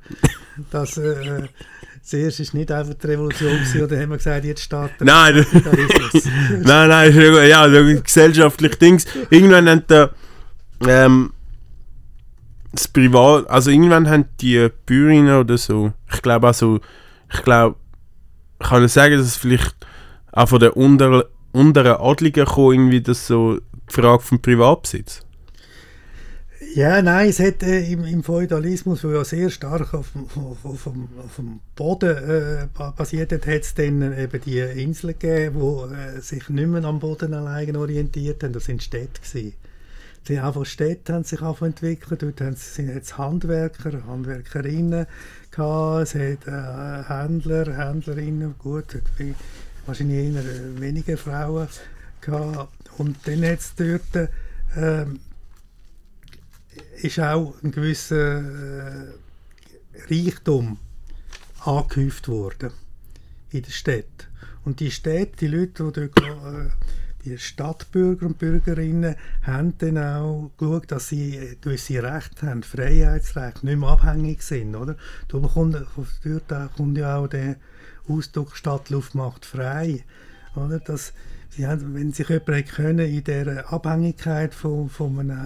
Das, 0.71 0.97
äh, 0.97 1.49
zuerst 2.09 2.41
ist 2.41 2.55
nicht 2.55 2.73
einfach 2.73 2.95
die 2.95 3.07
Revolution 3.07 3.53
gewesen, 3.53 3.89
dann 3.89 4.01
haben 4.01 4.11
wir 4.11 4.17
gesagt, 4.17 4.45
jetzt 4.45 4.63
startet 4.63 5.01
der 5.01 5.07
Nein, 5.07 5.47
nein, 6.63 6.89
nein, 6.89 7.13
ist 7.13 7.49
ja 7.49 7.67
gesellschaftliche 8.01 8.77
Dings. 8.77 9.05
Irgendwann 9.31 9.69
haben 9.69 9.83
da, 9.87 10.11
ähm, 10.87 11.33
das 12.73 12.89
Privat, 12.89 13.49
also 13.51 13.71
irgendwann 13.71 14.09
haben 14.09 14.25
die 14.41 14.69
Bäuerinnen 14.87 15.39
oder 15.39 15.59
so, 15.59 15.93
ich 16.13 16.23
glaube 16.23 16.47
also, 16.47 16.81
ich 17.33 17.43
glaube, 17.43 17.77
ich 18.61 18.69
kann 18.69 18.89
sagen, 18.89 19.17
dass 19.17 19.27
es 19.27 19.37
vielleicht 19.37 19.77
auch 20.33 20.49
von 20.49 20.61
der 20.61 20.77
unteren, 20.77 21.25
unteren 21.53 21.97
Adligen 22.01 22.47
kam, 22.47 22.73
irgendwie 22.73 23.03
das 23.03 23.27
so 23.27 23.59
die 23.59 23.95
Frage 23.95 24.23
vom 24.23 24.41
Privatbesitz. 24.41 25.21
Ja, 26.79 27.03
nein, 27.03 27.31
es 27.31 27.41
hat 27.41 27.65
äh, 27.65 27.91
im, 27.93 28.05
im 28.05 28.23
Feudalismus, 28.23 29.03
wo 29.03 29.11
ja 29.11 29.25
sehr 29.25 29.51
stark 29.51 29.95
auf, 29.95 30.13
dem- 30.13 30.27
auf, 30.45 30.65
auf, 30.65 30.87
auf 30.87 31.37
dem 31.37 31.59
Boden 31.75 32.17
äh, 32.17 32.69
ba- 32.73 32.93
basiert 32.97 33.33
hat, 33.33 33.47
es 33.49 33.75
dann 33.75 34.01
äh, 34.01 34.23
eben 34.23 34.41
die 34.43 34.61
Inseln 34.61 35.19
gegeben, 35.19 35.59
die 35.59 35.95
äh, 35.95 36.21
sich 36.21 36.49
nicht 36.49 36.69
mehr 36.69 36.85
am 36.85 37.01
Boden 37.01 37.35
allein 37.35 37.75
orientiert 37.75 38.45
haben. 38.45 38.53
Das 38.53 38.67
sind 38.67 38.81
Städte 38.81 39.21
gewesen. 39.21 39.55
Die 40.29 40.39
einfach 40.39 40.65
Städte 40.67 41.15
haben 41.15 41.25
sich 41.25 41.43
auch 41.43 41.63
entwickelt. 41.63 42.23
Dort 42.23 42.41
haben 42.43 42.55
sind 42.55 42.95
jetzt 42.95 43.19
Handwerker, 43.19 44.07
Handwerkerinnen 44.07 45.07
gehabt. 45.51 46.03
Es 46.03 46.15
hat 46.15 46.47
äh, 46.47 47.09
Händler, 47.13 47.77
Händlerinnen, 47.77 48.55
gut, 48.57 48.99
wahrscheinlich 49.85 50.33
eher 50.33 50.43
äh, 50.43 50.81
weniger 50.81 51.17
Frauen 51.17 51.67
gehabt. 52.21 52.73
Und 52.99 53.17
dann 53.25 53.43
hat 53.45 53.59
es 53.59 53.73
dort 53.75 54.29
ähm, 54.77 55.19
ist 57.03 57.19
auch 57.21 57.55
ein 57.63 57.71
gewisser 57.71 58.41
äh, 58.41 59.13
Reichtum 60.11 60.79
angehäuft 61.65 62.29
worden 62.29 62.71
in 63.51 63.63
der 63.63 63.71
Stadt. 63.71 64.29
Und 64.65 64.81
die 64.81 64.91
Städte, 64.91 65.37
die 65.41 65.47
Leute, 65.47 65.91
die 65.93 66.11
dort, 66.11 66.19
äh, 66.19 66.71
die 67.25 67.39
Stadtbürger 67.39 68.27
und 68.27 68.39
Bürgerinnen, 68.39 69.17
haben 69.43 69.77
dann 69.79 69.99
auch 69.99 70.51
geschaut, 70.57 70.91
dass 70.93 71.09
sie 71.09 71.57
gewisse 71.61 72.03
Rechte 72.03 72.47
haben, 72.47 72.63
Freiheitsrechte, 72.63 73.67
nicht 73.67 73.79
mehr 73.79 73.89
abhängig 73.89 74.43
sind. 74.43 74.75
Oder? 74.75 74.97
Da 75.29 75.39
kommt, 75.39 75.77
dort 76.25 76.77
kommt 76.77 76.99
ja 76.99 77.17
auch 77.17 77.27
der 77.27 77.57
Ausdruck 78.09 78.57
Stadtluft 78.57 79.15
macht 79.15 79.45
frei. 79.45 80.05
Oder? 80.55 80.79
Dass, 80.81 81.13
sie 81.51 81.67
haben, 81.67 81.95
wenn 81.95 82.13
sich 82.13 82.29
jemand 82.29 82.69
können 82.69 83.07
in 83.07 83.25
der 83.25 83.73
Abhängigkeit 83.73 84.55
von, 84.55 84.89
von 84.89 85.19
einem 85.19 85.39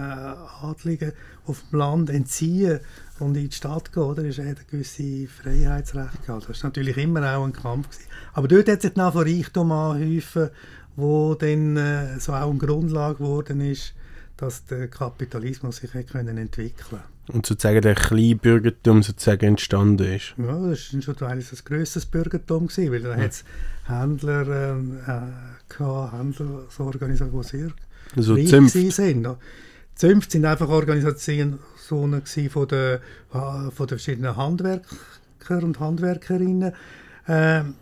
Adligen 0.61 1.13
auf 1.45 1.63
dem 1.69 1.79
Land 1.79 2.09
entziehen 2.09 2.79
und 3.19 3.35
in 3.35 3.49
die 3.49 3.55
Stadt 3.55 3.91
gehen, 3.91 4.03
oder, 4.03 4.23
ist 4.23 4.39
er 4.39 4.45
ein 4.45 4.57
gewisse 4.69 5.27
Freiheitsrecht 5.27 6.25
gehabt. 6.25 6.49
Das 6.49 6.63
war 6.63 6.69
natürlich 6.69 6.97
immer 6.97 7.35
auch 7.35 7.45
ein 7.45 7.53
Kampf. 7.53 7.89
Gewesen. 7.89 8.09
Aber 8.33 8.47
dort 8.47 8.69
hat 8.69 8.81
sich 8.81 8.93
dann 8.93 9.11
von 9.11 9.23
Reichtum 9.23 9.71
anhäufen, 9.71 10.49
wo 10.95 11.35
dann 11.35 11.77
äh, 11.77 12.19
so 12.19 12.33
auch 12.33 12.49
eine 12.49 12.59
Grundlage 12.59 13.15
geworden 13.15 13.61
ist, 13.61 13.93
dass 14.37 14.65
der 14.65 14.87
Kapitalismus 14.87 15.77
sich 15.77 15.93
hat 15.93 16.07
können 16.07 16.37
entwickeln 16.37 17.01
Und 17.27 17.45
sozusagen 17.45 17.81
der 17.81 17.95
Kleinbürgertum 17.95 19.03
sozusagen 19.03 19.45
entstanden 19.45 20.15
ist. 20.15 20.33
Ja, 20.37 20.69
das 20.69 20.93
war 20.93 21.01
schon 21.01 21.27
ein 21.27 21.43
grösseres 21.65 22.05
Bürgertum, 22.05 22.67
gewesen, 22.67 22.91
weil 22.91 23.01
da 23.01 23.15
hat 23.15 23.31
es 23.31 23.45
Händler, 23.85 24.71
ähm, 24.71 24.99
äh, 25.05 25.21
Handelsorganisationen, 25.79 27.41
die 27.41 27.47
sehr 27.47 27.71
Also 28.15 28.35
gewesen 28.35 28.91
sind. 28.91 29.27
Zünfte 29.95 30.31
sind 30.31 30.45
einfach 30.45 30.69
Organisationen 30.69 31.59
von 31.75 32.21
den, 32.67 32.99
von 33.29 33.71
den 33.77 33.87
verschiedenen 33.87 34.35
Handwerker 34.35 34.87
und 35.49 35.79
Handwerkerinnen. 35.79 36.73
Ähm, 37.27 37.75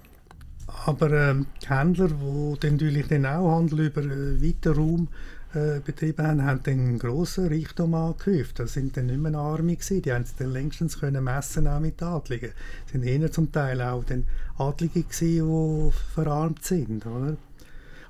aber 0.86 1.12
ähm, 1.12 1.48
die 1.62 1.70
Händler, 1.70 2.08
die 2.08 2.70
natürlich 2.70 3.08
dann 3.08 3.26
auch 3.26 3.56
Handel 3.56 3.88
über 3.88 4.02
äh, 4.02 4.42
weiten 4.42 4.74
Raum 4.74 5.08
äh, 5.54 5.80
betrieben 5.80 6.26
haben, 6.26 6.46
haben 6.46 6.64
dann 6.64 6.80
einen 6.80 7.00
grossen 7.00 7.48
Reichtum 7.48 7.94
angehäuft. 7.94 8.60
Das 8.60 8.74
sind 8.74 8.96
dann 8.96 9.08
nicht 9.08 9.20
mehr 9.20 9.36
Arme 9.36 9.76
gewesen. 9.76 10.02
Die 10.02 10.12
haben 10.12 10.26
sich 10.26 10.36
dann 10.38 10.52
längstens 10.52 11.00
können 11.00 11.24
messen 11.24 11.68
auch 11.68 11.80
mit 11.80 12.02
Adligen. 12.02 12.52
Das 12.84 12.92
sind 12.94 13.04
eher 13.04 13.32
zum 13.32 13.52
Teil 13.52 13.82
auch 13.82 14.04
dann 14.04 14.24
Adlige 14.58 15.04
gewesen, 15.04 15.90
die 15.90 16.14
verarmt 16.14 16.64
sind, 16.64 17.06
oder? 17.06 17.36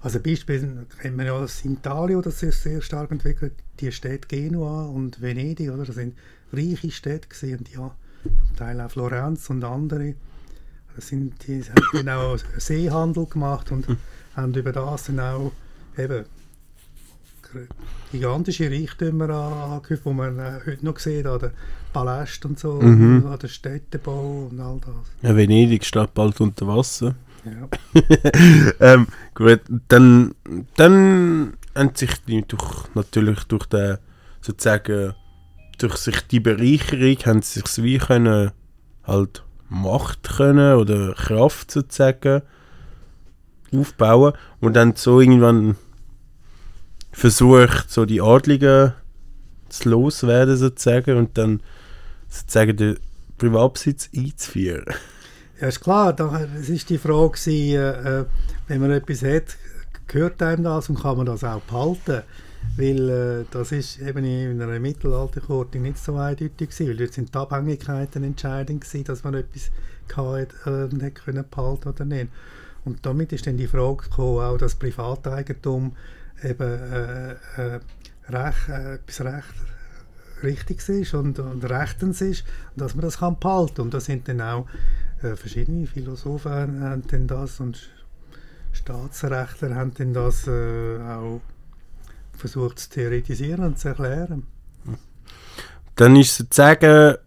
Also 0.03 0.19
Beispiel 0.19 0.85
kennen 0.99 1.17
wir 1.17 1.25
ja 1.25 1.33
aus 1.33 1.63
Italien, 1.63 2.21
das 2.23 2.41
ist 2.41 2.63
sehr 2.63 2.81
stark 2.81 3.11
entwickelt, 3.11 3.53
die 3.79 3.91
Städte 3.91 4.27
Genua 4.27 4.85
und 4.85 5.21
Venedig, 5.21 5.69
oder? 5.69 5.85
Das 5.85 5.95
sind 5.95 6.15
reiche 6.51 6.89
Städte 6.91 7.27
gewesen, 7.27 7.65
ja, 7.73 7.91
zum 8.23 8.55
Teil 8.57 8.81
auch 8.81 8.89
Florenz 8.89 9.49
und 9.51 9.63
andere. 9.63 10.15
Das 10.95 11.07
sind, 11.07 11.35
die 11.47 11.63
haben 11.63 12.09
auch 12.09 12.37
Seehandel 12.57 13.25
gemacht 13.27 13.71
und 13.71 13.85
haben 14.35 14.53
über 14.55 14.71
das 14.71 15.05
dann 15.05 15.19
auch 15.19 15.51
eben 15.97 16.25
gigantische 18.11 18.69
Reichtümer 18.71 19.29
angehäuft, 19.29 20.05
die 20.05 20.13
man 20.13 20.39
heute 20.65 20.85
noch 20.85 20.99
sieht, 20.99 21.25
an 21.25 21.39
den 21.39 21.51
Palästen 21.93 22.51
und 22.51 22.59
so, 22.59 22.81
Mhm. 22.81 23.25
an 23.27 23.37
den 23.39 23.49
Städtebau 23.49 24.47
und 24.49 24.59
all 24.59 24.79
das. 24.79 24.95
Ja, 25.29 25.35
Venedig 25.35 25.85
steht 25.85 26.13
bald 26.13 26.39
unter 26.41 26.67
Wasser. 26.67 27.15
Ja. 27.45 27.67
ähm, 28.79 29.07
gut, 29.33 29.61
dann, 29.87 30.35
dann 30.75 31.53
haben 31.75 31.95
sich 31.95 32.23
die 32.25 32.43
durch, 32.43 32.93
natürlich 32.93 33.43
durch 33.45 33.65
den, 33.65 33.97
sozusagen, 34.41 35.13
durch 35.79 35.97
sich 35.97 36.21
die 36.27 36.39
Bereicherung, 36.39 37.17
haben 37.25 37.41
sich 37.41 37.63
wie 37.83 37.97
können, 37.97 38.51
halt 39.03 39.43
Macht 39.69 40.23
können 40.37 40.75
oder 40.75 41.13
Kraft 41.13 41.71
sozusagen 41.71 42.41
aufbauen 43.73 44.33
und 44.59 44.73
dann 44.75 44.95
so 44.95 45.21
irgendwann 45.21 45.77
versucht, 47.11 47.89
so 47.89 48.05
die 48.05 48.21
Adligen 48.21 48.93
zu 49.69 49.89
loswerden 49.89 50.57
sozusagen 50.57 51.17
und 51.17 51.37
dann 51.37 51.61
sozusagen 52.27 52.75
den 52.75 52.99
Privatbesitz 53.37 54.09
einzuführen. 54.15 54.85
Ja, 55.61 55.67
ist 55.67 55.79
klar, 55.79 56.15
es 56.59 56.69
ist 56.69 56.89
die 56.89 56.97
Frage, 56.97 57.37
äh, 57.45 57.75
äh, 57.75 58.25
wenn 58.67 58.81
man 58.81 58.89
etwas 58.89 59.21
hat, 59.21 59.57
gehört 60.07 60.41
einem 60.41 60.63
das 60.63 60.89
und 60.89 60.99
kann 60.99 61.17
man 61.17 61.27
das 61.27 61.43
auch 61.43 61.61
behalten? 61.61 62.23
Weil 62.77 63.09
äh, 63.09 63.45
das 63.51 63.71
ist 63.71 63.99
eben 64.01 64.25
in 64.25 64.59
einer 64.59 64.79
Mittelalterkorte 64.79 65.77
nicht 65.77 65.99
so 65.99 66.15
eindeutig 66.15 66.71
gewesen, 66.71 66.87
weil 66.87 66.97
dort 66.97 67.13
sind 67.13 67.35
die 67.35 67.37
Abhängigkeiten 67.37 68.23
entscheidend 68.23 68.81
gewesen, 68.81 69.03
dass 69.03 69.23
man 69.23 69.35
etwas 69.35 69.69
hatte, 70.17 70.89
äh, 70.89 71.11
können 71.11 71.45
behalten 71.47 71.89
oder 71.89 72.05
nicht. 72.05 72.29
Und 72.83 73.05
damit 73.05 73.31
ist 73.31 73.45
dann 73.45 73.57
die 73.57 73.67
Frage 73.67 74.09
gekommen, 74.09 74.39
auch 74.39 74.57
dass 74.57 74.73
Privateigentum 74.73 75.95
eben 76.43 76.79
äh, 76.91 77.33
äh, 77.57 77.79
etwas 78.27 79.21
recht 79.21 79.53
Richtiges 80.41 80.89
ist 80.89 81.13
und, 81.13 81.37
und 81.37 81.63
Rechtens 81.69 82.19
ist 82.19 82.43
dass 82.75 82.95
man 82.95 83.03
das 83.03 83.19
kann 83.19 83.37
behalten 83.37 83.81
und 83.81 83.93
da 83.93 83.99
sind 83.99 84.27
dann 84.27 84.41
auch 84.41 84.65
äh, 85.23 85.35
verschiedene 85.35 85.87
Philosophen 85.87 86.81
haben, 86.81 87.03
dann 87.07 87.27
das 87.27 87.59
und 87.59 87.89
Staatsrechtler 88.73 89.75
haben 89.75 89.93
dann 89.95 90.13
das 90.13 90.47
äh, 90.47 90.99
auch 91.01 91.41
versucht 92.33 92.79
zu 92.79 92.89
theoretisieren 92.89 93.63
und 93.63 93.79
zu 93.79 93.89
erklären. 93.89 94.43
dann 95.95 96.15
ist 96.15 96.37
sozusagen 96.37 97.17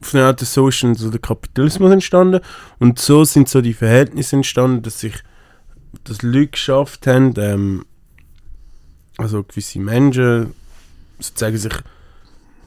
auf 0.00 0.14
eine 0.14 0.26
Art 0.26 0.40
so 0.40 0.68
ist 0.68 0.82
dann 0.82 0.94
so 0.94 1.10
der 1.10 1.20
Kapitalismus 1.20 1.92
entstanden 1.92 2.40
und 2.78 2.98
so 2.98 3.24
sind 3.24 3.48
so 3.48 3.60
die 3.60 3.74
Verhältnisse 3.74 4.36
entstanden, 4.36 4.82
dass 4.82 5.00
sich 5.00 5.22
dass 6.04 6.22
Leute 6.22 6.48
geschafft 6.48 7.06
haben, 7.06 7.34
ähm, 7.38 7.84
also 9.16 9.42
gewisse 9.42 9.80
Menschen 9.80 10.54
sozusagen 11.18 11.56
sich 11.56 11.72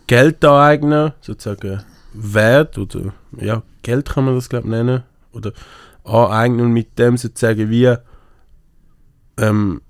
Geld 0.07 0.43
aneignen, 0.43 1.13
sozusagen 1.21 1.83
Wert 2.13 2.77
oder 2.77 3.13
ja, 3.39 3.63
Geld 3.83 4.09
kann 4.09 4.25
man 4.25 4.35
das 4.35 4.49
glaube 4.49 4.67
ich 4.67 4.71
nennen, 4.71 5.03
oder 5.31 5.53
aneignen 6.03 6.67
und 6.67 6.73
mit 6.73 6.97
dem 6.99 7.17
sozusagen 7.17 7.69
wie 7.69 7.95
ähm, 9.37 9.81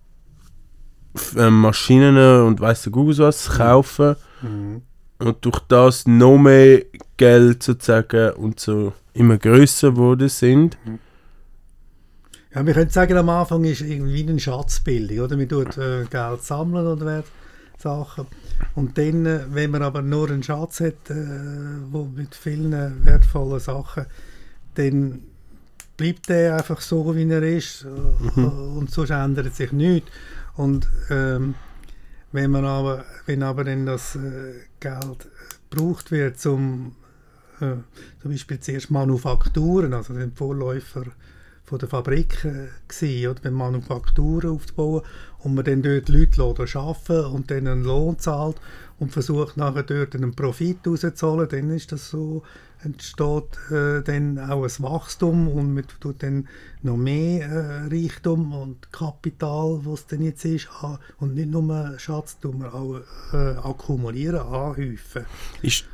ähm, 1.36 1.62
Maschinen 1.62 2.44
und 2.46 2.60
weiss 2.60 2.84
der 2.84 2.92
Google 2.92 3.18
was 3.18 3.50
kaufen 3.50 4.16
und 5.20 5.46
durch 5.46 5.60
das 5.68 6.08
noch 6.08 6.38
mehr 6.38 6.84
Geld 7.18 7.64
sozusagen 7.64 8.34
und 8.34 8.60
so 8.60 8.94
immer 9.14 9.38
größer 9.38 9.92
geworden 9.92 10.30
sind. 10.30 10.78
Ja, 12.54 12.66
wir 12.66 12.74
können 12.74 12.90
sagen, 12.90 13.18
am 13.18 13.30
Anfang 13.30 13.64
ist 13.64 13.82
irgendwie 13.82 14.28
eine 14.28 14.40
Schatzbildung, 14.40 15.20
oder? 15.20 15.38
Man 15.38 15.48
tut 15.48 15.78
äh, 15.78 16.06
Geld 16.10 16.44
sammeln 16.44 16.86
oder 16.86 17.06
Wert 17.06 17.26
Sachen. 17.78 18.28
Und 18.76 18.98
dann, 18.98 19.26
äh, 19.26 19.42
wenn 19.50 19.72
man 19.72 19.84
aber 19.84 20.02
nur 20.02 20.30
einen 20.30 20.44
Schatz 20.44 20.80
hat, 20.80 21.10
äh, 21.10 21.16
wo 21.90 22.06
mit 22.06 22.36
vielen 22.36 23.06
wertvollen 23.06 23.60
Sachen, 23.60 24.06
dann 24.76 25.22
bleibt 25.98 26.30
der 26.30 26.58
einfach 26.58 26.82
so, 26.82 27.16
wie 27.16 27.30
er 27.30 27.44
ist 27.44 27.86
äh, 27.86 28.40
und 28.42 28.90
sonst 28.92 29.12
ändert 29.12 29.54
sich 29.56 29.72
nichts. 29.72 30.10
Und 30.56 30.88
ähm, 31.10 31.56
wenn 32.32 32.52
man 32.52 32.66
aber, 32.66 33.06
wenn 33.26 33.44
aber 33.44 33.64
dann 33.64 33.86
das 33.86 34.16
äh, 34.16 34.54
Geld 34.80 35.28
gebraucht 35.70 36.12
wird, 36.12 36.40
zum 36.40 36.96
äh, 37.62 37.76
zum 38.22 38.32
Beispiel 38.32 38.60
zuerst 38.60 38.92
Manufakturen, 38.92 39.94
also 39.94 40.14
den 40.14 40.34
Vorläufer 40.34 41.06
von 41.64 41.80
der 41.80 41.90
Fabrik 41.90 42.44
äh, 42.46 42.68
gsi, 42.88 43.28
oder? 43.28 43.42
Beim 43.42 43.54
Manufakturen 43.54 44.52
aufzubauen. 44.52 45.04
Und 45.40 45.56
man 45.56 45.66
dann 45.66 45.82
dort 45.82 46.10
Leute 46.10 46.42
arbeiten 46.44 47.26
und 47.26 47.50
dann 47.50 47.68
einen 47.68 47.84
Lohn 47.84 48.20
zahlt 48.20 48.58
und 49.00 49.12
versucht 49.12 49.58
nachher 49.58 49.84
dort 49.84 50.16
einen 50.16 50.36
Profit 50.36 50.86
rauszuholen, 50.86 51.50
dann 51.50 51.72
ist 51.72 51.92
das 51.92 52.10
so, 52.10 52.44
entsteht 52.84 53.58
äh, 53.72 54.02
dann 54.04 54.38
auch 54.38 54.64
ein 54.64 54.84
Wachstum 54.84 55.48
und 55.48 55.74
man 55.74 55.86
tut 56.00 56.22
dann 56.22 56.48
noch 56.84 56.98
mehr 56.98 57.48
äh, 57.48 57.88
Reichtum 57.88 58.54
und 58.54 58.92
Kapital, 58.92 59.80
was 59.84 60.06
dann 60.08 60.22
jetzt 60.22 60.46
ist, 60.46 60.68
und 61.20 61.34
nicht 61.34 61.50
nur 61.50 61.98
Schatz, 61.98 62.40
tun 62.40 62.60
wir 62.60 62.74
auch 62.74 63.02
äh, 63.34 63.56
akkumulieren, 63.58 64.42
anhäufen. 64.42 65.26
Ist, 65.64 65.86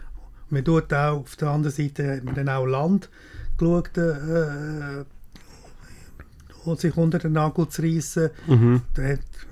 Man 0.50 0.66
tut 0.66 0.94
auch, 0.94 1.22
auf 1.22 1.36
der 1.38 1.50
anderen 1.50 1.76
Seite 1.76 2.18
hat 2.18 2.24
man 2.24 2.36
dann 2.36 2.50
auch 2.50 2.66
Land 2.66 3.10
geschaut, 3.58 3.98
äh, 3.98 5.06
sich 6.76 6.98
unter 6.98 7.20
den 7.20 7.34
Nagel 7.34 7.70
zu 7.70 7.82
reissen. 7.82 8.30
mhm. 8.48 8.82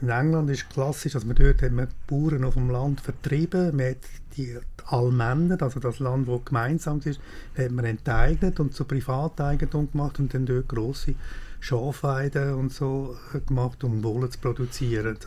In 0.01 0.09
England 0.09 0.49
ist 0.49 0.69
klassisch, 0.69 1.15
also 1.15 1.27
man 1.27 1.35
dort 1.35 1.61
hat 1.61 1.71
man 1.71 1.87
die 1.87 2.13
Bauern 2.13 2.43
auf 2.43 2.55
dem 2.55 2.69
Land 2.69 3.01
vertrieben, 3.01 3.75
man 3.75 3.91
hat 3.91 3.97
die 4.35 4.57
Allmänner, 4.87 5.61
also 5.61 5.79
das 5.79 5.99
Land, 5.99 6.27
das 6.27 6.45
gemeinsam 6.45 6.99
ist, 7.03 7.19
hat 7.57 7.71
man 7.71 7.85
enteignet 7.85 8.59
und 8.59 8.73
zu 8.73 8.83
Privateigentum 8.83 9.91
gemacht 9.91 10.19
und 10.19 10.33
dann 10.33 10.45
dort 10.45 10.67
grosse 10.67 11.15
Schafweiden 11.59 12.53
und 12.55 12.73
so 12.73 13.17
äh, 13.33 13.39
gemacht, 13.39 13.83
um 13.83 14.03
Wolle 14.03 14.29
zu 14.29 14.39
produzieren. 14.39 15.17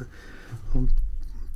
Und 0.74 0.90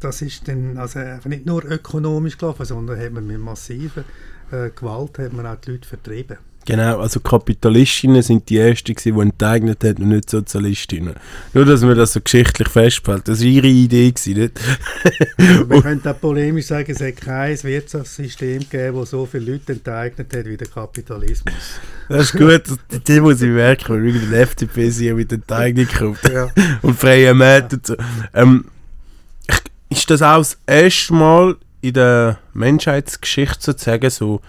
das 0.01 0.23
ist 0.23 0.49
dann 0.49 0.79
also 0.79 0.99
nicht 1.27 1.47
nur 1.47 1.65
ökonomisch 1.65 2.39
gelaufen, 2.39 2.67
sondern 2.67 2.99
hat 2.99 3.13
man 3.13 3.27
mit 3.27 3.39
massiver 3.39 4.05
äh, 4.51 4.71
Gewalt 4.71 5.19
hat 5.19 5.33
man 5.33 5.47
auch 5.47 5.57
die 5.57 5.73
Leute 5.73 5.89
vertrieben. 5.89 6.39
Genau, 6.65 7.01
also 7.01 7.19
Kapitalistinnen 7.19 8.23
sind 8.23 8.49
die 8.49 8.59
ersten, 8.59 8.95
die 8.95 9.09
enteignet 9.11 9.83
haben 9.83 10.03
und 10.05 10.09
nicht 10.11 10.31
Sozialistinnen. 10.31 11.15
Nur, 11.55 11.65
dass 11.65 11.81
man 11.83 11.97
das 11.97 12.13
so 12.13 12.21
geschichtlich 12.21 12.69
festhält. 12.69 13.27
Das 13.27 13.41
war 13.41 13.47
ihre 13.47 13.67
Idee, 13.67 14.13
nicht? 14.27 14.61
Man 15.69 15.83
könnte 15.83 16.11
auch 16.13 16.21
polemisch 16.21 16.67
sagen, 16.67 16.93
es 16.93 17.01
hat 17.01 17.17
kein 17.17 17.61
Wirtschaftssystem 17.63 18.61
gegeben, 18.61 18.99
das 19.01 19.11
so 19.11 19.27
viele 19.27 19.53
Leute 19.53 19.73
enteignet 19.73 20.33
hat 20.35 20.47
wie 20.47 20.57
der 20.57 20.69
Kapitalismus. 20.69 21.55
Das 22.09 22.23
ist 22.27 22.33
gut, 22.39 22.63
das- 22.69 23.03
die 23.09 23.21
muss 23.21 23.43
ich 23.43 23.51
merken, 23.51 23.95
weil 23.95 24.07
irgendwie 24.07 24.27
der 24.27 24.43
FDP 24.43 24.91
sie 24.91 25.13
mit 25.15 25.33
Enteignung 25.33 25.87
kommt. 25.87 26.19
Ja. 26.33 26.49
und 26.83 26.99
freie 26.99 27.35
Märkte 27.35 27.77
und 27.77 27.87
so. 27.87 27.97
Ähm, 28.35 28.67
ist 29.91 30.09
das 30.11 30.23
auch 30.23 30.39
das 30.39 30.57
erste 30.67 31.13
Mal 31.13 31.57
in 31.81 31.95
der 31.95 32.39
Menschheitsgeschichte 32.55 33.59
sozusagen 33.61 34.09
so 34.11 34.41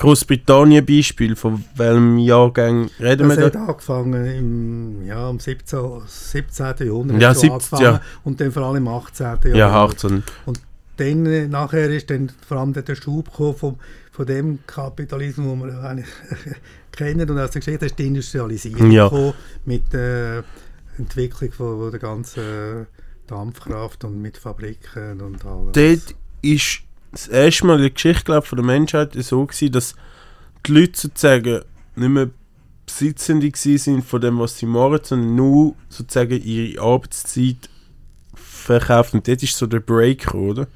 Großbritannien 0.00 0.84
Beispiel, 0.86 1.36
von 1.36 1.62
welchem 1.76 2.16
Jahrgang 2.18 2.88
reden 2.98 3.28
Das 3.28 3.36
wir 3.38 3.44
hat 3.46 3.54
da? 3.54 3.66
angefangen 3.66 4.24
im 4.26 5.06
ja, 5.06 5.28
am 5.28 5.38
17, 5.38 5.78
17. 6.06 6.66
Jahrhundert 6.86 7.20
Ja, 7.20 7.28
hat 7.28 7.36
schon 7.36 7.42
17, 7.42 7.52
angefangen 7.52 7.82
ja. 7.84 8.00
und 8.24 8.40
dann 8.40 8.50
vor 8.50 8.62
allem 8.62 8.76
im 8.76 8.88
18. 8.88 9.24
Jahrhundert. 9.26 9.56
Ja, 9.56 9.84
18. 9.84 10.22
Dann, 10.96 11.26
äh, 11.26 11.48
nachher 11.48 11.90
ist 11.90 12.08
dann 12.10 12.32
vor 12.46 12.56
allem 12.58 12.72
der 12.72 12.94
Schub 12.94 13.30
gekommen 13.30 13.54
vom, 13.56 13.76
von 14.10 14.24
dem 14.26 14.58
Kapitalismus, 14.66 15.46
den 15.46 15.66
wir 15.66 15.82
eigentlich 15.82 16.06
kennen 16.92 17.28
und 17.28 17.38
aus 17.38 17.50
der 17.50 17.60
Geschichte 17.60 17.84
ist 17.86 17.98
die 17.98 18.06
Industrialisierung 18.06 18.90
Ja. 18.90 19.04
gekommen 19.04 19.34
mit 19.66 19.92
der 19.92 20.44
Entwicklung 20.98 21.52
von, 21.52 21.78
von 21.78 21.90
der 21.90 22.00
ganzen 22.00 22.86
Dampfkraft 23.26 24.04
und 24.04 24.20
mit 24.20 24.38
Fabriken 24.38 25.20
und 25.20 25.44
alles. 25.44 25.72
Dort 25.72 26.14
ist 26.42 26.80
das 27.12 27.28
erste 27.28 27.66
Mal 27.66 27.76
in 27.76 27.82
der 27.82 27.90
Geschichte 27.90 28.24
glaub, 28.24 28.46
von 28.46 28.56
der 28.56 28.64
Menschheit 28.64 29.14
so 29.14 29.44
gewesen, 29.46 29.72
dass 29.72 29.94
die 30.66 30.72
Leute 30.72 31.00
sozusagen 31.00 31.62
nicht 31.96 32.08
mehr 32.08 32.30
Besitzende 32.86 33.50
sind 33.54 34.04
von 34.04 34.20
dem, 34.20 34.38
was 34.38 34.58
sie 34.58 34.66
machen, 34.66 35.00
sondern 35.02 35.36
nur 35.36 35.74
sozusagen 35.88 36.42
ihre 36.42 36.82
Arbeitszeit 36.82 37.68
verkauft. 38.34 39.14
Und 39.14 39.26
dort 39.26 39.42
ist 39.42 39.56
so 39.56 39.66
der 39.66 39.80
Break, 39.80 40.34
oder? 40.34 40.66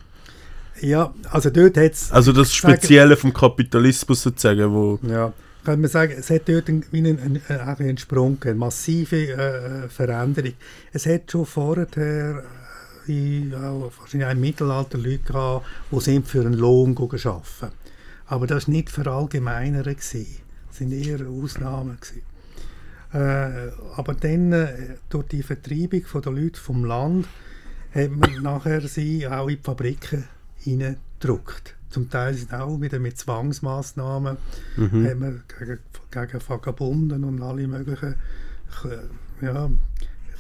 Ja, 0.81 1.12
also 1.31 1.51
dort 1.51 1.77
hat 1.77 1.92
es... 1.92 2.12
Also 2.12 2.33
das 2.33 2.53
Spezielle 2.53 3.16
vom 3.16 3.33
Kapitalismus 3.33 4.23
sozusagen, 4.23 4.73
wo... 4.73 4.99
Ja, 5.03 5.33
kann 5.64 5.81
man 5.81 5.90
sagen, 5.90 6.14
es 6.18 6.31
hat 6.31 6.49
dort 6.49 6.68
einen, 6.68 6.85
einen, 6.92 7.18
einen, 7.18 7.42
einen 7.49 7.99
Sprung 7.99 8.38
eine 8.44 8.55
massive 8.55 9.33
äh, 9.33 9.88
Veränderung. 9.88 10.53
Es 10.92 11.07
hat 11.07 11.31
schon 11.31 11.47
vorher 11.47 11.87
äh, 13.09 13.55
auch 13.55 13.93
wahrscheinlich 13.99 14.27
auch 14.27 14.33
im 14.33 14.40
Mittelalter 14.40 14.99
Leute 14.99 15.19
gehabt, 15.19 15.67
die 15.90 16.01
sind 16.01 16.27
für 16.27 16.40
einen 16.40 16.55
Lohn 16.55 16.97
arbeiten. 16.97 17.73
Aber 18.27 18.47
das 18.47 18.67
war 18.67 18.73
nicht 18.75 18.90
verallgemeinert. 18.90 19.87
Gewesen. 19.87 20.38
Das 20.69 20.79
sind 20.79 20.93
eher 20.93 21.27
Ausnahmen. 21.29 21.99
Gewesen. 22.01 22.23
Äh, 23.12 23.71
aber 23.97 24.14
dann, 24.14 24.53
äh, 24.53 24.97
durch 25.09 25.27
die 25.29 25.43
Vertreibung 25.43 26.03
der 26.23 26.33
Leute 26.33 26.61
vom 26.61 26.85
Land, 26.85 27.27
hat 27.95 28.11
man 28.11 28.43
nachher 28.43 28.81
sie 28.88 29.27
auch 29.29 29.49
in 29.49 29.57
die 29.57 29.62
Fabriken 29.62 30.25
hineingedrückt. 30.59 31.77
Zum 31.90 32.11
Teil 32.11 32.35
sind 32.35 32.53
auch 32.53 32.81
wieder 32.81 32.99
mit 32.99 33.17
Zwangsmaßnahmen 33.19 34.37
Mhm. 34.77 35.43
gegen, 35.59 35.79
gegen 36.11 36.49
Vagabunden 36.49 37.23
und 37.23 37.40
alle 37.40 37.69
möglichen 37.69 38.17
äh, 38.85 39.45
ja, 39.45 39.71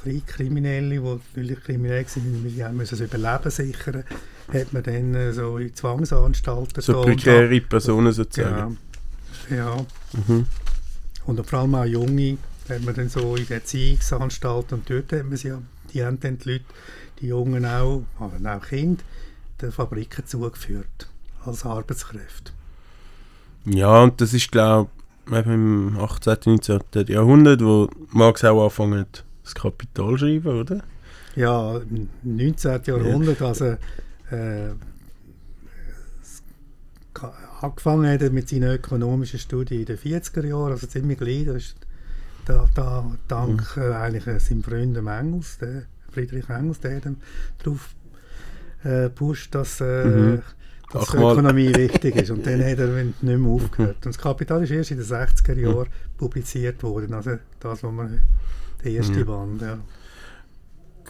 Kleinkriminelle, 0.04 0.90
die 0.90 1.00
natürlich 1.40 1.64
kriminell 1.64 2.04
waren, 2.04 2.44
weil 2.44 2.50
die 2.50 2.76
müssen 2.76 2.98
das 2.98 3.08
Überleben 3.08 3.50
sichern, 3.50 4.04
hat 4.52 4.72
man 4.72 4.82
dann 4.82 5.14
äh, 5.14 5.32
so 5.32 5.58
in 5.58 5.74
Zwangsanstalten 5.74 6.82
So 6.82 7.02
prekäre 7.02 7.60
Personen 7.62 8.12
sozusagen. 8.12 8.78
Ja, 9.50 9.56
ja. 9.56 9.86
Mhm. 10.12 10.46
Und 11.26 11.46
vor 11.46 11.60
allem 11.60 11.74
auch 11.74 11.84
Junge 11.84 12.36
hat 12.68 12.82
man 12.84 12.94
dann 12.94 13.08
so 13.08 13.36
in 13.36 13.48
Erziehungsanstalten 13.48 14.78
und 14.78 14.90
dort 14.90 15.12
hat 15.12 15.24
man 15.24 15.36
sie 15.36 15.48
ja, 15.48 15.62
die 15.92 16.04
haben 16.04 16.20
dann 16.20 16.38
die 16.38 16.52
Leute, 16.52 16.64
die 17.20 17.28
Jungen 17.28 17.64
auch, 17.64 18.04
aber 18.18 18.56
auch 18.56 18.66
Kinder, 18.66 19.02
den 19.60 19.72
Fabriken 19.72 20.26
zugeführt 20.26 21.08
als 21.44 21.64
Arbeitskräfte. 21.64 22.52
Ja, 23.64 24.02
und 24.02 24.20
das 24.20 24.34
ist, 24.34 24.52
glaube 24.52 24.90
ich, 25.30 25.46
im 25.46 25.96
18. 25.98 26.36
19. 26.44 26.80
Jahrhundert, 27.08 27.64
wo 27.64 27.88
Marx 28.10 28.44
auch 28.44 28.60
angefangen 28.60 29.00
hat, 29.00 29.24
das 29.44 29.54
Kapital 29.54 30.18
schreiben, 30.18 30.60
oder? 30.60 30.82
Ja, 31.36 31.78
im 31.78 32.08
19. 32.22 32.82
Jahrhundert, 32.84 33.42
also 33.42 33.76
äh, 34.30 34.70
angefangen 37.60 38.10
hat 38.10 38.22
er 38.22 38.30
mit 38.30 38.48
seinen 38.48 38.74
ökonomischen 38.74 39.38
Studien 39.38 39.80
in 39.80 39.86
den 39.86 39.98
40er 39.98 40.46
Jahren, 40.46 40.72
also 40.72 40.86
ziemlich 40.86 41.18
gleich, 41.18 41.44
das 41.44 41.56
ist 41.56 41.76
da, 42.46 42.68
da, 42.74 43.10
dank 43.28 43.76
äh, 43.76 43.92
eigentlich 43.92 44.26
äh, 44.26 44.38
seinem 44.38 44.62
Freund 44.62 44.96
Engels, 44.96 45.58
der 45.58 45.84
Friedrich 46.12 46.48
Engels, 46.48 46.80
der 46.80 46.96
hat 46.96 47.04
darauf 47.58 47.94
äh, 48.84 49.10
dass, 49.50 49.80
äh, 49.80 50.04
Mhm. 50.04 50.42
dass 50.92 51.14
mal. 51.14 51.32
Ökonomie 51.32 51.74
wichtig 51.74 52.16
ist. 52.16 52.30
Und 52.30 52.46
dann 52.46 52.62
hat 52.62 52.78
er 52.78 52.88
nicht 52.88 53.22
mehr 53.22 53.50
aufgehört. 53.50 53.96
Und 53.96 54.14
das 54.14 54.18
Kapital 54.18 54.62
ist 54.62 54.70
erst 54.70 54.90
in 54.90 54.98
den 54.98 55.06
60er 55.06 55.58
Jahren 55.58 55.88
publiziert 56.18 56.82
worden, 56.82 57.14
also 57.14 57.38
das, 57.60 57.82
was 57.82 57.92
man 57.92 58.20
der 58.84 58.92
erste 58.92 59.18
Ja. 59.20 59.24
Band, 59.24 59.62
ja. 59.62 59.78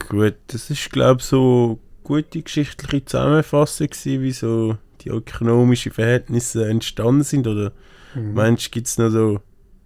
Gut, 0.09 0.35
das 0.47 0.69
ist, 0.69 0.91
glaube 0.91 1.19
ich, 1.21 1.25
so 1.25 1.79
eine 1.79 2.03
gute 2.03 2.41
geschichtliche 2.41 3.05
Zusammenfassung 3.05 3.87
gewesen, 3.87 4.21
wie 4.21 4.31
so 4.31 4.77
die 5.01 5.09
ökonomischen 5.09 5.91
Verhältnisse 5.91 6.67
entstanden 6.67 7.23
sind, 7.23 7.47
oder 7.47 7.71
Mhm. 8.15 8.33
meinst 8.33 8.67
du, 8.67 8.69
gibt 8.71 8.87
es 8.87 8.97
noch 8.97 9.09
so 9.09 9.39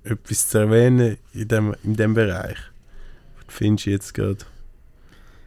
etwas 0.03 0.47
zu 0.49 0.57
erwähnen 0.59 1.17
in 1.33 1.47
dem, 1.47 1.75
in 1.83 1.95
dem 1.95 2.13
Bereich? 2.13 2.57
Was 3.45 3.55
findest 3.55 3.85
du 3.85 3.89
jetzt 3.91 4.13
gerade 4.13 4.37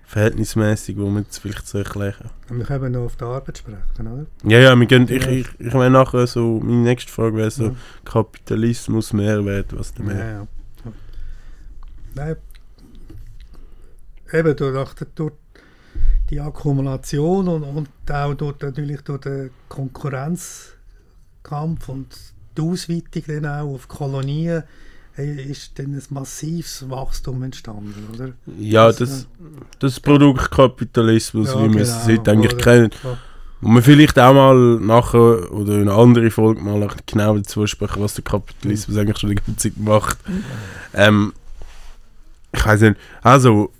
verhältnismäßig, 0.05 0.98
wo 0.98 1.09
man 1.09 1.24
es 1.28 1.38
vielleicht 1.38 1.66
so 1.66 1.78
erklären 1.78 2.28
Und 2.50 2.59
wir 2.59 2.66
können 2.66 2.92
noch 2.92 3.05
auf 3.07 3.16
die 3.16 3.24
Arbeit 3.24 3.59
sprechen, 3.59 3.78
oder? 4.00 4.26
Ja, 4.44 4.59
ja, 4.59 4.76
wir 4.76 4.87
gehen, 4.87 5.09
ich, 5.09 5.22
Ja. 5.24 5.31
ich, 5.31 5.46
ich 5.59 5.72
meine 5.72 5.90
nachher 5.90 6.26
so, 6.26 6.61
meine 6.62 6.83
nächste 6.83 7.11
Frage 7.11 7.37
wäre 7.37 7.50
so, 7.50 7.64
Ja. 7.66 7.74
Kapitalismus, 8.05 9.12
Mehrwert, 9.12 9.76
was 9.76 9.94
der 9.94 10.07
Ja, 10.07 10.12
mehr? 10.12 10.31
ja. 10.33 10.46
Nein. 12.14 12.37
Eben 14.33 14.57
durch, 14.57 14.94
durch, 15.14 15.33
die 16.31 16.40
Akkumulation 16.40 17.48
und, 17.48 17.62
und 17.62 17.88
auch 18.11 18.35
durch, 18.35 18.57
natürlich 18.61 19.03
durch 19.03 19.20
den 19.20 19.51
Konkurrenzkampf 19.68 21.88
und 21.88 22.07
die 22.57 22.62
Ausweitung 22.62 23.22
dann 23.27 23.46
auch 23.46 23.75
auf 23.75 23.88
Kolonien 23.88 24.62
ist 25.16 25.79
dann 25.79 25.92
ein 25.94 26.03
massives 26.09 26.88
Wachstum 26.88 27.42
entstanden, 27.42 28.09
oder? 28.14 28.33
Ja, 28.59 28.87
Das, 28.87 28.96
das, 28.98 29.27
das 29.79 30.01
Produkt 30.01 30.51
Kapitalismus, 30.51 31.48
Ja, 31.48 31.62
wie 31.64 31.75
wir 31.75 31.83
es 31.83 32.07
genau, 32.07 32.18
heute 32.18 32.31
eigentlich 32.31 32.55
oder? 32.55 32.62
kennen. 32.62 32.90
Und 33.61 33.75
wir 33.75 33.83
vielleicht 33.83 34.18
auch 34.18 34.33
mal 34.33 34.57
nachher 34.81 35.53
oder 35.53 35.75
in 35.75 35.83
einer 35.83 35.98
anderen 35.98 36.31
Folge 36.31 36.62
mal 36.62 36.88
genau 37.07 37.37
dazu 37.37 37.66
sprechen, 37.66 38.03
was 38.03 38.14
der 38.14 38.25
Kapitalismus 38.25 38.96
eigentlich 38.96 39.18
schon 39.18 39.29
die 39.31 39.37
ganze 39.37 39.57
Zeit 39.57 39.77
macht. 39.77 40.16
Ähm, 40.94 41.35
ich 42.53 42.67
weiß 42.67 42.81
nicht, 42.83 42.97
also, 43.23 43.71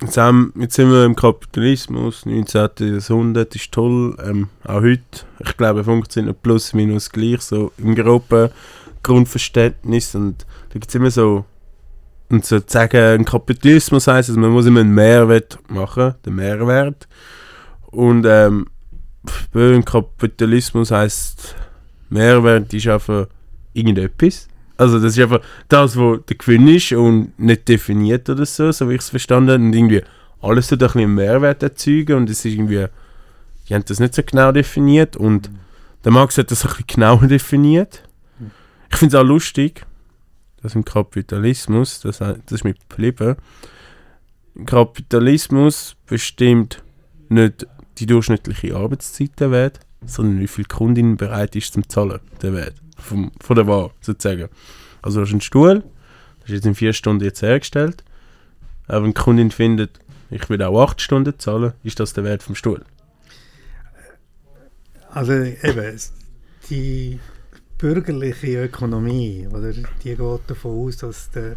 jetzt, 0.00 0.16
haben, 0.16 0.52
jetzt 0.58 0.74
sind 0.74 0.90
wir 0.90 1.04
im 1.04 1.16
Kapitalismus, 1.16 2.26
19. 2.26 2.70
Jahrhundert 2.78 3.54
ist 3.54 3.72
toll, 3.72 4.16
ähm, 4.24 4.48
auch 4.64 4.82
heute. 4.82 5.02
Ich 5.40 5.56
glaube, 5.56 5.80
er 5.80 5.84
funktioniert 5.84 6.42
plus 6.42 6.72
minus 6.74 7.10
gleich, 7.10 7.40
so 7.40 7.72
im 7.78 7.94
groben 7.94 8.50
Grundverständnis. 9.02 10.14
Und 10.14 10.46
da 10.68 10.74
gibt 10.74 10.88
es 10.88 10.94
immer 10.94 11.10
so, 11.10 11.44
und 12.30 12.44
so 12.44 12.60
zu 12.60 12.72
sagen, 12.72 13.20
ein 13.20 13.24
Kapitalismus 13.24 14.06
heisst, 14.06 14.30
also 14.30 14.40
man 14.40 14.50
muss 14.50 14.66
immer 14.66 14.80
einen 14.80 14.94
Mehrwert 14.94 15.58
machen, 15.68 16.14
den 16.24 16.34
Mehrwert. 16.34 17.08
Und 17.86 18.26
ähm, 18.26 18.66
Kapitalismus 19.84 20.90
heisst, 20.90 21.54
Mehrwert 22.10 22.72
ist 22.74 22.86
einfach 22.88 23.26
irgendetwas. 23.72 24.48
Also 24.76 24.98
das 24.98 25.16
ist 25.16 25.22
einfach 25.22 25.40
das, 25.68 25.96
was 25.96 26.20
der 26.28 26.36
Gewinn 26.36 26.66
ist 26.68 26.92
und 26.92 27.38
nicht 27.38 27.68
definiert 27.68 28.28
oder 28.28 28.44
so, 28.44 28.72
so 28.72 28.88
wie 28.88 28.94
ich 28.94 29.00
es 29.00 29.10
verstanden 29.10 29.50
habe. 29.50 29.62
Und 29.62 29.72
irgendwie 29.72 30.02
alles 30.40 30.68
tut 30.68 30.82
ein 30.82 30.86
bisschen 30.86 31.00
einen 31.02 31.14
Mehrwert 31.14 31.62
erzeugen 31.62 32.16
und 32.16 32.30
es 32.30 32.44
ist 32.44 32.52
irgendwie, 32.52 32.86
die 33.68 33.74
haben 33.74 33.84
das 33.86 34.00
nicht 34.00 34.14
so 34.14 34.22
genau 34.22 34.52
definiert 34.52 35.16
und 35.16 35.50
der 36.04 36.12
Marx 36.12 36.36
hat 36.36 36.50
das 36.50 36.64
ein 36.64 36.70
bisschen 36.70 36.86
genauer 36.86 37.26
definiert. 37.26 38.02
Ich 38.90 38.96
finde 38.96 39.16
es 39.16 39.22
auch 39.22 39.26
lustig, 39.26 39.86
dass 40.62 40.74
im 40.74 40.84
Kapitalismus, 40.84 42.00
das, 42.00 42.18
das 42.18 42.36
ist 42.50 42.64
mir 42.64 42.74
geblieben, 42.74 43.36
Kapitalismus 44.66 45.96
bestimmt 46.06 46.82
nicht 47.28 47.66
die 47.98 48.06
durchschnittliche 48.06 48.76
Arbeitszeit 48.76 49.32
der 49.40 49.50
Welt, 49.50 49.80
sondern 50.04 50.40
wie 50.40 50.46
viel 50.46 50.64
die 50.64 50.74
Kundin 50.74 51.16
bereit 51.16 51.56
ist 51.56 51.72
zum 51.72 51.88
Zahlen 51.88 52.20
der 52.42 52.52
Welt. 52.52 52.74
Vom, 53.04 53.32
von 53.40 53.56
der 53.56 53.66
Ware, 53.66 53.90
sozusagen. 54.00 54.48
Also 55.02 55.18
du 55.20 55.26
hast 55.26 55.32
einen 55.32 55.40
Stuhl, 55.40 55.82
das 56.40 56.48
ist 56.48 56.54
jetzt 56.54 56.66
in 56.66 56.74
vier 56.74 56.92
Stunden 56.92 57.22
jetzt 57.22 57.42
hergestellt, 57.42 58.02
aber 58.86 59.02
wenn 59.02 59.10
die 59.10 59.20
Kundin 59.20 59.50
findet, 59.50 60.00
ich 60.30 60.48
will 60.48 60.62
auch 60.62 60.82
acht 60.82 61.00
Stunden 61.00 61.38
zahlen, 61.38 61.74
ist 61.82 62.00
das 62.00 62.14
der 62.14 62.24
Wert 62.24 62.42
vom 62.42 62.54
Stuhl. 62.54 62.84
Also 65.10 65.32
eben, 65.32 66.00
die 66.70 67.20
bürgerliche 67.78 68.64
Ökonomie, 68.64 69.46
oder, 69.52 69.72
die 69.72 69.84
geht 70.02 70.18
davon 70.18 70.86
aus, 70.86 70.96
dass 70.96 71.30
der, 71.30 71.56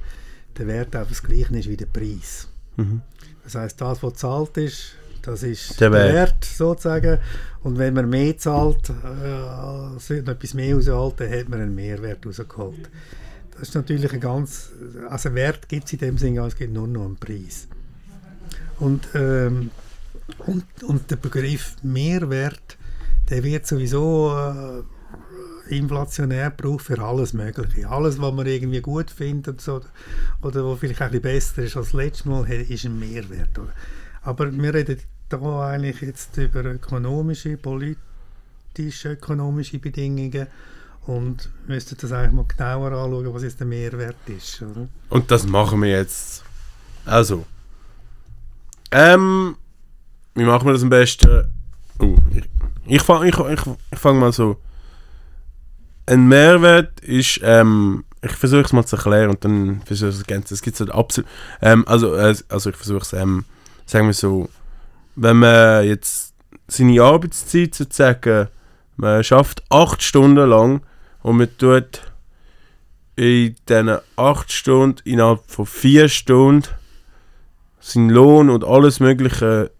der 0.57 0.67
Wert 0.67 0.95
einfach 0.95 1.09
das 1.09 1.23
gleiche 1.23 1.57
ist 1.57 1.69
wie 1.69 1.77
der 1.77 1.85
Preis. 1.85 2.49
Mhm. 2.75 3.01
Das 3.43 3.55
heißt, 3.55 3.79
das, 3.79 4.03
was 4.03 4.13
gezahlt 4.13 4.57
ist, 4.57 4.95
das 5.27 5.43
ist 5.43 5.79
Der 5.81 5.89
der, 5.89 6.13
Wert. 6.13 6.45
Sozusagen. 6.45 7.19
Und 7.61 7.77
wenn 7.77 7.93
man 7.93 8.09
mehr 8.09 8.37
zahlt, 8.37 8.89
äh, 8.89 8.93
noch 8.93 10.29
etwas 10.29 10.53
mehr 10.53 10.75
rausholt, 10.75 11.19
dann 11.19 11.31
hat 11.31 11.49
man 11.49 11.59
einen 11.59 11.75
Mehrwert 11.75 12.25
rausgeholt. 12.25 12.89
Das 13.51 13.69
ist 13.69 13.75
natürlich 13.75 14.13
ein 14.13 14.21
ganz, 14.21 14.71
also 15.09 15.33
Wert 15.33 15.67
gibt 15.67 15.85
es 15.85 15.93
in 15.93 15.99
dem 15.99 16.17
Sinne, 16.17 16.45
es 16.45 16.55
gibt 16.55 16.73
nur 16.73 16.87
noch 16.87 17.05
einen 17.05 17.17
Preis. 17.17 17.67
Und, 18.79 19.09
ähm, 19.15 19.71
und, 20.45 20.63
und 20.83 21.11
der 21.11 21.17
Begriff 21.17 21.75
Mehrwert, 21.81 22.77
der 23.29 23.43
wird 23.43 23.67
sowieso 23.67 24.33
äh, 24.33 25.75
inflationär 25.75 26.51
gebraucht 26.51 26.85
für 26.85 26.99
alles 26.99 27.33
Mögliche. 27.33 27.89
Alles, 27.89 28.21
was 28.21 28.33
man 28.33 28.45
irgendwie 28.45 28.81
gut 28.81 29.11
findet 29.11 29.59
so, 29.59 29.81
oder 30.41 30.65
was 30.65 30.79
vielleicht 30.79 31.01
ein 31.01 31.09
bisschen 31.09 31.21
besser 31.21 31.63
ist 31.63 31.75
als 31.75 31.91
letztes 31.91 32.25
Mal, 32.25 32.49
ist 32.49 32.85
ein 32.85 32.97
Mehrwert. 32.97 33.59
Oder? 33.59 33.73
Aber 34.21 34.51
wir 34.51 34.73
reden 34.73 34.99
da 35.29 35.69
eigentlich 35.69 36.01
jetzt 36.01 36.37
über 36.37 36.63
ökonomische, 36.65 37.57
politische, 37.57 39.13
ökonomische 39.13 39.79
Bedingungen 39.79 40.47
und 41.05 41.49
müssten 41.67 41.97
das 41.99 42.11
eigentlich 42.11 42.33
mal 42.33 42.45
genauer 42.47 42.91
anschauen, 42.91 43.33
was 43.33 43.43
jetzt 43.43 43.59
der 43.59 43.67
Mehrwert 43.67 44.15
ist. 44.27 44.61
Oder? 44.61 44.87
Und 45.09 45.31
das 45.31 45.45
machen 45.47 45.81
wir 45.81 45.89
jetzt. 45.89 46.43
Also, 47.05 47.45
Ähm, 48.91 49.55
wie 50.35 50.45
machen 50.45 50.65
wir 50.65 50.73
das 50.73 50.83
am 50.83 50.89
besten? 50.89 51.45
Uh, 51.99 52.15
ich 52.31 52.45
ich 52.85 53.01
fange 53.01 53.27
ich, 53.27 53.37
ich, 53.37 53.61
ich 53.91 53.99
fang 53.99 54.19
mal 54.19 54.31
so. 54.31 54.57
Ein 56.05 56.27
Mehrwert 56.27 57.01
ist, 57.01 57.41
ähm, 57.43 58.05
ich 58.21 58.31
versuche 58.31 58.61
es 58.61 58.71
mal 58.71 58.85
zu 58.85 58.95
erklären 58.95 59.29
und 59.31 59.43
dann 59.43 59.81
versuche 59.81 60.09
ich 60.09 60.15
es 60.15 60.21
ergänzen. 60.21 60.53
Es 60.53 60.61
gibt 60.61 60.77
so 60.77 60.85
absolut, 60.85 61.29
ähm, 61.61 61.85
also, 61.85 62.15
äh, 62.15 62.33
also 62.47 62.69
ich 62.69 62.77
versuche 62.77 62.99
es, 62.99 63.11
ähm, 63.11 63.43
sagen 63.85 64.07
wir 64.07 64.13
so, 64.13 64.49
wenn 65.17 65.37
man 65.37 65.85
jetzt 65.85 66.33
seine 66.67 67.01
Arbeitszeit 67.01 67.73
sozusagen, 67.75 68.47
man 68.95 69.23
schafft 69.23 69.63
acht 69.69 70.03
Stunden 70.03 70.47
lang 70.47 70.81
und 71.23 71.37
man 71.37 71.57
tut 71.57 72.01
in 73.15 73.55
diesen 73.67 73.97
acht 74.15 74.51
Stunden 74.51 75.01
innerhalb 75.05 75.41
von 75.47 75.65
vier 75.65 76.07
Stunden 76.07 76.69
seinen 77.79 78.11
Lohn 78.11 78.49
und 78.49 78.63
alles 78.63 78.99
Mögliche 78.99 79.71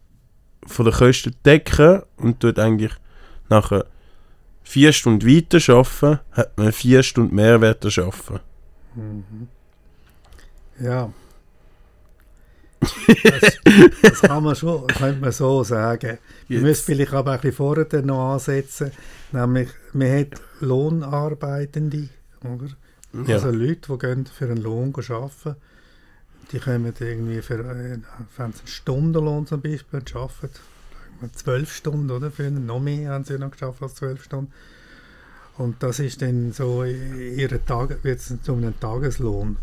von 0.66 0.86
den 0.86 0.94
Kosten 0.94 1.36
decken 1.46 2.02
und 2.18 2.40
tut 2.40 2.58
eigentlich 2.58 2.94
nachher 3.48 3.86
vier 4.64 4.92
Stunden 4.92 5.28
weiter 5.28 5.60
arbeiten, 5.74 6.20
hat 6.32 6.58
man 6.58 6.72
vier 6.72 7.04
Stunden 7.04 7.36
Mehrwert 7.36 7.86
erschaffen. 7.86 8.40
Mhm. 8.96 9.48
Ja. 10.80 11.12
Das, 12.80 13.58
das 14.02 14.22
kann 14.22 14.44
man 14.44 14.56
schon, 14.56 14.88
könnte 14.88 15.22
man 15.22 15.32
so 15.32 15.64
sagen. 15.64 16.18
Wir 16.48 16.62
müssen 16.62 16.86
vielleicht 16.86 17.14
aber 17.14 17.32
ein 17.32 17.40
bisschen 17.40 17.56
vorher 17.56 18.02
noch 18.04 18.34
ansetzen, 18.34 18.92
nämlich 19.32 19.70
man 19.94 20.20
hat 20.20 20.42
Lohnarbeitende, 20.60 22.10
oder? 22.44 22.70
Ja. 23.26 23.36
Also 23.36 23.52
Leute, 23.52 23.92
die 23.92 23.98
gehen 23.98 24.26
für 24.26 24.46
einen 24.46 24.58
Lohn 24.58 24.94
arbeiten, 24.94 25.56
die 26.52 26.60
kommen 26.60 26.94
irgendwie 27.00 27.42
für 27.42 27.60
äh, 27.60 28.00
einen 28.38 28.54
Stundenlohn 28.66 29.48
zum 29.48 29.62
Beispiel 29.62 30.02
arbeiten, 30.14 30.32
sagen 30.42 30.54
wir 31.20 31.34
zwölf 31.34 31.74
Stunden, 31.74 32.12
oder? 32.12 32.32
Für 32.32 32.46
einen, 32.46 32.66
noch 32.66 32.80
mehr 32.80 33.12
haben 33.12 33.24
sie 33.24 33.38
noch 33.38 33.52
geschafft 33.52 33.82
als 33.82 33.96
zwölf 33.96 34.24
Stunden. 34.24 34.52
Und 35.58 35.82
das 35.82 36.00
ist 36.00 36.22
dann 36.22 36.52
so, 36.52 36.84
ihre 36.84 37.64
Tage, 37.66 37.98
wird 38.04 38.20
es 38.20 38.42
zu 38.44 38.54
einem 38.54 38.80
Tageslohn. 38.80 39.58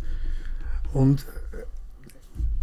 Und 0.93 1.25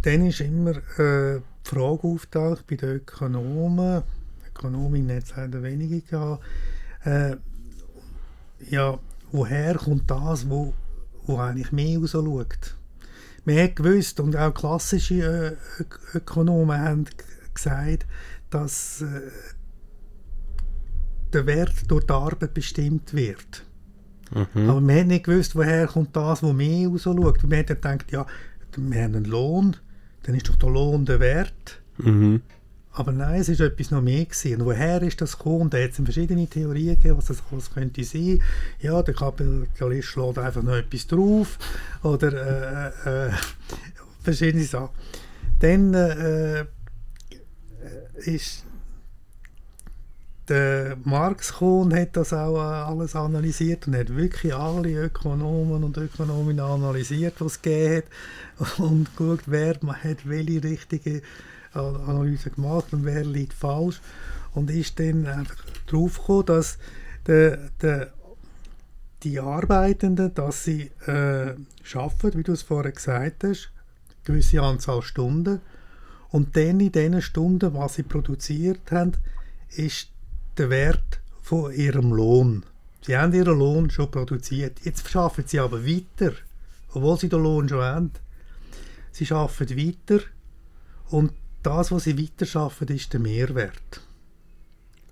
dann 0.02 0.26
ist 0.26 0.40
immer 0.40 0.76
äh, 0.98 1.40
die 1.64 1.68
Frage 1.68 2.02
auftaucht 2.02 2.66
bei 2.66 2.76
den 2.76 2.96
Ökonomen, 2.96 4.02
Ökonominnen 4.48 5.16
hat 5.16 5.24
es 5.24 5.36
leider 5.36 5.62
wenige 5.62 6.00
gehabt, 6.00 6.44
äh, 7.04 7.36
ja, 8.68 8.98
woher 9.30 9.74
kommt 9.74 10.10
das, 10.10 10.48
wo, 10.48 10.74
wo 11.24 11.38
eigentlich 11.38 11.72
mehr 11.72 11.98
rausschaut? 11.98 12.76
Man 13.44 13.58
hat 13.58 13.76
gewusst, 13.76 14.20
und 14.20 14.36
auch 14.36 14.54
klassische 14.54 15.56
äh, 15.78 15.82
Ök 15.82 16.00
Ökonomen 16.14 16.78
haben 16.78 17.04
gesagt, 17.54 18.06
dass 18.50 19.02
äh, 19.02 19.30
der 21.32 21.46
Wert 21.46 21.90
durch 21.90 22.04
die 22.04 22.12
Arbeit 22.12 22.54
bestimmt 22.54 23.14
wird. 23.14 23.64
Mhm. 24.30 24.70
Aber 24.70 24.80
man 24.80 25.00
hat 25.00 25.06
nicht 25.06 25.24
gewusst, 25.24 25.56
woher 25.56 25.86
kommt 25.86 26.14
das, 26.14 26.42
wo 26.42 26.52
mehr 26.52 26.88
rausschaut. 26.88 27.42
Man 27.42 27.58
hat 27.58 27.68
gedacht, 27.68 28.12
ja, 28.12 28.26
wir 28.76 29.02
haben 29.02 29.16
einen 29.16 29.24
Lohn, 29.24 29.76
dann 30.22 30.34
ist 30.34 30.48
doch 30.48 30.56
der 30.56 30.70
Lohn 30.70 31.04
der 31.04 31.20
Wert. 31.20 31.80
Mhm. 31.98 32.42
Aber 32.94 33.12
nein, 33.12 33.40
es 33.40 33.48
ist 33.48 33.60
etwas 33.60 33.90
noch 33.90 34.02
mehr 34.02 34.24
gewesen. 34.24 34.60
Und 34.60 34.66
woher 34.66 35.00
ist 35.02 35.20
das 35.20 35.38
gekommen? 35.38 35.70
Da 35.70 35.78
hat 35.78 35.90
es 35.90 35.96
verschiedene 35.96 36.46
Theorien 36.46 36.96
gegeben, 36.96 37.16
was 37.16 37.26
das 37.26 37.42
was 37.50 37.72
könnte 37.72 38.04
sein. 38.04 38.42
Ja, 38.80 39.02
der 39.02 39.14
Kapitalist 39.14 40.08
schlägt 40.08 40.38
einfach 40.38 40.62
noch 40.62 40.74
etwas 40.74 41.06
drauf. 41.06 41.58
Oder 42.02 42.92
äh, 43.06 43.28
äh, 43.28 43.32
verschiedene 44.22 44.64
Sachen. 44.64 44.94
Dann 45.60 45.94
äh, 45.94 46.66
ist 48.16 48.64
der 50.48 50.96
Marx 51.04 51.52
und 51.60 51.94
hat 51.94 52.16
das 52.16 52.32
auch 52.32 52.56
äh, 52.56 52.90
alles 52.90 53.14
analysiert 53.14 53.86
und 53.86 53.96
hat 53.96 54.14
wirklich 54.14 54.54
alle 54.54 54.90
Ökonomen 55.04 55.84
und 55.84 55.96
Ökonominnen 55.96 56.64
analysiert, 56.64 57.34
was 57.38 57.52
es 57.52 57.62
gegeben 57.62 58.02
hat 58.58 58.78
und 58.78 59.16
geschaut, 59.16 59.42
wer 59.46 59.74
hat 59.74 60.28
welche 60.28 60.62
richtige 60.64 61.22
An- 61.72 61.96
Analyse 62.06 62.50
gemacht 62.50 62.92
und 62.92 63.04
wer 63.04 63.24
liegt 63.24 63.54
falsch 63.54 64.00
und 64.54 64.70
ist 64.70 64.98
dann 64.98 65.26
einfach 65.26 65.56
drauf 65.86 66.18
gekommen, 66.18 66.46
dass 66.46 66.78
der, 67.26 67.70
der, 67.80 68.12
die 69.22 69.38
Arbeitenden, 69.38 70.34
dass 70.34 70.64
sie 70.64 70.90
äh, 71.06 71.54
schaffen, 71.82 72.34
wie 72.34 72.42
du 72.42 72.52
es 72.52 72.62
vorher 72.62 72.92
gesagt 72.92 73.44
hast, 73.44 73.70
eine 74.08 74.24
gewisse 74.24 74.60
Anzahl 74.60 75.02
Stunden 75.02 75.60
und 76.30 76.56
dann 76.56 76.80
in 76.80 76.90
diesen 76.90 77.22
Stunden, 77.22 77.74
was 77.74 77.94
sie 77.94 78.02
produziert 78.02 78.90
haben, 78.90 79.12
ist 79.70 80.11
der 80.58 80.70
Wert 80.70 81.20
von 81.42 81.72
ihrem 81.72 82.12
Lohn. 82.12 82.64
Sie 83.04 83.16
haben 83.16 83.32
ihren 83.32 83.58
Lohn 83.58 83.90
schon 83.90 84.10
produziert. 84.10 84.78
Jetzt 84.84 85.08
schaffen 85.08 85.44
sie 85.46 85.58
aber 85.58 85.84
weiter, 85.84 86.32
obwohl 86.92 87.18
sie 87.18 87.28
den 87.28 87.42
Lohn 87.42 87.68
schon 87.68 87.82
haben. 87.82 88.10
Sie 89.10 89.26
schaffen 89.26 89.68
weiter 89.70 90.20
und 91.10 91.32
das, 91.62 91.90
was 91.92 92.04
sie 92.04 92.18
weiter 92.18 92.46
schaffen, 92.46 92.88
ist 92.88 93.12
der 93.12 93.20
Mehrwert. 93.20 94.00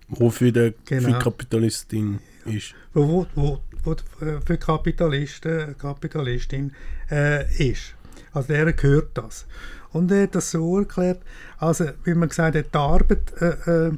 Wofür 0.08 0.50
der 0.52 0.74
Genau. 0.84 1.12
für 1.12 1.18
Kapitalistin 1.18 2.18
ist. 2.44 2.74
wo, 2.94 3.26
wo, 3.34 3.60
wo 3.84 3.92
äh, 3.92 4.40
für 4.44 4.56
Kapitalisten, 4.58 5.76
Kapitalistin 5.78 6.72
äh, 7.10 7.70
ist. 7.70 7.94
Also 8.32 8.48
der 8.48 8.72
gehört 8.72 9.16
das. 9.16 9.46
Und 9.92 10.10
er 10.10 10.24
hat 10.24 10.34
das 10.34 10.50
so 10.52 10.78
erklärt, 10.78 11.20
also 11.58 11.86
wie 12.04 12.14
man 12.14 12.28
gesagt 12.28 12.56
hat, 12.56 12.66
die 12.72 12.78
Arbeit 12.78 13.32
äh, 13.40 13.88
äh, 13.88 13.92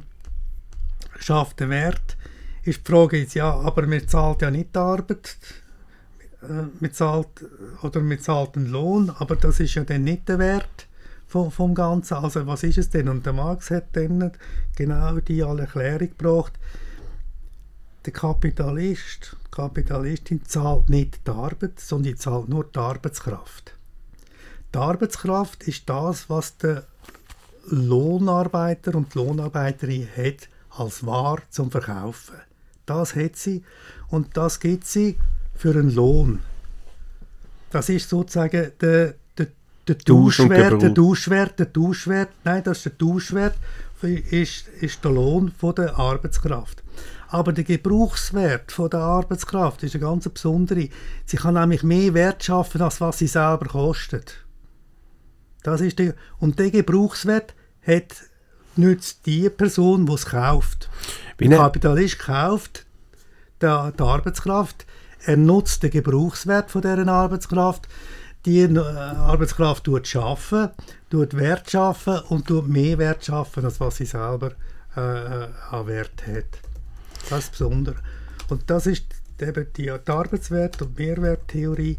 schafft 1.23 1.59
den 1.59 1.69
Wert, 1.69 2.17
ist 2.63 2.87
die 2.87 2.91
Frage 2.91 3.17
jetzt, 3.19 3.33
ja, 3.33 3.53
aber 3.53 3.85
man 3.87 4.07
zahlt 4.07 4.41
ja 4.41 4.51
nicht 4.51 4.75
die 4.75 4.79
Arbeit, 4.79 5.37
äh, 6.41 6.67
man 6.79 6.93
zahlt, 6.93 7.45
oder 7.81 8.01
man 8.01 8.19
zahlt 8.19 8.55
einen 8.57 8.67
Lohn, 8.67 9.09
aber 9.09 9.35
das 9.35 9.59
ist 9.59 9.75
ja 9.75 9.83
dann 9.83 10.03
nicht 10.03 10.29
der 10.29 10.39
Wert 10.39 10.87
vom, 11.27 11.51
vom 11.51 11.73
Ganzen. 11.75 12.15
Also 12.15 12.45
was 12.47 12.63
ist 12.63 12.77
es 12.77 12.89
denn? 12.89 13.09
Und 13.09 13.25
der 13.25 13.33
Marx 13.33 13.71
hat 13.71 13.87
dann 13.93 14.31
genau 14.75 15.19
die 15.19 15.39
Erklärung 15.39 16.09
gebracht, 16.09 16.53
der 18.05 18.13
Kapitalist, 18.13 19.37
die 19.45 19.51
Kapitalistin 19.51 20.43
zahlt 20.45 20.89
nicht 20.89 21.25
die 21.25 21.31
Arbeit, 21.31 21.79
sondern 21.79 22.17
zahlt 22.17 22.49
nur 22.49 22.65
die 22.65 22.77
Arbeitskraft. 22.77 23.75
Die 24.73 24.77
Arbeitskraft 24.77 25.63
ist 25.67 25.89
das, 25.89 26.29
was 26.29 26.57
der 26.57 26.85
Lohnarbeiter 27.67 28.95
und 28.95 29.13
die 29.13 29.19
Lohnarbeiterin 29.19 30.07
hat 30.17 30.49
als 30.75 31.05
Ware 31.05 31.41
zum 31.49 31.71
Verkaufen. 31.71 32.35
Das 32.85 33.15
hat 33.15 33.35
sie 33.35 33.63
und 34.09 34.35
das 34.35 34.59
gibt 34.59 34.85
sie 34.85 35.17
für 35.55 35.71
einen 35.71 35.93
Lohn. 35.93 36.39
Das 37.71 37.89
ist 37.89 38.09
sozusagen 38.09 38.71
der, 38.81 39.15
der, 39.37 39.47
der 39.87 39.97
Tauschwert, 39.97 40.81
der. 40.81 40.93
Tauschwert, 40.93 41.59
der 41.59 41.73
Tauschwert, 41.73 42.29
nein, 42.43 42.63
das 42.63 42.77
ist 42.77 42.85
der 42.85 42.97
Tauschwert, 42.97 43.55
ist, 44.01 44.67
ist 44.67 45.03
der 45.03 45.11
Lohn 45.11 45.51
von 45.57 45.75
der 45.75 45.97
Arbeitskraft. 45.97 46.83
Aber 47.29 47.51
der 47.51 47.63
Gebrauchswert 47.63 48.71
von 48.71 48.89
der 48.89 48.99
Arbeitskraft 48.99 49.81
ist 49.81 49.95
eine 49.95 50.03
ganz 50.03 50.29
besondere. 50.29 50.89
Sie 51.25 51.37
kann 51.37 51.55
nämlich 51.55 51.81
mehr 51.81 52.13
Wert 52.13 52.43
schaffen, 52.43 52.81
als 52.81 53.01
was 53.01 53.17
sie 53.17 53.27
selber 53.27 53.65
kostet. 53.65 54.45
Das 55.63 55.81
ist 55.81 55.97
der, 55.97 56.13
und 56.37 56.59
der 56.59 56.69
Gebrauchswert 56.69 57.55
hat 57.81 58.13
nützt 58.75 59.25
die 59.25 59.49
Person, 59.49 60.05
die 60.05 60.13
es 60.13 60.25
kauft. 60.25 60.89
Wie 61.37 61.47
Der 61.47 61.57
ne- 61.57 61.63
Kapitalist 61.63 62.19
kauft 62.19 62.85
die, 63.61 63.65
Arbeitskraft, 63.67 64.85
er 65.25 65.37
nutzt 65.37 65.83
den 65.83 65.91
Gebrauchswert 65.91 66.69
von 66.69 66.81
dieser 66.81 67.07
Arbeitskraft, 67.07 67.87
die 68.45 68.59
äh, 68.59 68.77
Arbeitskraft 68.77 69.85
tut 69.85 70.05
schaffen, 70.07 70.69
tut 71.09 71.33
Wert 71.35 71.71
schaffen 71.71 72.19
und 72.27 72.47
tut 72.47 72.67
mehr 72.67 72.97
Wert 72.97 73.23
schaffen, 73.23 73.63
als 73.63 73.79
was 73.79 73.97
sie 73.97 74.05
selber 74.05 74.51
äh, 74.97 75.43
äh, 75.43 75.47
an 75.71 75.87
Wert 75.87 76.27
hat. 76.27 76.59
Das 77.29 77.45
ist 77.45 77.51
besonders. 77.51 77.95
Und 78.49 78.69
das 78.69 78.85
ist 78.85 79.05
eben 79.39 79.67
die, 79.77 79.89
Arbeitswert- 79.89 80.81
und 80.81 80.97
Mehrwerttheorie, 80.99 81.97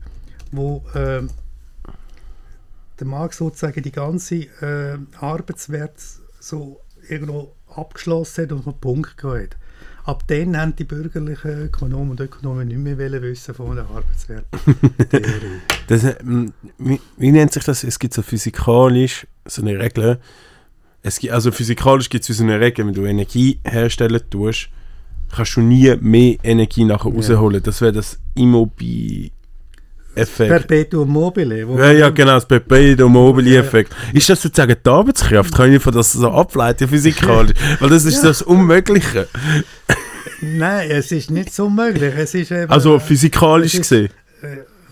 wo 0.52 0.84
ähm, 0.94 1.30
der 3.00 3.06
Marx 3.06 3.38
sozusagen 3.38 3.82
die 3.82 3.90
ganze 3.92 4.34
äh, 4.34 4.98
Arbeitswert 5.18 5.94
so 6.44 6.80
irgendwo 7.08 7.52
abgeschlossen 7.74 8.44
hat 8.44 8.52
und 8.52 8.58
auf 8.58 8.64
den 8.74 8.80
Punkt 8.80 9.16
gehabt. 9.16 9.56
Ab 10.04 10.24
dann 10.26 10.56
haben 10.56 10.76
die 10.76 10.84
bürgerlichen 10.84 11.64
Ökonomen 11.64 12.10
und 12.10 12.20
Ökonomen 12.20 12.68
nicht 12.68 12.76
mehr 12.78 12.98
wollen 12.98 13.22
wissen 13.22 13.54
von 13.54 13.74
der 13.76 13.86
Arbeitswerttheorie. 13.86 15.60
Das, 15.86 16.02
ähm, 16.04 16.52
wie, 16.78 16.98
wie 17.18 17.30
nennt 17.30 17.52
sich 17.52 17.64
das? 17.64 17.84
Es 17.84 17.98
gibt 17.98 18.14
so 18.14 18.22
physikalisch 18.22 19.26
so 19.46 19.60
eine 19.62 19.78
Regel. 19.78 20.18
Es 21.02 21.18
gibt, 21.18 21.32
also 21.34 21.52
physikalisch 21.52 22.08
gibt 22.08 22.28
es 22.28 22.36
so 22.36 22.42
eine 22.42 22.58
Regel, 22.60 22.86
wenn 22.86 22.94
du 22.94 23.04
Energie 23.04 23.60
herstellen 23.64 24.20
tust, 24.30 24.68
kannst 25.34 25.56
du 25.56 25.60
nie 25.60 25.94
mehr 26.00 26.36
Energie 26.42 26.84
nachher 26.84 27.10
Ja. 27.10 27.16
rausholen. 27.16 27.62
Das 27.62 27.80
wäre 27.82 27.92
das 27.92 28.18
Immobi 28.34 29.30
Effekt. 30.16 30.50
Perpetuum 30.50 31.08
mobile. 31.08 31.66
Ja, 31.78 31.90
ja, 31.92 32.10
genau, 32.10 32.34
das 32.34 32.46
Perpetuum 32.46 33.12
mobile 33.12 33.56
Effekt. 33.58 33.94
Ist 34.12 34.28
das 34.28 34.40
sozusagen 34.42 34.76
die 34.84 34.88
Arbeitskraft? 34.90 35.54
Kann 35.54 35.72
ich 35.72 35.82
von 35.82 35.92
das 35.92 36.12
so 36.12 36.30
ableiten, 36.30 36.88
physikalisch? 36.88 37.52
Weil 37.80 37.90
das 37.90 38.04
ist 38.04 38.22
Ja. 38.22 38.28
das 38.28 38.42
Unmögliche. 38.42 39.28
Nein, 40.40 40.90
es 40.90 41.10
ist 41.12 41.30
nicht 41.30 41.52
so 41.52 41.70
möglich. 41.70 42.12
Es 42.16 42.34
ist 42.34 42.50
eben, 42.50 42.70
Also 42.70 42.98
physikalisch 42.98 43.74
ist- 43.74 43.82
gesehen. 43.88 44.10
äh, 44.42 44.46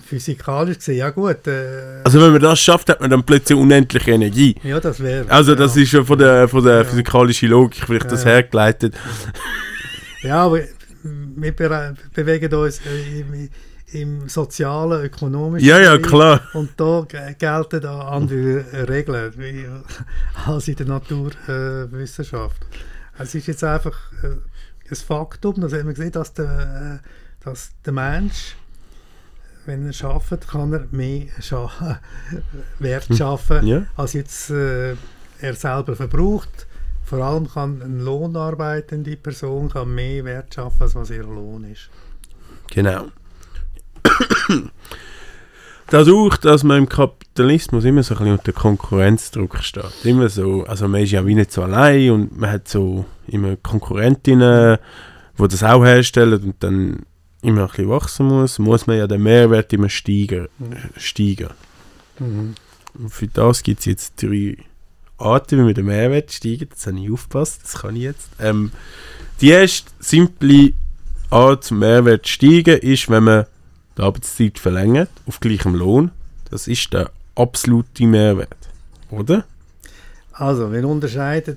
physikalisch 0.06 0.78
gesehen, 0.78 0.96
ja 0.98 1.10
gut. 1.10 1.46
Äh, 1.46 2.00
Also 2.04 2.20
wenn 2.20 2.32
man 2.32 2.40
das 2.40 2.60
schafft, 2.60 2.88
hat 2.88 3.00
man 3.00 3.10
dann 3.10 3.22
plötzlich 3.22 3.58
unendliche 3.58 4.12
Energie. 4.12 4.54
ja, 4.62 4.80
das 4.80 5.00
wäre. 5.00 5.30
Also 5.30 5.54
das 5.54 5.76
ja. 5.76 5.82
ist 5.82 5.92
ja 5.92 6.04
von 6.04 6.18
der, 6.18 6.48
von 6.48 6.64
der 6.64 6.78
Ja. 6.78 6.84
physikalischen 6.84 7.48
Logik 7.50 7.82
vielleicht 7.86 8.10
das 8.10 8.24
hergeleitet. 8.24 8.94
Ja, 10.22 10.44
aber 10.44 10.60
wir 11.02 11.52
bewegen 12.14 12.54
uns 12.54 12.78
äh, 12.78 13.48
im, 13.92 14.28
sozialen, 14.28 15.02
ökonomischen 15.04 15.68
Ja, 15.68 15.78
ja, 15.78 15.98
klar. 15.98 16.40
Und 16.54 16.70
da 16.78 17.04
ge- 17.08 17.34
gelten 17.38 17.80
da 17.80 18.00
andere 18.08 18.64
äh, 18.72 18.80
Regeln 18.82 19.32
wie, 19.36 19.66
als 20.46 20.68
in 20.68 20.76
der 20.76 20.86
Naturwissenschaft. 20.86 22.64
es 23.18 23.34
ist 23.34 23.46
jetzt 23.46 23.64
einfach 23.64 23.96
äh, 24.22 24.36
ein 24.90 24.96
Faktum, 24.96 25.60
das 25.60 25.72
haben 25.72 25.86
wir 25.86 25.94
gesehen, 25.94 26.12
dass 26.12 26.32
der, 26.34 27.00
äh, 27.02 27.08
dass 27.44 27.70
der 27.84 27.92
Mensch, 27.92 28.56
wenn 29.66 29.86
er 29.86 29.92
schafft, 29.92 30.48
kann 30.48 30.72
er 30.72 30.86
mehr 30.90 31.26
scha 31.40 32.00
Wert 32.78 33.08
schaffen, 33.16 33.66
Ja. 33.66 33.82
als 33.96 34.12
jetzt 34.14 34.50
äh, 34.50 34.92
er 35.40 35.54
selber 35.54 35.94
verbraucht. 35.96 36.66
Vor 37.04 37.18
allem 37.22 37.48
kann 37.50 37.82
eine 37.82 38.02
lohnarbeitende 38.02 39.16
Person 39.16 39.68
kann 39.68 39.94
mehr 39.94 40.24
Wert 40.24 40.54
schaffen, 40.54 40.82
als 40.82 40.94
was 40.94 41.10
ihr 41.10 41.24
Lohn 41.24 41.64
ist. 41.64 41.90
Genau. 42.70 43.08
Dadurch, 45.88 46.38
dass 46.38 46.64
man 46.64 46.78
im 46.78 46.88
Kapitalismus 46.88 47.84
immer 47.84 48.02
so 48.02 48.14
ein 48.14 48.20
bisschen 48.20 48.38
unter 48.38 48.52
Konkurrenzdruck 48.52 49.58
steht. 49.58 49.92
Immer 50.04 50.30
so, 50.30 50.64
also 50.64 50.88
man 50.88 51.02
ist 51.02 51.10
ja 51.10 51.26
wie 51.26 51.34
nicht 51.34 51.52
so 51.52 51.62
allein 51.62 52.10
und 52.10 52.38
man 52.38 52.50
hat 52.50 52.66
so 52.66 53.04
immer 53.26 53.56
Konkurrentinnen, 53.56 54.78
die 55.38 55.48
das 55.48 55.62
auch 55.62 55.84
herstellen 55.84 56.42
und 56.42 56.54
dann 56.60 57.04
immer 57.42 57.62
ein 57.62 57.68
bisschen 57.68 57.88
wachsen 57.90 58.26
muss, 58.26 58.58
muss 58.58 58.86
man 58.86 58.96
ja 58.96 59.06
den 59.06 59.22
Mehrwert 59.22 59.72
immer 59.72 59.90
steigen. 59.90 60.48
Mhm. 60.58 60.76
steigen. 60.96 61.50
Und 62.18 63.10
für 63.10 63.28
das 63.28 63.62
gibt 63.62 63.80
es 63.80 63.86
jetzt 63.86 64.22
drei 64.22 64.56
Arten, 65.18 65.58
wie 65.58 65.62
man 65.62 65.74
den 65.74 65.86
Mehrwert 65.86 66.32
steigt. 66.32 66.72
Das 66.72 66.86
habe 66.86 67.00
ich 67.00 67.10
aufgepasst, 67.10 67.60
das 67.64 67.74
kann 67.82 67.96
ich 67.96 68.02
jetzt. 68.02 68.30
Ähm, 68.40 68.72
die 69.40 69.50
erste 69.50 69.90
simple 69.98 70.72
Art 71.30 71.64
zum 71.64 71.80
Mehrwert 71.80 72.26
zu 72.26 72.32
steigen 72.32 72.78
ist, 72.78 73.10
wenn 73.10 73.24
man 73.24 73.46
die 73.96 74.02
Arbeitszeit 74.02 74.58
verlängert 74.58 75.10
auf 75.26 75.40
gleichem 75.40 75.74
Lohn. 75.74 76.10
Das 76.50 76.68
ist 76.68 76.92
der 76.92 77.10
absolute 77.34 78.06
Mehrwert. 78.06 78.68
Oder? 79.10 79.44
Also, 80.32 80.72
wir 80.72 80.86
unterscheiden, 80.86 81.56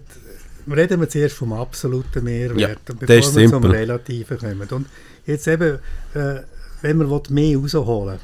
reden 0.69 0.99
wir 0.99 1.09
zuerst 1.09 1.36
vom 1.36 1.53
absoluten 1.53 2.23
Mehrwert, 2.23 2.59
Ja, 2.59 2.75
bevor 2.86 3.07
wir 3.07 3.21
zum 3.21 3.33
simpel. 3.33 3.71
Relativen 3.71 4.38
kommen. 4.38 4.67
Und 4.69 4.88
jetzt 5.25 5.47
eben, 5.47 5.79
äh, 6.13 6.41
wenn 6.81 6.97
man 6.97 7.21
mehr 7.29 7.57
rausholen 7.57 8.19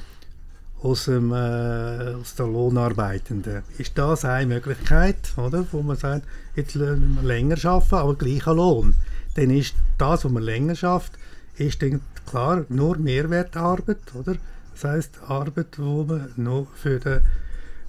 aus, 0.84 1.06
dem, 1.06 1.32
äh, 1.32 2.16
aus 2.16 2.36
der 2.36 2.48
Lohnarbeitenden, 2.48 3.64
ist 3.78 3.98
das 3.98 4.26
eine 4.26 4.56
Möglichkeit, 4.56 5.18
oder? 5.38 5.66
wo 5.72 5.82
man 5.82 5.96
sagt, 5.96 6.26
jetzt 6.56 6.76
länger 6.76 7.64
arbeiten, 7.66 7.96
aber 7.96 8.16
gleicher 8.16 8.54
Lohn. 8.54 8.96
Dann 9.36 9.50
ist 9.52 9.76
das, 9.98 10.26
was 10.26 10.32
man 10.32 10.44
länger 10.44 10.76
schafft, 10.76 11.14
ist 11.58 11.82
dann 11.82 12.02
klar 12.32 12.66
nur 12.70 12.98
Mehrwertarbeit, 12.98 14.16
oder? 14.16 14.36
Das 14.74 14.84
heißt 14.86 15.20
Arbeit, 15.28 15.78
wo 15.78 16.04
man 16.06 16.32
nur 16.38 16.68
für 16.76 17.00
den, 17.00 17.22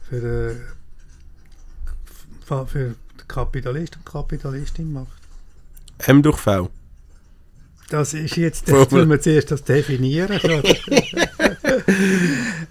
für 0.08 0.20
den 0.20 0.60
für, 2.44 2.66
den 2.76 2.96
Kapitalist 3.28 3.96
und 3.96 4.04
Kapitalistin 4.04 4.92
macht. 4.92 5.06
M 5.98 6.22
durch 6.22 6.38
V. 6.38 6.68
Das 7.88 8.12
ist 8.14 8.36
jetzt, 8.36 8.70
das 8.70 8.90
müssen 8.90 9.08
wir 9.10 9.20
zuerst 9.20 9.50
das 9.52 9.62
definieren. 9.62 10.38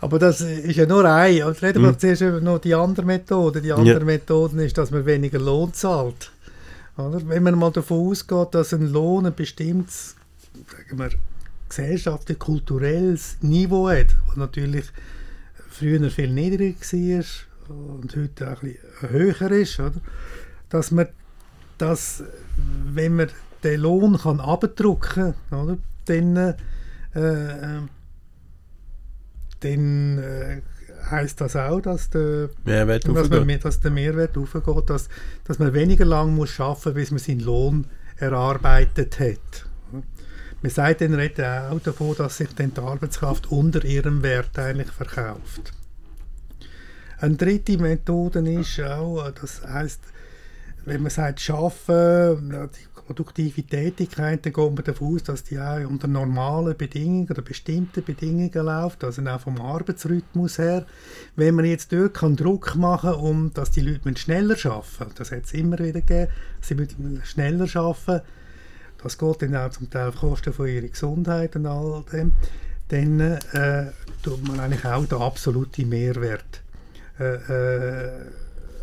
Aber 0.01 0.19
das 0.19 0.41
ist 0.41 0.76
ja 0.76 0.86
nur 0.86 1.05
ein. 1.05 1.43
Und 1.43 1.61
reden 1.61 1.82
wir 1.84 1.91
Mhm. 1.91 1.99
zuerst 1.99 2.22
über 2.22 2.41
noch 2.41 2.59
die 2.59 2.76
andere 2.76 3.05
Methode. 3.05 3.61
Die 3.61 3.72
andere 3.72 4.03
Methode 4.03 4.63
ist, 4.63 4.78
dass 4.78 4.91
man 4.91 5.05
weniger 5.05 5.39
Lohn 5.39 5.74
zahlt. 5.74 6.32
Oder? 6.97 7.22
Wenn 7.28 7.43
man 7.43 7.57
mal 7.57 7.72
davon 7.72 8.09
ausgeht, 8.09 8.49
dass 8.51 8.74
ein 8.74 8.88
Lohn 8.91 9.26
ein 9.26 9.34
bestimmtes 9.36 10.15
sagen 10.69 10.99
wir, 10.99 11.09
gesellschaftlich, 11.72 12.38
kulturelles 12.38 13.38
Niveau 13.41 13.89
hat, 13.89 14.15
das 14.28 14.36
natürlich 14.36 14.86
früher 15.69 16.09
viel 16.09 16.32
niedriger 16.32 16.76
war 16.80 17.97
und 17.97 18.15
heute 18.15 18.47
ein 18.47 18.57
bisschen 18.59 19.09
höher 19.09 19.51
ist, 19.51 19.80
oder? 19.80 20.01
dass 20.69 20.91
man 20.91 21.07
das, 21.78 22.24
wenn 22.86 23.15
man 23.15 23.30
den 23.63 23.82
Lohn 23.82 24.17
kann 24.17 24.39
abdrucken 24.39 25.34
kann, 25.49 25.80
dann, 26.05 26.38
äh, 26.38 26.49
äh, 27.13 27.82
dann 29.59 30.17
äh, 30.17 30.61
heisst 31.09 31.41
das 31.41 31.55
auch, 31.55 31.82
dass 31.82 32.09
der, 32.09 32.49
Mehrwert 32.63 33.07
dass, 33.07 33.30
man, 33.30 33.59
dass 33.59 33.80
der 33.80 33.91
Mehrwert 33.91 34.38
aufgeht, 34.38 34.89
dass, 34.89 35.09
dass 35.43 35.59
man 35.59 35.74
weniger 35.74 36.05
lang 36.05 36.36
muss 36.36 36.59
arbeiten 36.59 36.89
muss, 36.89 36.93
bis 36.93 37.11
man 37.11 37.19
seinen 37.19 37.39
Lohn 37.41 37.86
erarbeitet 38.17 39.19
hat. 39.19 39.70
Man 40.62 40.72
sagt 40.72 41.01
dann 41.01 41.16
redet 41.16 41.45
auch 41.45 41.80
davon, 41.80 42.16
dass 42.18 42.38
sich 42.38 42.53
dann 42.53 42.74
die 42.74 42.82
Arbeitskraft 42.82 43.51
unter 43.51 43.84
ihrem 43.84 44.22
Wert 44.22 44.57
eigentlich 44.59 44.91
verkauft. 44.91 45.74
Eine 47.20 47.36
dritte 47.36 47.78
Methode 47.78 48.39
ist 48.39 48.80
auch, 48.82 49.32
das 49.32 49.64
heißt, 49.66 50.01
wenn 50.86 51.01
man 51.01 51.12
sagt, 51.12 51.39
schaffen, 51.39 52.49
die 52.49 52.91
produktive 53.05 53.64
Tätigkeit, 53.64 54.45
dann 54.45 54.53
geht 54.53 54.76
man 54.76 54.84
davon 54.84 55.16
aus, 55.16 55.24
dass 55.24 55.43
die 55.43 55.59
auch 55.59 55.88
unter 55.88 56.07
normalen 56.07 56.78
Bedingungen 56.78 57.30
oder 57.30 57.41
bestimmten 57.41 58.03
Bedingungen 58.03 58.51
läuft, 58.53 59.03
also 59.03 59.22
auch 59.24 59.41
vom 59.41 59.59
Arbeitsrhythmus 59.59 60.57
her. 60.57 60.86
Wenn 61.36 61.55
man 61.55 61.66
jetzt 61.66 61.91
dort 61.91 62.14
kann 62.14 62.36
Druck 62.36 62.76
machen 62.76 63.14
um 63.14 63.53
dass 63.53 63.72
die 63.72 63.82
Leute 63.82 64.18
schneller 64.18 64.57
arbeiten 64.66 65.14
das 65.16 65.32
hat 65.32 65.45
es 65.45 65.53
immer 65.53 65.78
wieder 65.80 66.01
gegeben, 66.01 66.32
sie 66.62 66.76
müssen 66.76 67.22
schneller 67.24 67.68
arbeiten 67.76 68.26
das 69.03 69.17
geht 69.17 69.41
dann 69.41 69.55
auch 69.55 69.69
zum 69.71 69.89
Teil 69.89 70.09
auf 70.09 70.15
Kosten 70.17 70.53
von 70.53 70.67
ihrer 70.67 70.87
Gesundheit 70.87 71.55
und 71.55 71.65
all 71.65 72.03
dem, 72.11 72.31
dann 72.89 73.19
äh, 73.19 73.91
tut 74.21 74.45
man 74.47 74.59
eigentlich 74.59 74.85
auch 74.85 75.05
den 75.05 75.17
absoluten 75.19 75.89
Mehrwert 75.89 76.61
äh, 77.19 77.35
äh, 77.35 78.09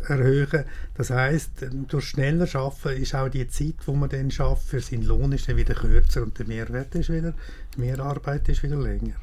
erhöhen. 0.07 0.63
Das 0.95 1.11
heißt, 1.11 1.51
durch 1.87 2.05
schneller 2.05 2.47
Schaffen 2.47 2.93
ist 2.97 3.13
auch 3.15 3.29
die 3.29 3.47
Zeit, 3.47 3.75
wo 3.85 3.93
man 3.93 4.09
dann 4.09 4.31
schafft, 4.31 4.67
für 4.67 4.79
seinen 4.81 5.03
Lohn 5.03 5.31
ist 5.31 5.47
dann 5.47 5.57
wieder 5.57 5.75
kürzer 5.75 6.23
und 6.23 6.37
der 6.39 6.47
Mehrwert 6.47 6.95
ist 6.95 7.09
wieder, 7.11 7.33
die 7.75 7.81
Mehrarbeit 7.81 8.49
ist 8.49 8.63
wieder 8.63 8.77
länger. 8.77 9.13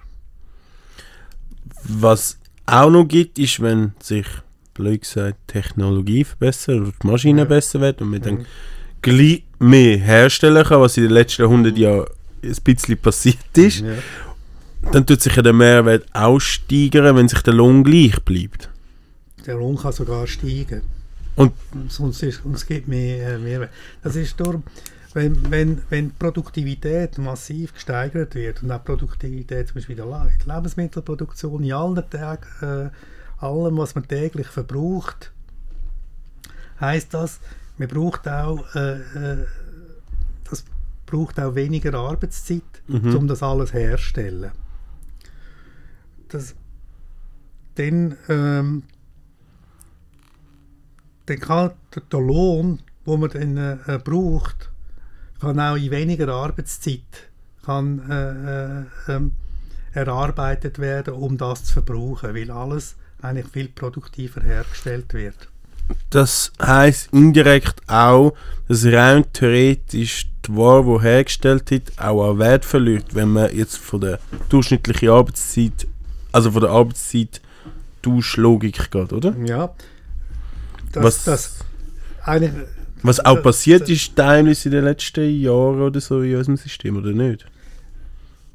Was 1.84 2.38
auch 2.66 2.90
noch 2.90 3.04
gibt, 3.06 3.38
ist, 3.38 3.60
wenn 3.60 3.92
sich, 4.02 4.26
blöd 4.74 5.02
gesagt, 5.02 5.38
die 5.48 5.52
Technologie 5.52 6.24
verbessert 6.24 6.80
oder 6.80 6.92
die 7.02 7.06
Maschine 7.06 7.40
Ja. 7.42 7.44
besser 7.46 7.80
wird 7.80 8.00
und 8.02 8.10
man 8.10 8.20
dann 8.22 8.34
Mhm. 8.38 8.46
gleich 9.02 9.44
mehr 9.58 9.98
herstellen 9.98 10.64
kann, 10.64 10.80
was 10.80 10.96
in 10.96 11.04
den 11.04 11.12
letzten 11.12 11.42
100 11.42 11.76
Jahren 11.78 12.06
ein 12.42 12.56
bisschen 12.64 12.98
passiert 12.98 13.38
ist, 13.56 13.80
Ja. 13.80 13.92
dann 14.92 15.06
tut 15.06 15.20
sich 15.22 15.34
ja 15.34 15.42
der 15.42 15.52
Mehrwert 15.52 16.06
auch 16.12 16.38
steigern, 16.38 17.16
wenn 17.16 17.28
sich 17.28 17.42
der 17.42 17.54
Lohn 17.54 17.82
gleich 17.84 18.20
bleibt. 18.24 18.68
Der 19.46 19.56
Lohn 19.56 19.76
kann 19.76 19.92
sogar 19.92 20.26
steigen. 20.26 20.82
Und- 21.36 21.52
sonst 21.88 22.22
ist, 22.22 22.44
und 22.44 22.54
es 22.54 22.66
gibt 22.66 22.88
mehr 22.88 23.34
äh, 23.34 23.38
Mehrwert. 23.38 23.70
Das 24.02 24.16
ist 24.16 24.38
darum, 24.40 24.62
wenn, 25.14 25.50
wenn, 25.50 25.82
wenn 25.90 26.10
Produktivität 26.12 27.16
massiv 27.18 27.72
gesteigert 27.74 28.34
wird 28.34 28.62
und 28.62 28.70
auch 28.70 28.84
Produktivität 28.84 29.68
zum 29.68 29.76
Beispiel 29.76 29.98
in 29.98 30.04
der 30.08 30.30
Lebensmittelproduktion, 30.56 31.62
in 31.64 31.72
allen 31.72 32.02
Tagen, 32.10 32.46
äh, 33.40 33.44
allem, 33.44 33.76
was 33.78 33.94
man 33.94 34.06
täglich 34.06 34.46
verbraucht, 34.46 35.30
heißt 36.80 37.12
das, 37.14 37.40
man 37.78 37.88
braucht 37.88 38.28
auch, 38.28 38.74
äh, 38.74 39.00
äh, 39.00 39.46
das 40.48 40.64
braucht 41.06 41.38
auch 41.40 41.54
weniger 41.54 41.94
Arbeitszeit, 41.94 42.62
Mhm. 42.88 43.14
um 43.16 43.28
das 43.28 43.42
alles 43.42 43.72
herzustellen. 43.72 44.50
Das, 46.28 46.54
dann, 47.76 48.16
ähm, 48.28 48.82
dann 51.26 51.40
kann 51.40 51.72
der, 51.94 52.02
der 52.10 52.20
Lohn, 52.20 52.80
den 53.06 53.20
man 53.20 53.30
dann 53.30 53.56
äh, 53.56 54.00
braucht, 54.02 54.70
kann 55.40 55.60
auch 55.60 55.76
in 55.76 55.90
weniger 55.90 56.28
Arbeitszeit 56.28 57.30
kann, 57.64 58.10
äh, 58.10 58.80
äh, 58.80 58.84
ähm, 59.08 59.32
erarbeitet 59.92 60.78
werden, 60.78 61.14
um 61.14 61.36
das 61.36 61.64
zu 61.64 61.72
verbrauchen, 61.74 62.34
weil 62.34 62.50
alles 62.50 62.96
eigentlich 63.20 63.48
viel 63.48 63.68
produktiver 63.68 64.40
hergestellt 64.42 65.12
wird. 65.14 65.48
Das 66.10 66.52
heißt 66.60 67.10
indirekt 67.12 67.80
auch, 67.86 68.32
dass 68.68 68.84
rein 68.86 69.24
theoretisch 69.32 70.26
die 70.46 70.56
Ware, 70.56 70.98
die 70.98 71.02
hergestellt 71.02 71.70
wird, 71.70 71.92
auch 71.98 72.30
an 72.30 72.38
Wert 72.38 72.64
verliert, 72.64 73.14
wenn 73.14 73.28
man 73.32 73.54
jetzt 73.54 73.76
von 73.78 74.00
der 74.00 74.18
durchschnittlichen 74.48 75.08
Arbeitszeit 75.10 75.86
also 76.32 76.50
von 76.50 76.60
der 76.62 76.70
Arbeitszeit 76.70 77.40
Tauschlogik 78.02 78.90
geht, 78.90 79.12
oder? 79.12 79.34
Ja. 79.44 79.70
Das, 80.92 81.02
Was- 81.04 81.24
das 81.24 81.54
eigentlich, 82.24 82.52
Was 83.02 83.20
auch 83.24 83.34
das- 83.34 83.42
passiert 83.42 83.82
das- 83.82 83.90
ist 83.90 84.16
teilweise 84.16 84.68
in 84.68 84.72
den 84.74 84.84
letzten 84.84 85.28
Jahren 85.40 85.80
oder 85.80 86.00
so 86.00 86.20
in 86.20 86.36
unserem 86.36 86.56
System, 86.56 86.96
oder 86.96 87.10
nicht? 87.12 87.46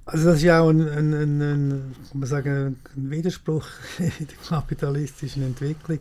Also 0.05 0.25
das 0.25 0.37
ist 0.37 0.43
ja 0.43 0.61
auch 0.61 0.69
ein, 0.69 0.81
ein, 0.81 1.13
ein, 1.13 1.41
ein, 1.41 1.95
man 2.13 2.27
sagen, 2.27 2.77
ein 2.95 3.11
Widerspruch 3.11 3.65
in 3.99 4.27
der 4.27 4.37
kapitalistischen 4.49 5.43
Entwicklung, 5.43 5.99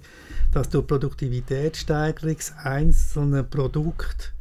dass 0.53 0.69
durch 0.69 0.87
Produktivitätssteigerung 0.87 2.37
das 2.37 2.55
einzelne 2.65 3.45
Produkt, 3.45 4.33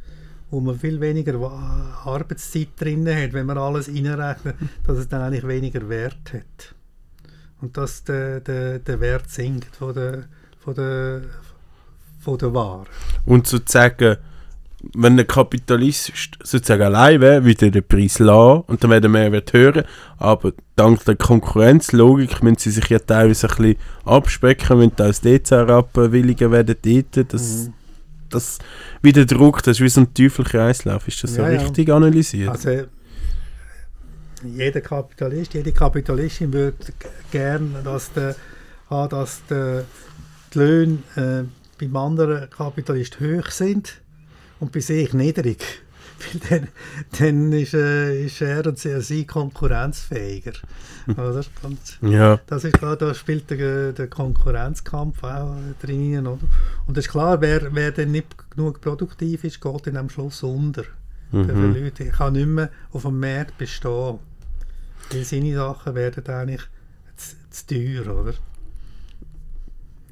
wo 0.50 0.60
man 0.60 0.78
viel 0.78 1.00
weniger 1.00 1.38
Arbeitszeit 1.40 2.68
drin 2.78 3.06
hat, 3.06 3.32
wenn 3.32 3.46
man 3.46 3.58
alles 3.58 3.88
reinrechnet, 3.88 4.56
dass 4.86 4.98
es 4.98 5.08
dann 5.08 5.22
eigentlich 5.22 5.46
weniger 5.46 5.88
Wert 5.88 6.32
hat. 6.32 6.74
Und 7.60 7.76
dass 7.76 8.02
der, 8.04 8.40
der, 8.40 8.78
der 8.78 9.00
Wert 9.00 9.28
sinkt 9.28 9.76
von 9.76 9.94
der, 9.94 10.24
von 10.58 10.74
der, 10.74 11.22
von 12.18 12.38
der 12.38 12.54
Ware. 12.54 12.86
Und 13.26 13.46
sozusagen, 13.46 14.16
wenn 14.94 15.16
der 15.16 15.26
Kapitalist 15.26 16.12
sozusagen 16.42 16.82
allein 16.82 17.20
wäre, 17.20 17.44
würde 17.44 17.66
er 17.66 17.70
den 17.70 17.84
Preis 17.86 18.18
lassen 18.18 18.62
und 18.66 18.82
dann 18.82 18.90
wäre 18.90 19.00
der 19.02 19.10
Mehrwert 19.10 19.52
höher. 19.52 19.84
Aber 20.18 20.52
dank 20.76 21.04
der 21.04 21.16
Konkurrenzlogik 21.16 22.42
müssen 22.42 22.58
sie 22.58 22.70
sich 22.70 22.88
ja 22.88 22.98
teilweise 22.98 23.48
ein 23.50 23.56
bisschen 23.56 23.76
abspecken, 24.06 24.78
wenn 24.80 24.92
die 24.96 25.02
als 25.02 25.20
DC 25.20 25.52
abwilligen 25.52 26.50
werden 26.50 26.76
dort. 26.82 27.32
Das, 27.34 27.42
Mhm. 27.66 27.72
das 28.30 28.58
wie 29.02 29.12
der 29.12 29.26
Druck, 29.26 29.62
das 29.62 29.76
ist 29.78 29.80
wie 29.82 29.88
so 29.90 30.00
ein 30.00 30.14
Teufelkreislauf. 30.14 31.06
Ist 31.08 31.22
das 31.24 31.34
so 31.34 31.42
Ja, 31.42 31.50
ja. 31.50 31.60
richtig 31.60 31.90
analysiert? 31.92 32.48
Also 32.48 32.70
jeder 34.42 34.80
Kapitalist, 34.80 35.52
jede 35.54 35.72
Kapitalistin 35.72 36.52
würde 36.52 36.76
g- 36.78 37.08
gern, 37.30 37.74
dass, 37.84 38.10
der, 38.12 38.34
ah, 38.88 39.06
dass 39.06 39.42
der, 39.50 39.84
die 40.54 40.58
Löhne 40.58 40.98
äh, 41.16 41.42
beim 41.78 41.96
anderen 41.96 42.48
Kapitalist 42.48 43.20
hoch 43.20 43.50
sind 43.50 44.00
und 44.60 44.72
bei 44.72 44.80
sich 44.80 45.12
niedrig. 45.12 45.62
Weil 46.50 46.60
dann, 46.60 46.68
dann 47.18 47.52
ist, 47.52 47.72
äh, 47.72 48.26
ist 48.26 48.42
er 48.42 48.66
und 48.66 48.78
sie, 48.78 49.00
sie 49.00 49.26
konkurrenzfähiger. 49.26 50.52
Oder? 51.08 51.42
Und 51.62 51.78
ja. 52.02 52.38
das 52.46 52.64
ist 52.64 52.74
klar, 52.74 52.96
da 52.96 53.14
spielt 53.14 53.48
der, 53.50 53.92
der 53.92 54.06
Konkurrenzkampf 54.08 55.24
auch 55.24 55.56
drin. 55.80 56.26
Oder? 56.26 56.46
Und 56.86 56.98
es 56.98 57.06
ist 57.06 57.10
klar, 57.10 57.40
wer, 57.40 57.74
wer 57.74 57.90
dann 57.92 58.10
nicht 58.10 58.26
genug 58.50 58.82
produktiv 58.82 59.44
ist, 59.44 59.62
geht 59.62 59.86
dann 59.86 59.96
am 59.96 60.10
Schluss 60.10 60.42
unter. 60.42 60.84
Mhm. 61.32 61.74
Leute 61.74 62.06
kann 62.06 62.34
nicht 62.34 62.46
mehr 62.46 62.70
auf 62.92 63.02
dem 63.02 63.18
Markt 63.18 63.56
bestehen. 63.56 64.18
Weil 65.10 65.24
seine 65.24 65.54
Sachen 65.54 65.94
werden 65.94 66.26
eigentlich 66.26 66.62
zu, 67.16 67.36
zu 67.50 67.66
teuer, 67.66 68.06
oder? 68.14 68.34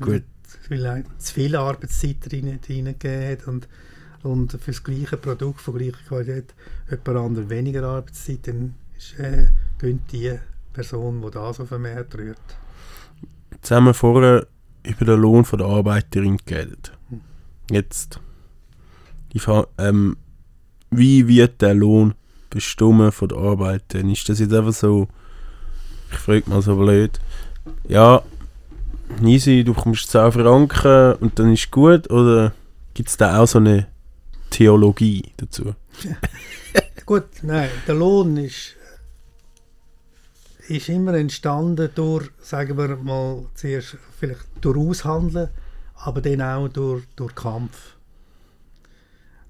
Gut. 0.01 0.23
Weil 0.71 1.05
zu 1.19 1.35
viel 1.35 1.57
Arbeitszeit 1.57 2.33
rein- 2.33 2.61
reingegeben 2.69 3.31
hat 3.31 3.47
und, 3.47 3.69
und 4.23 4.53
für 4.53 4.71
das 4.71 4.83
gleiche 4.83 5.17
Produkt 5.17 5.61
von 5.61 5.77
gleicher 5.79 5.99
Qualität 6.07 6.55
jemand 6.91 7.27
anderes 7.27 7.49
weniger 7.49 7.85
Arbeitszeit, 7.85 8.47
dann 8.47 8.75
ist, 8.97 9.19
äh, 9.19 9.49
gönnt 9.79 10.11
die 10.13 10.39
Person, 10.73 11.23
die 11.23 11.31
das 11.31 11.57
den 11.59 11.83
Markt 11.83 12.17
rührt. 12.17 12.39
Jetzt 13.53 13.71
haben 13.71 13.87
wir 13.87 13.95
vorher 13.95 14.47
über 14.85 15.05
den 15.05 15.21
Lohn 15.21 15.45
von 15.45 15.59
der 15.59 15.69
Arbeiterin 15.69 16.39
geredet. 16.45 16.93
Hm. 17.11 17.21
Jetzt, 17.71 18.21
die 19.33 19.39
Fra 19.39 19.67
ähm, 19.79 20.17
wie 20.91 21.29
wird 21.29 21.61
der 21.61 21.75
Lohn 21.75 22.15
bestimmt 22.51 23.15
von 23.15 23.29
der 23.29 23.39
Arbeiterin? 23.39 24.11
Ist 24.11 24.29
das 24.29 24.39
jetzt 24.39 24.55
einfach 24.55 24.73
so, 24.73 25.09
ich 26.11 26.19
frage 26.19 26.49
mal 26.49 26.63
so 26.63 26.77
blöd, 26.77 27.21
ja, 27.89 28.23
easy, 29.23 29.65
du 29.65 29.75
bekommst 29.75 30.11
10 30.11 30.33
Franken 30.33 31.15
und 31.15 31.39
dann 31.39 31.53
ist 31.53 31.71
gut, 31.71 32.11
oder 32.11 32.53
gibt 32.95 33.11
es 33.11 33.17
da 33.17 33.39
auch 33.39 33.47
so 33.47 33.59
eine 33.59 33.87
Theologie 34.51 35.33
dazu? 35.37 35.75
Gut, 37.07 37.43
nein, 37.43 37.71
der 37.87 37.95
Lohn 37.95 38.37
ist, 38.37 38.77
ist 40.69 40.89
immer 40.89 41.15
entstanden 41.15 41.91
durch, 41.95 42.31
sagen 42.43 42.77
wir 42.77 42.97
mal, 42.97 43.47
zuerst 43.55 43.97
vielleicht 44.19 44.47
durch 44.61 44.77
Aushandeln, 44.77 45.49
aber 45.95 46.21
dann 46.21 46.43
auch 46.43 46.69
durch, 46.69 47.05
durch 47.17 47.35
Kampf. 47.35 47.97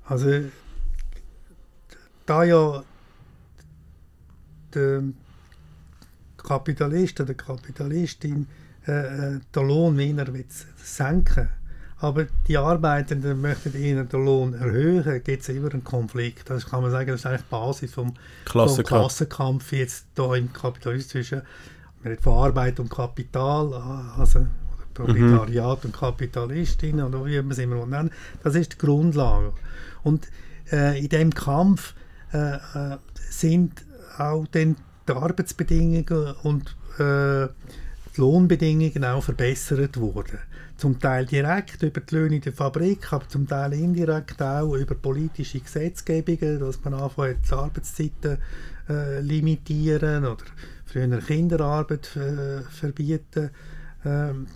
Also, 0.05 0.45
da 2.25 2.45
ja 2.45 2.85
der 4.75 5.03
Kapitalist 6.37 7.21
oder 7.21 7.35
Kapitalistin 7.35 8.47
äh, 8.87 8.93
äh, 9.37 9.41
den 9.55 9.69
Lohn 9.69 9.99
will 9.99 10.47
senken 10.77 11.49
aber 12.01 12.27
die 12.47 12.57
Arbeitenden 12.57 13.41
möchten 13.41 13.75
eher 13.75 14.05
den 14.05 14.25
Lohn 14.25 14.55
erhöhen, 14.55 15.23
gibt 15.25 15.43
es 15.43 15.49
immer 15.49 15.73
einen 15.73 15.85
Konflikt. 15.85 16.49
Das 16.49 16.67
kann 16.67 16.83
man 16.83 16.91
sagen, 16.91 17.11
das 17.11 17.21
ist 17.21 17.27
eigentlich 17.27 17.43
die 17.43 17.51
Basis 17.51 17.93
vom, 17.93 18.09
vom 18.09 18.17
Klassenkampf. 18.45 18.89
Klassenkampf 18.89 19.73
jetzt 19.73 20.07
da 20.15 20.35
im 20.35 20.53
Kapitalismus 20.53 21.09
zwischen 21.09 21.43
man 22.01 22.13
redet 22.13 22.23
von 22.23 22.35
Arbeit 22.35 22.79
und 22.79 22.91
Kapital, 22.91 23.75
also 24.17 24.47
oder 24.99 25.13
Proletariat 25.13 25.85
und 25.85 25.97
Kapitalistin 25.97 27.01
oder 27.01 27.25
wie 27.25 27.37
man 27.37 27.51
es 27.51 27.59
immer 27.59 27.87
nennt. 27.87 28.13
Das 28.43 28.55
ist 28.55 28.75
die 28.75 28.79
Grundlage. 28.79 29.53
Und 30.03 30.29
äh, 30.73 31.01
in 31.01 31.09
dem 31.09 31.35
Kampf 31.35 31.95
äh, 32.33 32.57
äh, 32.57 32.99
sind 33.31 33.85
auch 34.19 34.47
dann 34.51 34.77
die 35.09 35.13
Arbeitsbedingungen 35.13 36.35
und 36.43 36.77
äh, 36.99 37.49
die 38.17 38.21
Lohnbedingungen 38.21 39.05
auch 39.05 39.23
verbessert 39.23 39.99
worden. 39.99 40.39
Zum 40.79 41.01
Teil 41.01 41.26
direkt 41.26 41.83
über 41.83 42.01
die 42.01 42.14
Löhne 42.14 42.39
der 42.39 42.53
Fabrik, 42.53 43.12
aber 43.12 43.29
zum 43.29 43.49
Teil 43.49 43.72
indirekt 43.72 44.41
auch 44.41 44.74
über 44.74 44.95
politische 44.95 45.59
Gesetzgebungen, 45.59 46.61
dass 46.61 46.83
man 46.85 46.95
anfängt, 46.95 47.51
die 47.51 47.55
Arbeitszeiten 47.55 48.39
äh, 48.89 49.20
limitieren 49.20 50.24
oder 50.24 50.45
früher 50.87 51.18
Kinderarbeit 51.18 52.14
äh, 52.14 52.62
verbieten 52.62 53.51
ähm, 54.05 54.47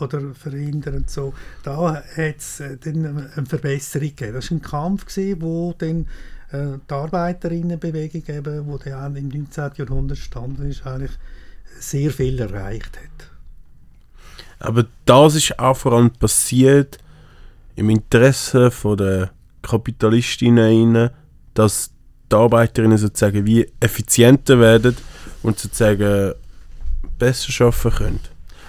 oder 0.00 0.34
verhindern 0.34 1.04
so. 1.06 1.32
Da 1.62 1.94
hat 1.94 2.36
es 2.36 2.58
äh, 2.58 2.76
eine 2.84 3.30
Verbesserung 3.48 4.08
gegeben. 4.08 4.34
Das 4.34 4.50
war 4.50 4.58
ein 4.58 4.62
Kampf, 4.62 5.06
gewesen, 5.06 5.42
wo 5.42 5.72
dann 5.78 6.06
äh, 6.50 6.78
die 6.88 6.94
Arbeiterinnenbewegung, 6.94 8.24
eben, 8.34 8.66
wo 8.66 8.78
dann 8.78 9.14
im 9.14 9.28
19. 9.28 9.70
Jahrhundert 9.76 10.18
standen 10.18 10.68
ist, 10.68 10.84
eigentlich 10.84 11.16
sehr 11.78 12.10
viel 12.10 12.40
erreicht 12.40 12.98
hat. 12.98 13.29
Aber 14.60 14.86
das 15.06 15.34
ist 15.34 15.58
auch 15.58 15.76
vor 15.76 15.92
allem 15.92 16.10
passiert 16.10 16.98
im 17.76 17.90
Interesse 17.90 18.70
der 18.96 19.30
Kapitalistinnen, 19.62 21.10
dass 21.54 21.90
die 22.30 22.36
Arbeiterinnen 22.36 22.98
sozusagen 22.98 23.44
wie 23.46 23.66
effizienter 23.80 24.60
werden 24.60 24.96
und 25.42 25.58
sozusagen 25.58 26.34
besser 27.18 27.64
arbeiten 27.64 27.90
können. 27.96 28.20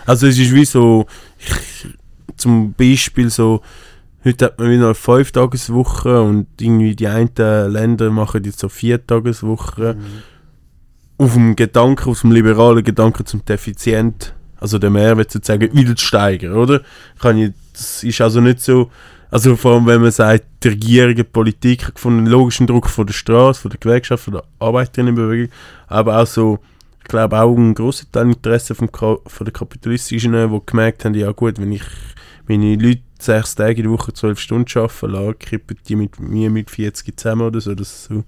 Also 0.06 0.28
es 0.28 0.40
ist 0.40 0.54
wie 0.54 0.66
so, 0.66 1.06
ich, 1.38 1.88
zum 2.38 2.74
Beispiel 2.74 3.30
so, 3.30 3.62
heute 4.24 4.46
hat 4.46 4.60
man 4.60 4.72
wieder 4.72 4.86
eine 4.86 4.96
Fünf-Tageswoche 4.96 6.22
und 6.22 6.48
irgendwie 6.60 6.96
die 6.96 7.08
einen 7.08 7.32
Länder 7.36 8.10
machen 8.10 8.44
jetzt 8.44 8.60
so 8.60 8.70
Vier-Tageswoche. 8.70 9.98
Auf 11.18 11.34
dem 11.34 11.56
Gedanken, 11.56 12.10
aus 12.10 12.22
dem 12.22 12.32
liberalen 12.32 12.84
Gedanken 12.84 13.26
zum 13.26 13.46
Defizient, 13.46 14.34
also 14.62 14.78
der 14.78 14.90
Mehrwert 14.90 15.32
sozusagen 15.32 15.98
steigern, 15.98 16.54
oder? 16.54 16.82
Kann 17.20 17.38
ich, 17.38 17.52
das 17.74 18.04
ist 18.04 18.22
also 18.22 18.40
nicht 18.40 18.62
so, 18.62 18.90
also 19.32 19.56
vor 19.56 19.74
allem 19.74 19.88
wenn 19.88 20.02
man 20.02 20.12
sagt, 20.12 20.46
die 20.64 20.70
Regierung, 20.70 21.16
die 21.16 21.24
Politik 21.24 21.88
hat 21.88 21.96
gefunden, 21.96 22.28
logischen 22.28 22.68
Druck 22.68 22.88
von 22.88 23.08
der 23.08 23.14
Straße, 23.14 23.60
von 23.60 23.72
der 23.72 23.80
Gewerkschaft, 23.80 24.24
von 24.24 24.36
der 24.36 24.44
Arbeiterinnenbewegung, 24.60 25.52
aber 25.88 26.20
auch 26.20 26.28
so, 26.28 26.60
ich 27.02 27.08
glaube 27.10 27.40
auch 27.42 27.56
ein 27.58 27.74
grosser 27.74 28.06
Teil 28.12 28.28
Interesse 28.28 28.76
vom, 28.76 28.90
von 28.90 29.46
der 29.46 29.52
kapitalistischen, 29.52 30.32
die 30.32 30.62
gemerkt 30.66 31.04
haben, 31.04 31.16
ja 31.16 31.32
gut, 31.32 31.60
wenn 31.60 31.72
ich 31.72 31.84
meine 32.48 32.76
Leute 32.76 33.02
sechs 33.20 33.56
Tage 33.56 33.78
in 33.78 33.84
der 33.84 33.92
Woche 33.92 34.14
zwölf 34.14 34.40
Stunden 34.40 34.78
arbeiten 34.78 35.12
lasse, 35.12 35.34
kippen 35.36 35.78
die 35.88 35.96
mit 35.96 36.20
mir 36.20 36.50
mit 36.52 36.70
40 36.70 37.18
zusammen 37.18 37.42
oder 37.42 37.62
so, 37.62 37.74
das 37.74 37.88
ist 37.88 38.04
so. 38.06 38.24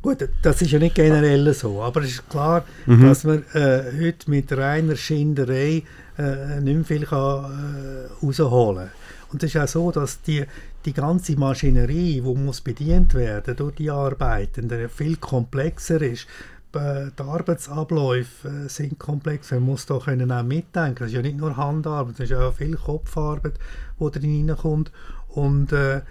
Gut, 0.00 0.28
das 0.42 0.62
ist 0.62 0.70
ja 0.70 0.78
nicht 0.78 0.94
generell 0.94 1.52
so, 1.54 1.82
aber 1.82 2.02
es 2.02 2.10
ist 2.10 2.28
klar, 2.30 2.64
Mhm. 2.86 3.08
dass 3.08 3.24
man 3.24 3.42
äh, 3.52 3.82
heute 4.00 4.30
mit 4.30 4.52
reiner 4.52 4.94
Schinderei 4.96 5.82
äh, 6.16 6.60
nicht 6.60 6.76
mehr 6.76 6.84
viel 6.84 7.04
kann, 7.04 7.44
äh, 7.44 8.24
rausholen 8.24 8.90
Und 9.32 9.42
es 9.42 9.54
ist 9.54 9.60
auch 9.60 9.68
so, 9.68 9.90
dass 9.90 10.22
die, 10.22 10.44
die 10.84 10.92
ganze 10.92 11.36
Maschinerie, 11.36 12.14
die 12.14 12.20
muss 12.20 12.60
bedient 12.60 13.12
werden 13.14 13.56
durch 13.56 13.74
die 13.74 13.90
Arbeitenden, 13.90 14.88
viel 14.88 15.16
komplexer 15.16 16.00
ist. 16.00 16.26
Äh, 16.74 17.10
Die 17.18 17.22
Arbeitsabläufe 17.22 18.48
äh, 18.48 18.68
sind 18.68 18.98
komplex, 18.98 19.50
man 19.50 19.62
muss 19.62 19.84
da 19.86 19.98
können 19.98 20.30
auch 20.30 20.44
mitdenken. 20.44 20.96
Das 21.00 21.08
ist 21.08 21.14
ja 21.14 21.22
nicht 21.22 21.36
nur 21.38 21.56
Handarbeit, 21.56 22.14
es 22.20 22.30
ist 22.30 22.36
auch 22.36 22.54
viel 22.54 22.76
Kopfarbeit, 22.76 23.54
die 23.98 24.10
da 24.10 24.20
reinkommt. 24.20 24.92
Und 25.28 25.72
äh, 25.72 26.02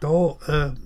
da 0.00 0.34
äh, 0.46 0.70
es 0.70 0.85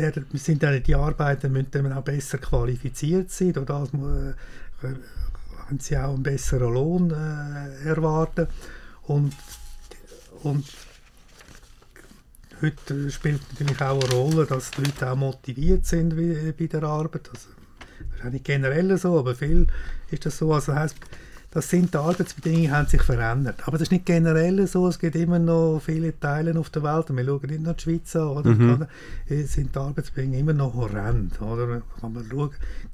werden, 0.00 0.26
sind 0.34 0.62
dann 0.62 0.82
die 0.82 0.94
Arbeiter 0.94 1.48
müssen 1.48 1.70
dann 1.70 1.92
auch 1.92 2.02
besser 2.02 2.38
qualifiziert 2.38 3.30
sein. 3.30 3.52
Durch 3.52 3.66
das 3.66 3.88
äh, 3.88 4.34
können 4.80 5.78
sie 5.78 5.96
auch 5.96 6.14
einen 6.14 6.22
besseren 6.22 6.72
Lohn 6.72 7.10
äh, 7.10 7.88
erwarten. 7.88 8.46
Und, 9.02 9.34
und 10.42 10.64
heute 12.62 13.10
spielt 13.10 13.40
natürlich 13.52 13.80
auch 13.80 14.02
eine 14.02 14.12
Rolle, 14.12 14.46
dass 14.46 14.70
die 14.72 14.82
Leute 14.82 15.10
auch 15.10 15.16
motiviert 15.16 15.86
sind 15.86 16.16
bei 16.16 16.66
der 16.66 16.82
Arbeit. 16.82 17.28
Also, 17.32 17.48
das 18.16 18.26
ist 18.26 18.32
nicht 18.32 18.44
generell 18.44 18.96
so, 18.98 19.18
aber 19.18 19.34
viel 19.34 19.66
ist 20.10 20.26
das 20.26 20.38
so. 20.38 20.52
Also 20.52 20.74
heißt, 20.74 20.96
das 21.52 21.68
sind 21.68 21.92
die 21.92 21.98
Arbeitsbedingungen 21.98 22.70
haben 22.70 22.86
sich 22.86 23.02
verändert. 23.02 23.62
Aber 23.66 23.72
das 23.72 23.82
ist 23.82 23.92
nicht 23.92 24.06
generell 24.06 24.64
so. 24.68 24.86
Es 24.86 25.00
gibt 25.00 25.16
immer 25.16 25.40
noch 25.40 25.80
viele 25.84 26.18
Teile 26.18 26.56
auf 26.56 26.70
der 26.70 26.84
Welt. 26.84 27.10
Und 27.10 27.16
wir 27.16 27.24
schauen 27.24 27.50
nicht 27.50 27.62
nur 27.62 27.74
die 27.74 27.82
Schweiz 27.82 28.14
an. 28.14 28.28
Oder? 28.28 28.50
Mhm. 28.50 28.86
sind 29.46 29.74
die 29.74 29.78
Arbeitsbedingungen 29.78 30.40
immer 30.40 30.52
noch 30.52 30.74
horrend. 30.74 31.40
Oder? 31.42 31.82
Kann 32.00 32.12
man 32.12 32.24
schauen, 32.30 32.50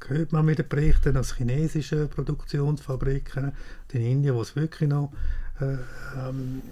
hört 0.08 0.32
man 0.32 0.46
mit 0.46 0.58
den 0.58 0.68
Berichten 0.68 1.18
aus 1.18 1.36
chinesischen 1.36 2.08
Produktionsfabriken 2.08 3.52
in 3.92 4.00
Indien, 4.00 4.34
wo 4.34 4.40
es 4.40 4.56
wirklich 4.56 4.88
noch 4.88 5.12
äh, 5.60 5.74
ähm, 6.18 6.62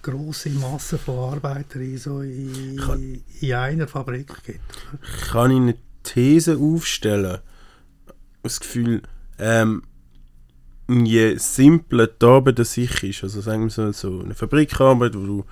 große 0.00 0.48
Massen 0.50 0.98
von 0.98 1.34
Arbeitern 1.34 1.82
in, 1.82 1.98
so 1.98 2.22
in, 2.22 2.76
kann, 2.78 3.20
in 3.40 3.52
einer 3.52 3.86
Fabrik 3.86 4.32
gibt. 4.44 4.60
Kann 5.30 5.50
ich 5.50 5.56
eine 5.58 5.74
These 6.04 6.56
aufstellen? 6.56 7.38
Das 8.42 8.60
Gefühl, 8.60 9.02
ähm, 9.38 9.82
je 10.88 11.36
simpler 11.38 12.08
die 12.08 12.26
Arbeit 12.26 12.58
an 12.58 12.64
sich 12.64 13.02
ist, 13.02 13.22
also 13.22 13.40
sagen 13.40 13.64
wir 13.64 13.70
so, 13.70 13.92
so 13.92 14.20
eine 14.20 14.34
Fabrikarbeit, 14.34 15.14
wo 15.14 15.24
du 15.24 15.44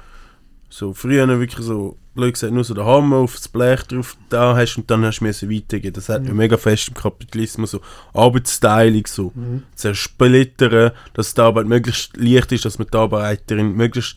so 0.68 0.94
früher 0.94 1.28
wirklich 1.28 1.64
so, 1.64 1.98
blöd 2.14 2.34
gesagt, 2.34 2.52
nur 2.52 2.64
so 2.64 2.72
den 2.72 2.84
Hammer 2.84 3.16
auf 3.16 3.36
das 3.36 3.48
Blech 3.48 3.82
drauf 3.82 4.16
da 4.30 4.56
hast 4.56 4.76
und 4.78 4.90
dann 4.90 5.04
hast 5.04 5.20
du 5.20 5.24
müssen 5.24 5.50
weitergehen. 5.50 5.92
Das 5.92 6.08
hat 6.08 6.24
mhm. 6.24 6.36
mega 6.36 6.56
fest 6.56 6.88
im 6.88 6.94
Kapitalismus 6.94 7.72
so 7.72 7.80
Arbeitsteilung, 8.14 9.06
so 9.06 9.32
mhm. 9.34 9.64
zersplittern, 9.74 10.92
dass 11.12 11.34
die 11.34 11.40
Arbeit 11.42 11.66
möglichst 11.66 12.16
leicht 12.16 12.52
ist, 12.52 12.64
dass 12.64 12.78
man 12.78 12.88
die 12.90 12.96
Arbeiterin 12.96 13.74
möglichst 13.74 14.16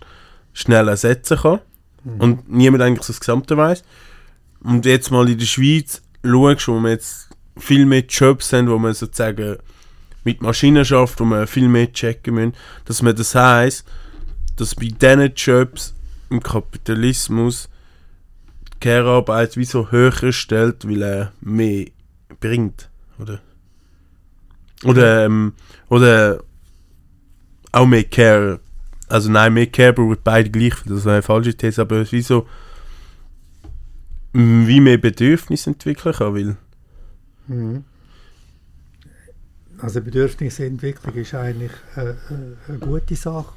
schnell 0.54 0.88
ersetzen 0.88 1.38
kann 1.38 1.60
mhm. 2.06 2.22
und 2.22 2.50
niemand 2.50 2.84
eigentlich 2.84 3.06
so 3.06 3.12
das 3.12 3.20
Gesamte 3.20 3.58
weiß. 3.58 3.84
Und 4.64 4.86
jetzt 4.86 5.12
mal 5.12 5.30
in 5.30 5.38
der 5.38 5.46
Schweiz 5.46 6.02
schaust, 6.24 6.68
wo 6.70 6.80
wir 6.80 6.90
jetzt 6.90 7.30
viel 7.58 7.86
mehr 7.86 8.06
Jobs 8.08 8.54
haben, 8.54 8.70
wo 8.70 8.78
man 8.78 8.94
sozusagen 8.94 9.58
mit 10.26 10.42
Maschinen 10.42 10.84
schafft, 10.84 11.20
wo 11.20 11.26
man 11.26 11.48
viel 11.48 11.70
mehr 11.70 11.94
checken 11.94 12.36
müssen, 12.36 12.54
dass 12.84 13.02
man 13.02 13.16
das 13.16 13.34
heißt, 13.34 13.86
dass 14.58 14.76
bei 14.76 14.88
diesen 14.88 15.34
Jobs 15.36 15.94
im 16.30 16.42
Kapitalismus 16.42 17.70
die 18.74 18.80
Care-Arbeit 18.80 19.56
wie 19.56 19.66
höher 19.66 20.34
stellt, 20.34 20.88
weil 20.90 21.02
er 21.02 21.32
mehr 21.40 21.86
bringt, 22.40 22.90
oder? 23.20 23.40
Oder, 24.84 25.26
ähm, 25.26 25.54
oder 25.90 26.44
auch 27.72 27.86
mehr 27.86 28.04
Care, 28.04 28.60
also 29.08 29.32
nein, 29.32 29.54
mehr 29.54 29.68
Care 29.68 29.94
braucht 29.94 30.24
beide 30.24 30.50
gleich, 30.50 30.74
das 30.86 31.00
ist 31.00 31.08
eine 31.08 31.22
falsche 31.22 31.56
These, 31.56 31.82
aber 31.82 31.98
es 31.98 32.12
ist 32.12 32.30
wie 32.30 32.44
wie 34.34 34.82
mehr 34.82 34.98
Bedürfnisse 34.98 35.70
entwickeln 35.70 36.14
kann, 36.14 36.34
weil 36.34 36.58
mhm. 37.48 37.86
Also 39.78 40.02
Bedürfnisentwicklung 40.02 41.16
ist 41.16 41.34
eigentlich 41.34 41.72
äh, 41.96 42.10
äh, 42.10 42.16
eine 42.68 42.78
gute 42.80 43.16
Sache. 43.16 43.54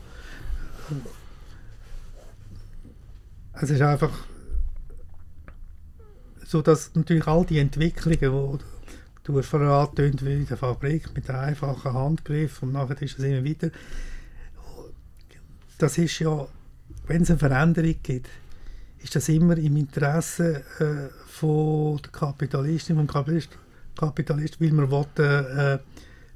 Es 3.53 3.71
ist 3.71 3.83
einfach 3.83 4.12
so, 6.45 6.62
dass 6.62 6.95
natürlich 6.95 7.27
all 7.27 7.45
die 7.45 7.59
Entwicklungen, 7.59 8.19
die 8.59 8.64
du 9.25 9.39
hast 9.39 9.49
vorher 9.49 9.91
wie 9.97 10.33
in 10.33 10.47
der 10.47 10.57
Fabrik 10.57 11.14
mit 11.14 11.29
einem 11.29 11.41
einfachen 11.41 11.93
Handgriff 11.93 12.62
und 12.62 12.73
nachher 12.73 13.01
ist 13.03 13.19
es 13.19 13.25
immer 13.25 13.45
weiter, 13.45 13.71
das 15.77 15.99
ist 15.99 16.19
ja, 16.19 16.47
wenn 17.07 17.23
es 17.23 17.31
eine 17.31 17.39
Veränderung 17.39 17.95
gibt, 18.03 18.29
ist 18.99 19.14
das 19.14 19.29
immer 19.29 19.57
im 19.59 19.77
Interesse 19.77 20.64
äh, 20.81 21.14
von 21.27 21.99
der 21.99 22.11
Kapitalistin 22.11 22.99
und 22.99 23.07
Kapitalist, 23.07 23.51
Kapitalist, 23.97 24.61
weil 24.61 24.73
man 24.73 24.91
will, 24.91 25.07
äh, 25.19 25.79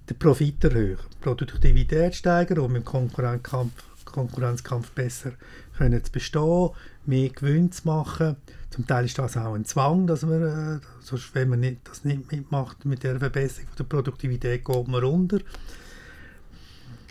den 0.08 0.18
Profit 0.18 0.64
erhöhen, 0.64 0.98
die 1.12 1.18
Produktivität 1.20 2.14
steigern, 2.14 2.58
um 2.58 2.76
im 2.76 2.84
Konkurrenzkampf, 2.84 3.72
Konkurrenzkampf 4.04 4.90
besser 4.90 5.32
können 5.76 6.04
zu 6.04 6.12
bestehen, 6.12 6.70
mehr 7.06 7.30
Gewinn 7.30 7.72
zu 7.72 7.86
machen. 7.86 8.36
Zum 8.70 8.86
Teil 8.86 9.04
ist 9.04 9.18
das 9.18 9.36
auch 9.36 9.54
ein 9.54 9.64
Zwang, 9.64 10.06
dass 10.06 10.22
man, 10.22 10.42
äh, 10.42 10.80
sonst, 11.00 11.34
wenn 11.34 11.48
man 11.48 11.60
nicht, 11.60 11.88
das 11.88 12.04
nicht 12.04 12.30
mitmacht 12.30 12.84
mit 12.84 13.02
der 13.02 13.18
Verbesserung 13.18 13.68
der 13.78 13.84
Produktivität, 13.84 14.64
geht 14.64 14.88
man 14.88 15.02
runter. 15.02 15.40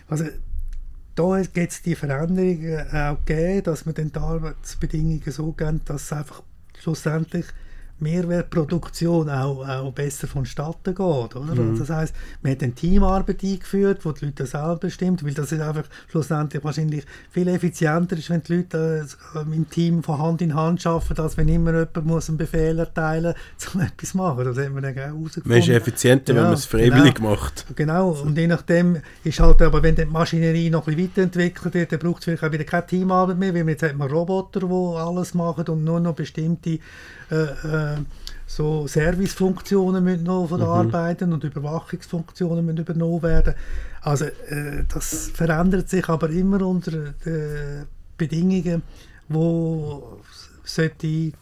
Also 0.08 0.26
da 1.16 1.42
gibt 1.42 1.72
es 1.72 1.82
die 1.82 1.96
Veränderungen 1.96 2.88
auch 2.92 3.24
gegeben, 3.26 3.64
dass 3.64 3.86
man 3.86 3.96
den 3.96 4.16
Arbeitsbedingungen 4.16 5.32
so 5.32 5.52
geben, 5.52 5.82
dass 5.86 6.04
es 6.04 6.14
einfach 6.14 6.42
schlussendlich 6.80 7.46
Mehrwertproduktion 8.02 9.30
auch, 9.30 9.68
auch 9.68 9.92
besser 9.94 10.28
vonstatten 10.28 10.96
geht. 10.96 11.36
Oder? 11.36 11.56
Mhm. 11.56 11.78
Das 11.78 11.90
heißt, 11.90 12.16
man 12.42 12.52
hat 12.52 12.64
eine 12.64 12.74
Teamarbeit 12.74 13.44
eingeführt, 13.44 14.04
wo 14.04 14.12
die 14.12 14.26
Leute 14.26 14.46
selber 14.46 14.78
bestimmt, 14.78 15.24
weil 15.24 15.34
das 15.34 15.52
ist 15.52 15.62
einfach 15.62 15.86
schlussendlich 16.10 16.64
wahrscheinlich 16.64 17.06
viel 17.30 17.48
effizienter 17.48 18.18
ist, 18.18 18.30
wenn 18.30 18.42
die 18.44 18.58
Leute 18.58 19.08
äh, 19.36 19.40
im 19.40 19.70
Team 19.70 20.04
von 20.04 20.20
Hand 20.20 20.42
in 20.42 20.56
Hand 20.56 20.86
arbeiten, 20.86 21.22
als 21.22 21.38
wenn 21.38 21.48
immer 21.48 21.72
jemand 21.72 22.06
muss 22.06 22.30
einen 22.30 22.38
Befehl 22.38 22.80
erteilen 22.80 23.34
muss, 23.58 23.76
um 23.76 23.82
etwas 23.82 24.10
zu 24.10 24.18
machen. 24.18 24.46
Das 24.46 24.58
hat 24.58 24.74
man 24.74 24.84
dann 24.84 24.94
auch 24.94 24.98
herausgefunden. 24.98 25.50
Man 25.50 25.60
ist 25.60 25.70
effizienter, 25.70 26.34
ja, 26.34 26.40
wenn 26.40 26.46
man 26.46 26.54
es 26.56 26.66
freiwillig 26.66 27.16
genau, 27.16 27.30
macht. 27.30 27.66
Genau, 27.76 28.10
und 28.12 28.38
je 28.38 28.48
nachdem 28.48 28.98
ist 29.24 29.40
halt, 29.40 29.62
aber 29.62 29.84
wenn 29.84 29.96
die 29.96 30.06
Maschinerie 30.06 30.70
noch 30.70 30.88
ein 30.88 30.96
bisschen 30.96 31.10
weiterentwickelt 31.10 31.74
wird, 31.74 31.92
dann 31.92 32.00
braucht 32.00 32.20
es 32.20 32.26
vielleicht 32.26 32.44
auch 32.44 32.52
wieder 32.52 32.64
keine 32.64 32.88
Teamarbeit 32.88 33.38
mehr, 33.38 33.54
weil 33.54 33.70
jetzt 33.70 33.84
hat 33.84 33.96
man 33.96 34.10
Roboter, 34.10 34.62
die 34.62 34.98
alles 34.98 35.34
machen 35.34 35.68
und 35.68 35.84
nur 35.84 36.00
noch 36.00 36.16
bestimmte 36.16 36.80
äh, 37.30 37.91
äh, 38.00 38.04
so 38.48 38.86
Servicefunktionen 38.86 40.04
müssen 40.04 40.24
noch 40.24 40.48
von 40.48 40.60
der 40.60 40.68
mhm. 40.68 40.74
Arbeiten 40.74 41.34
und 41.34 41.44
Überwachungsfunktionen 41.44 42.66
müssen 42.66 42.80
übernommen 42.80 43.24
werden. 43.24 43.56
Also 44.02 44.26
äh, 44.26 44.84
das 44.88 45.32
verändert 45.34 45.90
sich 45.90 46.08
aber 46.10 46.30
immer 46.30 46.66
unter 46.66 47.14
den 47.26 47.86
Bedingungen, 48.18 48.84
wo 49.30 50.22
sollte 50.64 50.96
die 51.02 51.34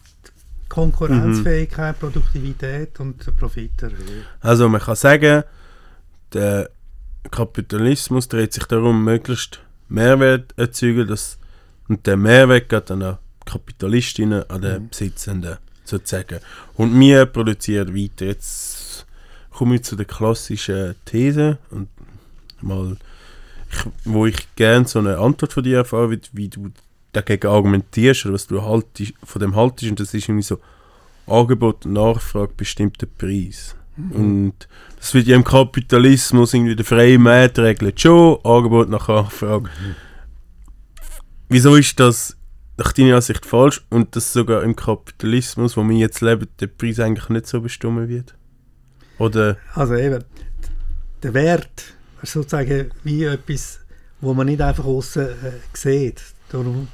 Konkurrenzfähigkeit, 0.68 1.96
mhm. 1.96 2.00
Produktivität 2.00 3.00
und 3.00 3.36
Profit 3.36 3.82
erhöhen. 3.82 4.24
Also 4.40 4.68
man 4.68 4.80
kann 4.80 4.94
sagen, 4.94 5.42
der 6.32 6.70
Kapitalismus 7.30 8.28
dreht 8.28 8.52
sich 8.52 8.64
darum, 8.64 9.04
möglichst 9.04 9.60
Mehrwert 9.88 10.52
zu 10.52 10.60
erzeugen, 10.60 11.08
dass, 11.08 11.38
und 11.88 12.06
der 12.06 12.16
Mehrwert 12.16 12.68
geht 12.68 12.90
an 12.90 13.18
Kapitalistinnen, 13.44 14.48
an 14.48 14.62
den 14.62 14.82
mhm. 14.84 14.88
Besitzenden 14.90 15.58
sozusagen. 15.90 16.40
Und 16.74 16.98
wir 16.98 17.26
produzieren 17.26 17.94
weiter. 17.94 18.26
Jetzt 18.26 19.06
komme 19.50 19.76
ich 19.76 19.84
zu 19.84 19.96
der 19.96 20.06
klassischen 20.06 20.94
These 21.04 21.58
und 21.70 21.88
mal, 22.60 22.96
ich, 23.70 23.78
wo 24.04 24.26
ich 24.26 24.54
gerne 24.56 24.86
so 24.86 24.98
eine 24.98 25.18
Antwort 25.18 25.52
von 25.52 25.62
dir 25.62 25.78
erfahre, 25.78 26.10
wie, 26.10 26.20
wie 26.32 26.48
du 26.48 26.70
dagegen 27.12 27.48
argumentierst 27.48 28.24
oder 28.24 28.34
was 28.34 28.46
du 28.46 28.62
haltest, 28.62 29.14
von 29.22 29.40
dem 29.40 29.56
haltest. 29.56 29.90
Und 29.90 30.00
das 30.00 30.14
ist 30.14 30.28
irgendwie 30.28 30.42
so 30.42 30.58
Angebot 31.26 31.86
und 31.86 31.92
Nachfrage 31.92 32.52
bestimmter 32.56 33.06
Preis. 33.06 33.76
Mhm. 33.96 34.12
Und 34.12 34.68
das 34.98 35.14
wird 35.14 35.26
ja 35.26 35.36
im 35.36 35.44
Kapitalismus 35.44 36.54
irgendwie 36.54 36.76
der 36.76 36.84
freie 36.84 37.18
Markt 37.18 37.58
regelt 37.58 38.00
schon, 38.00 38.38
Angebot 38.44 38.88
nach 38.88 39.08
Nachfrage. 39.08 39.64
Mhm. 39.64 39.94
Wieso 41.48 41.74
ist 41.74 41.98
das 41.98 42.36
nach 42.80 42.92
deiner 42.92 43.16
Ansicht 43.16 43.44
falsch 43.44 43.84
und 43.90 44.16
dass 44.16 44.32
sogar 44.32 44.62
im 44.62 44.74
Kapitalismus, 44.74 45.76
wo 45.76 45.86
wir 45.86 45.98
jetzt 45.98 46.22
leben, 46.22 46.48
der 46.60 46.66
Preis 46.66 46.98
eigentlich 46.98 47.28
nicht 47.28 47.46
so 47.46 47.60
bestimmt 47.60 48.08
wird? 48.08 48.34
Oder? 49.18 49.58
Also 49.74 49.96
eben, 49.96 50.24
der 51.22 51.34
Wert 51.34 51.92
ist 52.22 52.32
sozusagen 52.32 52.90
wie 53.04 53.24
etwas, 53.24 53.80
wo 54.22 54.32
man 54.32 54.46
nicht 54.46 54.62
einfach 54.62 54.86
außen 54.86 55.22
äh, 55.22 55.52
sieht. 55.74 56.22
Darum 56.48 56.88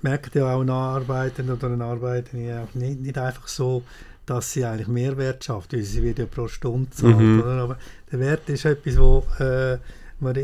merkt 0.00 0.34
ja 0.34 0.54
auch 0.54 0.62
ein 0.62 0.70
Arbeiter 0.70 1.44
oder 1.52 1.68
ein 1.68 1.82
Arbeiter 1.82 2.38
ja 2.38 2.62
auch 2.62 2.74
nicht, 2.74 3.00
nicht 3.00 3.18
einfach 3.18 3.46
so, 3.46 3.82
dass 4.24 4.52
sie 4.52 4.64
eigentlich 4.64 4.88
Mehrwert 4.88 5.44
schafft, 5.44 5.74
weil 5.74 5.82
sie 5.82 6.02
wird 6.02 6.18
ja 6.18 6.24
pro 6.24 6.48
Stunde 6.48 6.88
zahlt. 6.90 7.18
Mhm. 7.18 7.42
Aber 7.42 7.78
der 8.10 8.20
Wert 8.20 8.48
ist 8.48 8.64
etwas, 8.64 8.96
wo 8.96 9.26
äh, 9.38 9.76
man 10.18 10.34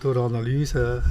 durch 0.00 0.16
Analyse 0.16 1.02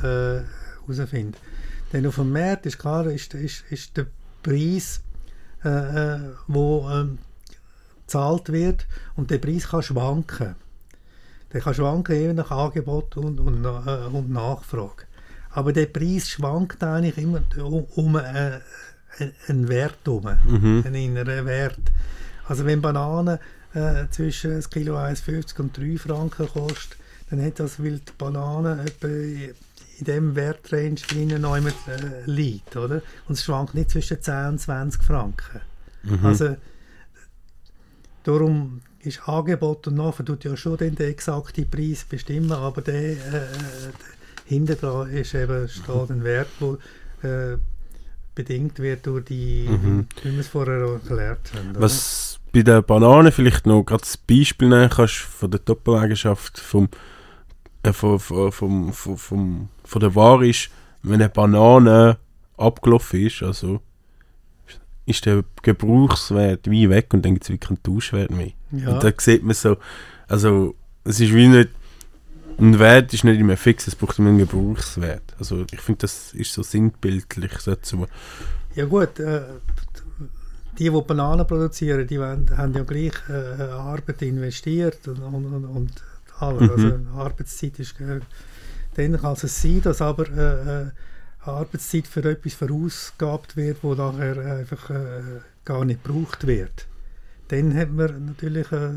herausfindet. 0.88 1.35
Äh, 1.35 1.46
denn 1.93 2.05
auf 2.05 2.15
dem 2.15 2.31
Markt 2.31 2.65
ist 2.65 2.79
klar, 2.79 3.05
ist, 3.07 3.33
ist, 3.33 3.63
ist 3.69 3.97
der 3.97 4.07
Preis, 4.43 5.01
äh, 5.63 5.69
äh 5.69 6.19
wo 6.47 6.89
ähm, 6.89 7.19
gezahlt 8.01 8.51
wird 8.51 8.88
und 9.15 9.31
der 9.31 9.38
Preis 9.38 9.67
kann 9.67 9.83
schwanken. 9.83 10.55
Der 11.53 11.61
kann 11.61 11.73
schwanken 11.73 12.15
je 12.15 12.33
nach 12.33 12.51
Angebot 12.51 13.17
und, 13.17 13.39
und, 13.39 13.63
äh, 13.65 14.07
und 14.07 14.29
Nachfrage. 14.29 15.05
Aber 15.51 15.73
der 15.73 15.88
Preis 15.88 16.29
schwankt 16.29 16.83
eigentlich 16.83 17.17
immer 17.17 17.41
um, 17.57 17.85
um 17.95 18.15
äh, 18.15 18.59
einen 19.47 19.67
Wert 19.67 19.99
herum, 20.05 20.29
mhm. 20.45 20.83
einen 20.85 20.95
inneren 20.95 21.45
Wert. 21.45 21.91
Also 22.47 22.65
wenn 22.65 22.81
Bananen 22.81 23.39
äh, 23.73 24.05
zwischen 24.09 24.55
ein 24.55 24.69
Kilo 24.69 24.97
1,50 24.97 25.59
und 25.59 25.77
3 25.77 25.97
Franken 25.97 26.47
kostet, 26.47 26.97
dann 27.29 27.43
hat 27.43 27.59
das, 27.59 27.81
weil 27.83 27.99
die 27.99 28.11
Banane 28.17 28.85
etwa 28.85 29.07
in 29.99 30.05
dem 30.05 30.35
Wertrange 30.35 30.95
drinnen 30.95 31.41
noch 31.41 31.55
immer 31.55 31.69
äh, 31.69 32.23
liegt, 32.25 32.75
oder? 32.75 33.01
Und 33.27 33.33
es 33.33 33.43
schwankt 33.43 33.73
nicht 33.73 33.89
zwischen 33.89 34.21
10 34.21 34.45
und 34.49 34.59
20 34.59 35.03
Franken. 35.03 35.61
Mhm. 36.03 36.25
Also 36.25 36.55
darum 38.23 38.81
ist 38.99 39.27
Angebot 39.27 39.87
und 39.87 39.95
Nachfrage 39.95 40.25
tut 40.25 40.43
ja 40.43 40.57
schon 40.57 40.77
den, 40.77 40.97
exakten 40.97 41.69
Preis 41.69 42.03
bestimmen, 42.03 42.51
aber 42.51 42.81
der, 42.81 43.11
äh, 43.11 43.15
der 43.17 43.47
hinter 44.45 44.75
dran 44.75 45.09
ist 45.09 45.33
eben 45.33 45.67
steht 45.67 46.09
ein 46.09 46.23
Wert, 46.23 46.47
der 47.21 47.53
äh, 47.53 47.57
bedingt 48.35 48.79
wird 48.79 49.05
durch 49.07 49.25
die, 49.25 49.67
Mhm. 49.67 50.07
wie 50.23 50.31
wir 50.33 50.39
es 50.39 50.47
vorher 50.47 50.85
auch 50.85 50.93
erklärt 50.93 51.51
haben. 51.55 51.71
oder? 51.71 51.81
Was 51.81 52.39
bei 52.53 52.61
der 52.61 52.81
Banane 52.81 53.31
vielleicht 53.31 53.65
noch 53.65 53.83
gerade 53.83 54.01
das 54.01 54.17
Beispiel 54.17 54.69
nehmen 54.69 54.89
kannst 54.89 55.15
von 55.15 55.49
der 55.51 55.59
Doppeleigenschaft 55.59 56.59
vom, 56.59 56.87
äh, 57.89 57.93
vom, 57.93 58.19
vom, 58.19 58.93
vom, 58.93 59.17
vom, 59.17 59.69
von 59.83 59.99
der 59.99 60.15
Ware 60.15 60.47
ist, 60.47 60.69
wenn 61.03 61.21
eine 61.21 61.29
Banane 61.29 62.17
abgelaufen 62.57 63.25
ist, 63.25 63.43
also 63.43 63.81
ist 65.05 65.25
der 65.25 65.43
Gebrauchswert 65.61 66.69
wie 66.69 66.89
weg 66.89 67.13
und 67.13 67.23
dann 67.23 67.33
gibt 67.33 67.43
es 67.45 67.49
wirklich 67.49 67.69
keinen 67.69 67.83
Tauschwert 67.83 68.29
mehr. 68.31 68.51
Ja, 68.71 68.93
Und 68.93 69.03
da 69.03 69.11
sieht 69.17 69.43
man 69.43 69.55
so, 69.55 69.77
also 70.27 70.75
es 71.05 71.19
ist 71.19 71.33
wie 71.33 71.47
nicht, 71.47 71.69
ein 72.59 72.77
Wert 72.79 73.13
ist 73.13 73.23
nicht 73.23 73.39
immer 73.39 73.55
fix, 73.55 73.88
es 73.88 73.95
braucht 73.95 74.19
immer 74.19 74.29
einen 74.29 74.39
Gebrauchswert. 74.39 75.35
Also 75.39 75.65
ich 75.71 75.79
finde, 75.79 75.99
das 75.99 76.33
ist 76.33 76.51
so 76.51 76.63
sinnbildlich 76.63 77.51
dazu. 77.65 78.07
ja 78.75 78.85
gut, 78.85 79.19
äh, 79.19 79.43
die, 80.77 80.89
die 80.89 81.01
Bananen 81.01 81.47
produzieren, 81.47 82.05
die 82.05 82.19
haben 82.19 82.73
ja 82.73 82.83
gleich 82.83 83.13
äh, 83.29 83.61
Arbeit 83.63 84.21
investiert 84.21 85.07
und, 85.07 85.19
und, 85.19 85.45
und, 85.45 85.65
und 85.65 85.91
alles. 86.39 86.77
Mhm. 86.77 86.85
Also 86.85 87.19
Arbeitszeit 87.19 87.79
ist 87.79 87.99
äh, 88.01 88.19
dann 88.97 89.21
kann 89.21 89.33
es 89.33 89.61
sein, 89.61 89.81
dass 89.81 90.01
aber 90.01 90.27
äh, 90.29 90.81
äh, 90.81 90.91
Arbeitszeit 91.41 92.07
für 92.07 92.23
etwas 92.29 92.55
verausgabt 92.55 93.55
wird, 93.55 93.77
wo 93.83 93.93
nachher 93.93 94.38
einfach 94.38 94.89
äh, 94.89 95.41
gar 95.65 95.85
nicht 95.85 96.03
gebraucht 96.03 96.47
wird. 96.47 96.88
Dann 97.49 97.75
hat 97.75 97.91
man 97.91 98.25
natürlich 98.25 98.71
äh, 98.71 98.89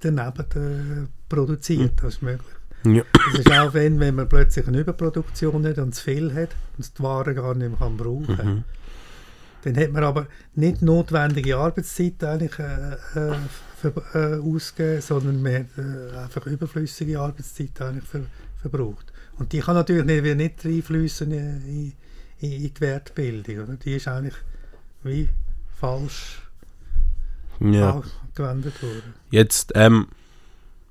daneben 0.00 1.04
äh, 1.04 1.08
produziert, 1.28 2.02
das 2.02 2.14
ist 2.14 2.22
möglich. 2.22 2.56
Ja. 2.84 3.02
Das 3.12 3.40
ist 3.40 3.50
auch 3.52 3.74
wenn, 3.74 4.00
wenn 4.00 4.14
man 4.14 4.28
plötzlich 4.28 4.66
eine 4.66 4.80
Überproduktion 4.80 5.66
hat 5.66 5.78
und 5.78 5.94
zu 5.94 6.04
viel 6.04 6.32
hat 6.32 6.50
und 6.78 6.98
die 6.98 7.02
Ware 7.02 7.34
gar 7.34 7.54
nicht 7.54 7.68
mehr 7.68 7.78
kann 7.78 7.96
brauchen 7.96 8.36
Mhm. 8.42 8.64
Dann 9.62 9.76
hat 9.76 9.90
man 9.90 10.04
aber 10.04 10.28
nicht 10.54 10.80
notwendige 10.80 11.56
Arbeitszeit 11.56 12.22
eigentlich 12.22 12.56
äh, 12.58 13.32
äh, 14.14 14.40
ausgegeben, 14.40 15.00
sondern 15.00 15.42
man 15.42 15.54
hat 15.54 15.66
äh, 15.78 16.16
einfach 16.18 16.46
überflüssige 16.46 17.18
Arbeitszeit 17.20 17.80
eigentlich 17.80 18.04
ver, 18.04 18.20
verbraucht. 18.60 19.12
Und 19.38 19.52
die 19.52 19.60
kann 19.60 19.74
natürlich 19.74 20.04
nicht, 20.04 20.36
nicht 20.36 20.64
reinfließen 20.64 21.30
in, 21.30 21.92
in, 22.40 22.52
in 22.52 22.74
die 22.74 22.80
Wertbildung. 22.80 23.64
Oder? 23.64 23.74
Die 23.74 23.94
ist 23.94 24.08
eigentlich 24.08 24.34
wie 25.02 25.28
falsch 25.78 26.40
Ja. 27.60 28.02
angewendet 28.34 28.82
worden. 28.82 29.14
Jetzt, 29.30 29.72
ähm, 29.74 30.08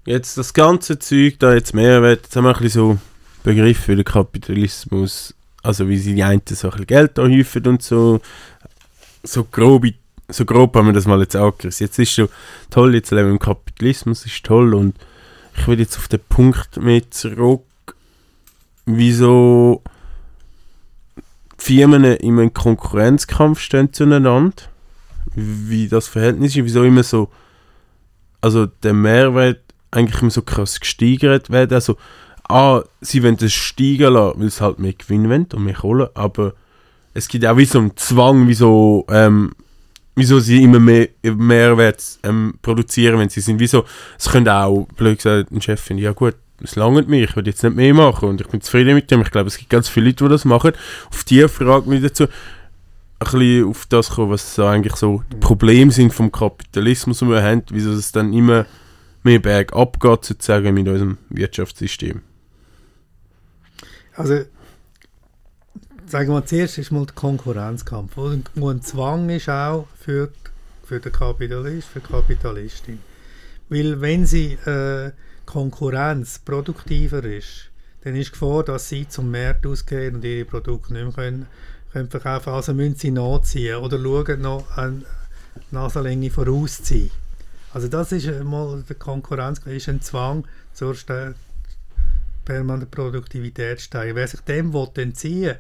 jetzt 0.05 0.37
das 0.37 0.53
ganze 0.53 0.99
Zeug 0.99 1.39
da 1.39 1.53
jetzt 1.53 1.73
Mehrwert, 1.73 2.23
jetzt 2.23 2.35
haben 2.35 2.43
wir 2.43 2.55
ein 2.55 2.61
bisschen 2.61 2.81
so 2.81 2.97
Begriff 3.43 3.79
für 3.79 3.95
den 3.95 4.05
Kapitalismus, 4.05 5.33
also 5.61 5.87
wie 5.89 5.97
sie 5.97 6.15
die 6.15 6.23
einen 6.23 6.41
so 6.47 6.67
ein 6.67 6.71
bisschen 6.71 6.87
Geld 6.87 7.19
anhäufen 7.19 7.65
und 7.67 7.81
so, 7.83 8.21
so 9.23 9.43
grob, 9.43 9.85
so 10.28 10.45
grob 10.45 10.76
haben 10.76 10.88
wir 10.88 10.93
das 10.93 11.05
mal 11.05 11.19
jetzt 11.19 11.36
angerissen. 11.36 11.86
Jetzt 11.86 11.99
ist 11.99 12.11
schon 12.11 12.30
toll, 12.69 12.95
jetzt 12.95 13.11
leben 13.11 13.28
wir 13.28 13.34
im 13.34 13.39
Kapitalismus, 13.39 14.26
ist 14.26 14.43
toll 14.43 14.73
und 14.73 14.95
ich 15.57 15.67
will 15.67 15.80
jetzt 15.80 15.97
auf 15.97 16.07
den 16.07 16.19
Punkt 16.28 16.78
mit 16.78 17.13
zurück, 17.13 17.63
wieso 18.86 19.82
Firmen 21.57 22.03
immer 22.03 22.43
in 22.43 22.53
Konkurrenzkampf 22.53 23.59
stehen 23.59 23.93
zueinander, 23.93 24.51
wie 25.36 25.88
das 25.88 26.07
Verhältnis 26.07 26.55
ist, 26.55 26.65
wieso 26.65 26.84
immer 26.84 27.03
so 27.03 27.30
also 28.45 28.67
der 28.67 28.93
Mehrwert 28.93 29.61
eigentlich 29.89 30.21
immer 30.21 30.30
so 30.30 30.43
krass 30.43 30.80
gesteigert 30.80 31.49
wird. 31.49 31.73
Also, 31.73 31.97
ah, 32.47 32.84
sie 33.01 33.23
wollen 33.23 33.38
das 33.38 33.53
steigen 33.53 34.13
lassen, 34.13 34.39
weil 34.39 34.49
sie 34.51 34.63
halt 34.63 34.78
mehr 34.78 34.93
Gewinn 34.93 35.30
wollen 35.30 35.47
und 35.51 35.63
mehr 35.63 35.73
Kohle, 35.73 36.11
aber 36.13 36.53
es 37.15 37.28
gibt 37.28 37.43
auch 37.45 37.57
wie 37.57 37.65
so 37.65 37.80
einen 37.80 37.97
Zwang, 37.97 38.47
wieso, 38.47 39.05
ähm, 39.09 39.53
wieso 40.16 40.39
sie 40.39 40.63
immer 40.63 40.80
mehr 40.80 41.09
Mehrwert 41.24 42.03
ähm, 42.24 42.55
produzieren, 42.61 43.20
wenn 43.20 43.30
sie 43.30 43.41
sind. 43.41 43.59
Wieso, 43.59 43.86
es 44.18 44.30
könnte 44.30 44.53
auch, 44.53 44.88
blöd 44.95 45.18
gesagt, 45.18 45.51
ein 45.51 45.61
Chef 45.61 45.82
finden, 45.82 46.03
ja 46.03 46.13
gut, 46.13 46.36
es 46.63 46.76
langt 46.76 47.09
mir, 47.09 47.24
ich 47.24 47.36
will 47.36 47.45
jetzt 47.45 47.63
nicht 47.63 47.76
mehr 47.76 47.93
machen 47.93 48.30
und 48.30 48.41
ich 48.41 48.47
bin 48.47 48.61
zufrieden 48.61 48.95
mit 48.95 49.11
dem. 49.11 49.22
Ich 49.22 49.32
glaube, 49.32 49.47
es 49.47 49.57
gibt 49.57 49.70
ganz 49.70 49.89
viele 49.89 50.07
Leute, 50.07 50.24
die 50.24 50.30
das 50.30 50.45
machen. 50.45 50.72
Auf 51.09 51.24
die 51.26 51.47
Frage 51.47 51.91
wieder 51.91 52.07
dazu, 52.07 52.24
ein 52.24 52.30
bisschen 53.20 53.68
auf 53.68 53.86
das 53.88 54.09
kommen, 54.11 54.32
was 54.32 54.57
eigentlich 54.59 54.95
so 54.95 55.24
die 55.32 55.38
Probleme 55.38 55.91
sind 55.91 56.13
vom 56.13 56.32
Kapitalismus, 56.32 57.20
den 57.20 57.30
wir 57.30 57.43
haben, 57.43 57.63
wieso 57.70 57.91
es 57.91 58.11
dann 58.11 58.34
immer 58.34 58.66
mehr 59.24 59.39
bergab 59.39 59.99
geht, 59.99 60.26
sozusagen, 60.26 60.74
mit 60.74 60.88
unserem 60.88 61.18
Wirtschaftssystem. 61.30 62.22
Also, 64.16 64.45
sagen 66.07 66.29
wir 66.29 66.45
zuerst 66.45 66.77
ist 66.77 66.91
mal 66.91 67.05
der 67.05 67.15
Konkurrenzkampf, 67.15 68.17
wo 68.17 68.69
ein, 68.69 68.81
Zwang 68.81 69.29
ist 69.29 69.49
auch 69.49 69.87
für, 69.99 70.31
für 70.83 70.99
den 70.99 71.11
Kapitalist, 71.11 71.87
für 71.87 71.99
die 71.99 72.07
Kapitalistin. 72.07 72.99
Weil 73.69 73.99
wenn 74.01 74.25
sie 74.25 74.53
äh, 74.65 75.11
Konkurrenz 75.45 76.39
produktiver 76.39 77.23
ist, 77.23 77.69
dann 78.03 78.15
ist 78.15 78.27
die 78.27 78.31
Gefahr, 78.33 78.63
dass 78.63 78.89
sie 78.89 79.07
zum 79.07 79.31
Markt 79.31 79.65
ausgehen 79.65 80.15
und 80.15 80.23
ihre 80.23 80.45
Produkte 80.45 80.93
nicht 80.93 81.03
mehr 81.03 81.13
können, 81.13 81.47
können 81.91 82.09
verkaufen. 82.09 82.53
Also 82.53 82.73
müssen 82.73 82.95
sie 82.95 83.11
nachziehen 83.11 83.77
oder 83.77 83.99
schauen, 83.99 84.41
noch 84.41 84.77
eine 84.77 85.01
Nasenlänge 85.71 86.29
vorausziehen. 86.29 87.09
Also 87.73 87.87
das 87.87 88.11
ist 88.11 88.27
mal 88.43 88.83
der 88.87 88.95
Konkurrenz, 88.95 89.59
ist 89.65 89.89
ein 89.89 90.01
Zwang 90.01 90.45
zur 90.73 90.93
Ste- 90.95 91.35
permanente 92.45 92.85
Produktivität 92.85 93.81
steigen. 93.81 94.15
Wer 94.15 94.27
sich 94.27 94.41
dem 94.41 94.71
will 94.71 94.87
entziehen 94.95 95.55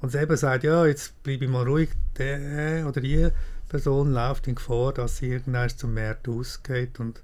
und 0.00 0.10
selber 0.10 0.36
sagt, 0.36 0.64
ja, 0.64 0.86
jetzt 0.86 1.22
bleibe 1.22 1.44
ich 1.44 1.50
mal 1.50 1.66
ruhig, 1.66 1.90
der 2.18 2.86
oder 2.88 3.00
die 3.00 3.28
Person 3.68 4.12
läuft 4.12 4.46
in 4.46 4.54
Gefahr, 4.54 4.92
dass 4.92 5.18
sie 5.18 5.30
irgendwann 5.30 5.68
zum 5.70 5.94
Markt 5.94 6.28
ausgeht 6.28 7.00
und, 7.00 7.20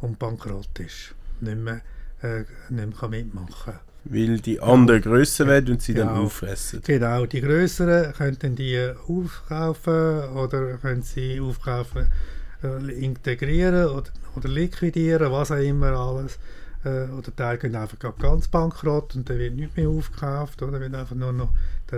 und 0.00 0.18
bankrott 0.18 0.78
ist. 0.78 1.14
Nicht 1.40 1.58
mehr, 1.58 1.80
äh, 2.22 2.40
nicht 2.70 2.70
mehr 2.70 2.86
kann 2.98 3.10
mitmachen. 3.10 3.74
Weil 4.06 4.38
die 4.38 4.60
anderen 4.60 5.00
grösser 5.00 5.46
werden 5.46 5.72
und 5.74 5.82
sie 5.82 5.94
dann 5.94 6.08
Ja. 6.08 6.14
auffressen. 6.20 6.80
Genau, 6.84 7.24
die 7.26 7.40
größeren 7.40 8.12
könnten 8.12 8.54
die 8.54 8.92
aufkaufen 9.08 10.28
oder 10.34 10.76
können 10.78 11.02
sie 11.02 11.40
aufkaufen, 11.40 12.08
äh, 12.62 12.92
integrieren 12.92 13.86
oder, 13.88 14.10
oder 14.36 14.48
liquidieren, 14.48 15.32
was 15.32 15.50
auch 15.50 15.56
immer 15.56 15.92
alles. 15.92 16.38
Äh, 16.84 17.04
oder 17.10 17.34
Teil 17.34 17.56
gehen 17.58 17.74
einfach 17.76 17.96
ganz 18.18 18.48
bankrott 18.48 19.14
und 19.16 19.28
dann 19.28 19.38
wird 19.38 19.54
nicht 19.54 19.76
mehr 19.76 19.88
aufgekauft 19.88 20.62
oder 20.62 20.80
wird 20.80 20.94
einfach 20.94 21.16
nur 21.16 21.32
noch 21.32 21.48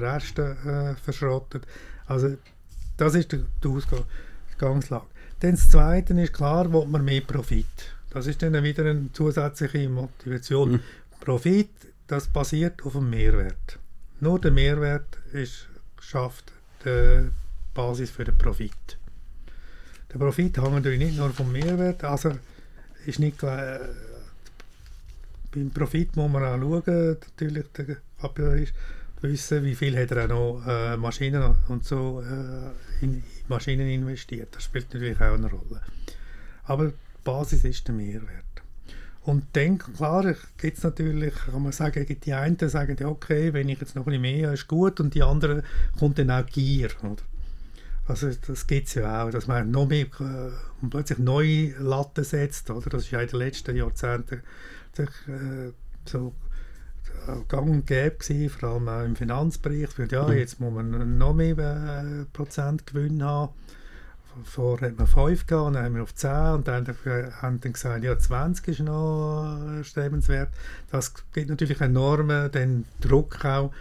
der 0.00 0.14
Rest 0.14 0.38
äh, 0.38 0.94
verschrottet. 0.96 1.66
Also 2.06 2.36
das 2.96 3.14
ist 3.14 3.32
die, 3.32 3.44
die 3.62 3.68
Ausgangslage. 3.68 5.06
Dann 5.40 5.52
das 5.52 5.70
Zweite 5.70 6.18
ist 6.20 6.32
klar, 6.32 6.72
will 6.72 6.86
man 6.86 7.04
mehr 7.04 7.20
Profit. 7.20 7.66
Das 8.10 8.26
ist 8.26 8.42
dann 8.42 8.62
wieder 8.62 8.84
eine 8.84 9.12
zusätzliche 9.12 9.88
Motivation. 9.88 10.72
Mhm. 10.72 10.80
Profit, 11.20 11.70
das 12.06 12.28
basiert 12.28 12.84
auf 12.84 12.92
dem 12.92 13.10
Mehrwert. 13.10 13.78
Nur 14.20 14.40
der 14.40 14.50
Mehrwert 14.50 15.18
ist, 15.32 15.68
schafft 16.00 16.52
die 16.84 17.28
Basis 17.74 18.10
für 18.10 18.24
den 18.24 18.38
Profit. 18.38 18.98
Der 20.12 20.18
Profit 20.18 20.56
hängt 20.56 20.72
natürlich 20.72 20.98
nicht 20.98 21.18
nur 21.18 21.30
vom 21.30 21.52
Mehrwert, 21.52 22.04
also 22.04 22.32
ist 23.04 23.18
nicht 23.18 23.42
äh, 23.42 23.78
beim 25.56 25.70
Profit 25.70 26.14
muss 26.16 26.30
man 26.30 26.42
auch 26.42 26.58
schauen, 26.60 27.16
natürlich 27.20 27.66
der 27.76 27.96
Kapitalist 28.20 28.74
wissen, 29.22 29.64
wie 29.64 29.74
viel 29.74 29.96
hat 29.98 30.10
er 30.10 30.24
auch 30.24 30.28
noch 30.28 30.66
äh, 30.66 30.96
Maschinen 30.96 31.56
und 31.68 31.84
so 31.84 32.22
äh, 32.22 33.04
in, 33.04 33.14
in 33.14 33.22
Maschinen 33.48 33.88
investiert. 33.88 34.54
Das 34.54 34.64
spielt 34.64 34.92
natürlich 34.92 35.20
auch 35.20 35.34
eine 35.34 35.50
Rolle. 35.50 35.80
Aber 36.64 36.88
die 36.88 36.94
Basis 37.24 37.64
ist 37.64 37.86
der 37.88 37.94
Mehrwert. 37.94 38.44
Und 39.22 39.44
dann, 39.54 39.78
klar, 39.78 40.34
gibt 40.56 40.78
es 40.78 40.84
natürlich, 40.84 41.34
kann 41.34 41.62
man 41.62 41.72
sagen, 41.72 42.06
gibt 42.06 42.26
die 42.26 42.34
einen 42.34 42.56
sagen, 42.68 43.04
okay, 43.04 43.52
wenn 43.52 43.68
ich 43.68 43.80
jetzt 43.80 43.96
noch 43.96 44.06
ein 44.06 44.12
bisschen 44.12 44.22
mehr 44.22 44.52
ist 44.52 44.68
gut, 44.68 45.00
und 45.00 45.14
die 45.14 45.22
anderen 45.22 45.62
kommt 45.98 46.18
dann 46.18 46.30
auch 46.30 46.46
Gier. 46.46 46.90
Oder? 47.02 47.22
Also 48.06 48.30
das 48.46 48.68
gibt 48.68 48.86
es 48.86 48.94
ja 48.94 49.24
auch, 49.24 49.30
dass 49.30 49.48
man 49.48 49.72
noch 49.72 49.88
mehr 49.88 50.04
äh, 50.04 50.86
plötzlich 50.88 51.18
neue 51.18 51.70
Latten 51.78 52.22
setzt. 52.22 52.70
Oder? 52.70 52.88
Das 52.88 53.02
ist 53.02 53.10
ja 53.10 53.20
in 53.20 53.28
den 53.28 53.38
letzten 53.40 53.76
Jahrzehnten 53.76 54.42
sich, 54.92 55.10
äh, 55.26 55.72
so 56.04 56.32
gang 57.48 57.68
und 57.70 57.86
gäbe 57.86 58.16
gewesen, 58.16 58.50
vor 58.50 58.68
allem 58.70 58.88
auch 58.88 59.04
im 59.04 59.16
Finanzbereich. 59.16 59.98
Weil, 59.98 60.10
ja, 60.10 60.26
Mhm. 60.26 60.32
jetzt 60.36 60.60
muss 60.60 60.72
man 60.72 61.18
noch 61.18 61.34
mehr 61.34 61.58
äh, 61.58 62.24
Prozent 62.32 62.86
Gewinn 62.86 63.22
haben 63.22 63.52
vorher 64.44 64.90
hat 64.90 64.98
man 64.98 65.06
5 65.06 65.46
gehabt, 65.46 65.74
dann 65.74 65.84
haben 65.84 65.94
wir 65.94 66.02
auf 66.02 66.14
10 66.14 66.30
und 66.54 66.68
dann 66.68 66.86
haben 66.86 67.60
dann 67.60 67.72
gesagt, 67.72 68.04
ja 68.04 68.18
20 68.18 68.68
ist 68.68 68.80
noch 68.80 69.58
erstrebenswert. 69.76 70.50
Das 70.90 71.14
gibt 71.32 71.48
natürlich 71.48 71.80
enormen 71.80 72.50
den 72.52 72.84
Druck 73.00 73.44
auch 73.44 73.72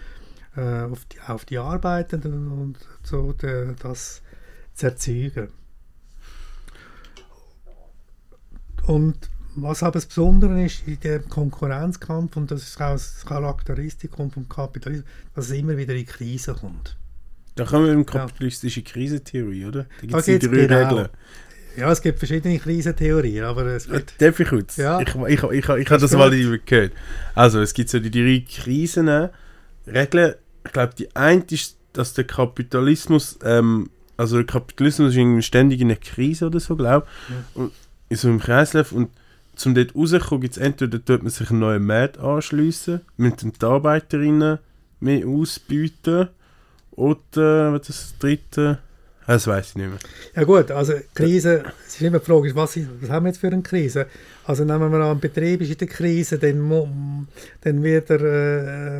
äh, 0.55 0.84
auf, 0.84 1.05
die, 1.05 1.19
auf 1.28 1.45
die 1.45 1.57
Arbeitenden 1.57 2.51
und 2.51 2.78
so 3.03 3.34
der, 3.34 3.73
das 3.73 4.21
zu 4.73 4.88
erzeugen. 4.88 5.49
Und 8.84 9.30
was 9.56 9.84
aber 9.84 9.93
das 9.93 10.06
Besondere 10.06 10.66
ist 10.66 10.84
in 10.86 10.99
dem 10.99 11.28
Konkurrenzkampf, 11.30 12.36
und 12.38 12.51
das 12.51 12.64
ist 12.64 12.82
auch 12.82 12.91
das 12.91 13.26
Charakteristikum 13.26 14.32
vom 14.32 14.47
Kapitalismus, 14.47 15.10
dass 15.34 15.45
es 15.45 15.51
immer 15.51 15.78
wieder 15.78 15.95
in 15.95 16.06
Krise 16.06 16.53
kommt. 16.53 16.97
Da 17.56 17.64
kommen 17.64 17.86
wir 17.86 17.93
in 17.93 18.06
kapitalistische 18.06 18.84
Krisentheorie, 18.84 19.66
oder? 19.66 19.86
Da 20.01 20.08
gibt 20.08 20.16
es 20.16 20.26
die 20.26 20.39
drei 20.39 20.66
genau. 20.68 20.89
Regeln. 20.89 21.10
Ja, 21.78 21.91
es 21.91 22.01
gibt 22.01 22.20
verschiedene 22.20 22.58
Krisentheorien, 22.60 23.43
aber 23.43 23.66
es 23.66 23.88
Äh, 23.88 23.97
gibt... 23.97 24.22
Darf 24.22 24.39
ich 24.39 24.47
kurz? 24.47 24.78
Ja. 24.78 25.01
Ich, 25.01 25.14
ich, 25.14 25.43
ich, 25.43 25.70
ich, 25.70 25.70
habe 25.70 26.01
das 26.01 26.12
mal 26.14 26.30
gehört. 26.30 26.91
Also, 27.34 27.62
es 27.62 27.74
gibt 27.74 27.89
so 27.89 27.99
die 27.99 28.12
drei 28.12 28.45
Krisen. 28.47 29.10
Regeln. 29.88 30.36
Ich 30.66 30.72
glaube, 30.72 30.93
die 30.97 31.16
eine 31.16 31.43
ist, 31.49 31.78
dass 31.93 32.14
der 32.14 32.26
Kapitalismus, 32.26 33.38
ähm, 33.43 33.89
also 34.18 34.38
der 34.38 34.45
Kapitalismus 34.45 35.12
ist 35.12 35.18
irgendwie 35.18 35.41
ständig 35.41 35.82
in 35.82 35.89
einer 35.89 35.99
Krise 35.99 36.47
oder 36.47 36.60
so, 36.60 36.76
glaube 36.76 37.06
ich. 37.56 37.62
In 38.10 38.18
so 38.18 38.28
einem 38.30 38.39
Kreislauf. 38.39 38.91
Und 38.91 39.10
zum 39.56 39.76
dort 39.76 39.95
rauszukommen, 39.95 40.41
gibt 40.41 40.58
es 40.58 40.62
entweder 40.62 41.03
tut 41.03 41.24
man 41.24 41.32
sich 41.32 41.49
einen 41.49 41.60
neuen 41.60 41.86
Markt 41.86 42.18
anschliessen, 42.20 43.01
mit 43.18 43.41
den 43.41 43.53
Arbeiterinnen 43.62 44.60
mehr 44.99 45.28
ausbieten, 45.28 46.30
oder 46.91 47.74
was 47.74 47.89
ist 47.89 48.01
das 48.12 48.20
dritte? 48.20 48.80
Ah, 49.28 49.34
Das 49.34 49.47
weiß 49.47 49.70
ich 49.70 49.76
nicht 49.76 49.89
mehr. 49.89 49.99
Ja 50.36 50.43
gut, 50.43 50.72
also 50.72 50.93
Krise, 51.14 51.64
es 51.88 51.95
ist 51.95 52.01
immer 52.01 52.20
die 52.20 52.26
Frage, 52.26 52.56
was, 52.56 52.78
was 53.01 53.10
haben 53.10 53.26
wir 53.26 53.30
jetzt 53.32 53.39
für 53.39 53.47
eine 53.47 53.62
Krise? 53.62 54.06
Also 54.45 54.64
nehmen 54.64 54.91
wir 54.91 54.99
an, 54.99 55.12
ein 55.18 55.20
Betrieb 55.20 55.62
ist 55.62 55.72
in 55.72 55.78
der 55.78 55.88
Krise, 55.88 56.38
dann, 56.38 57.28
dann 57.62 57.84
wird 57.84 58.10
er, 58.12 58.22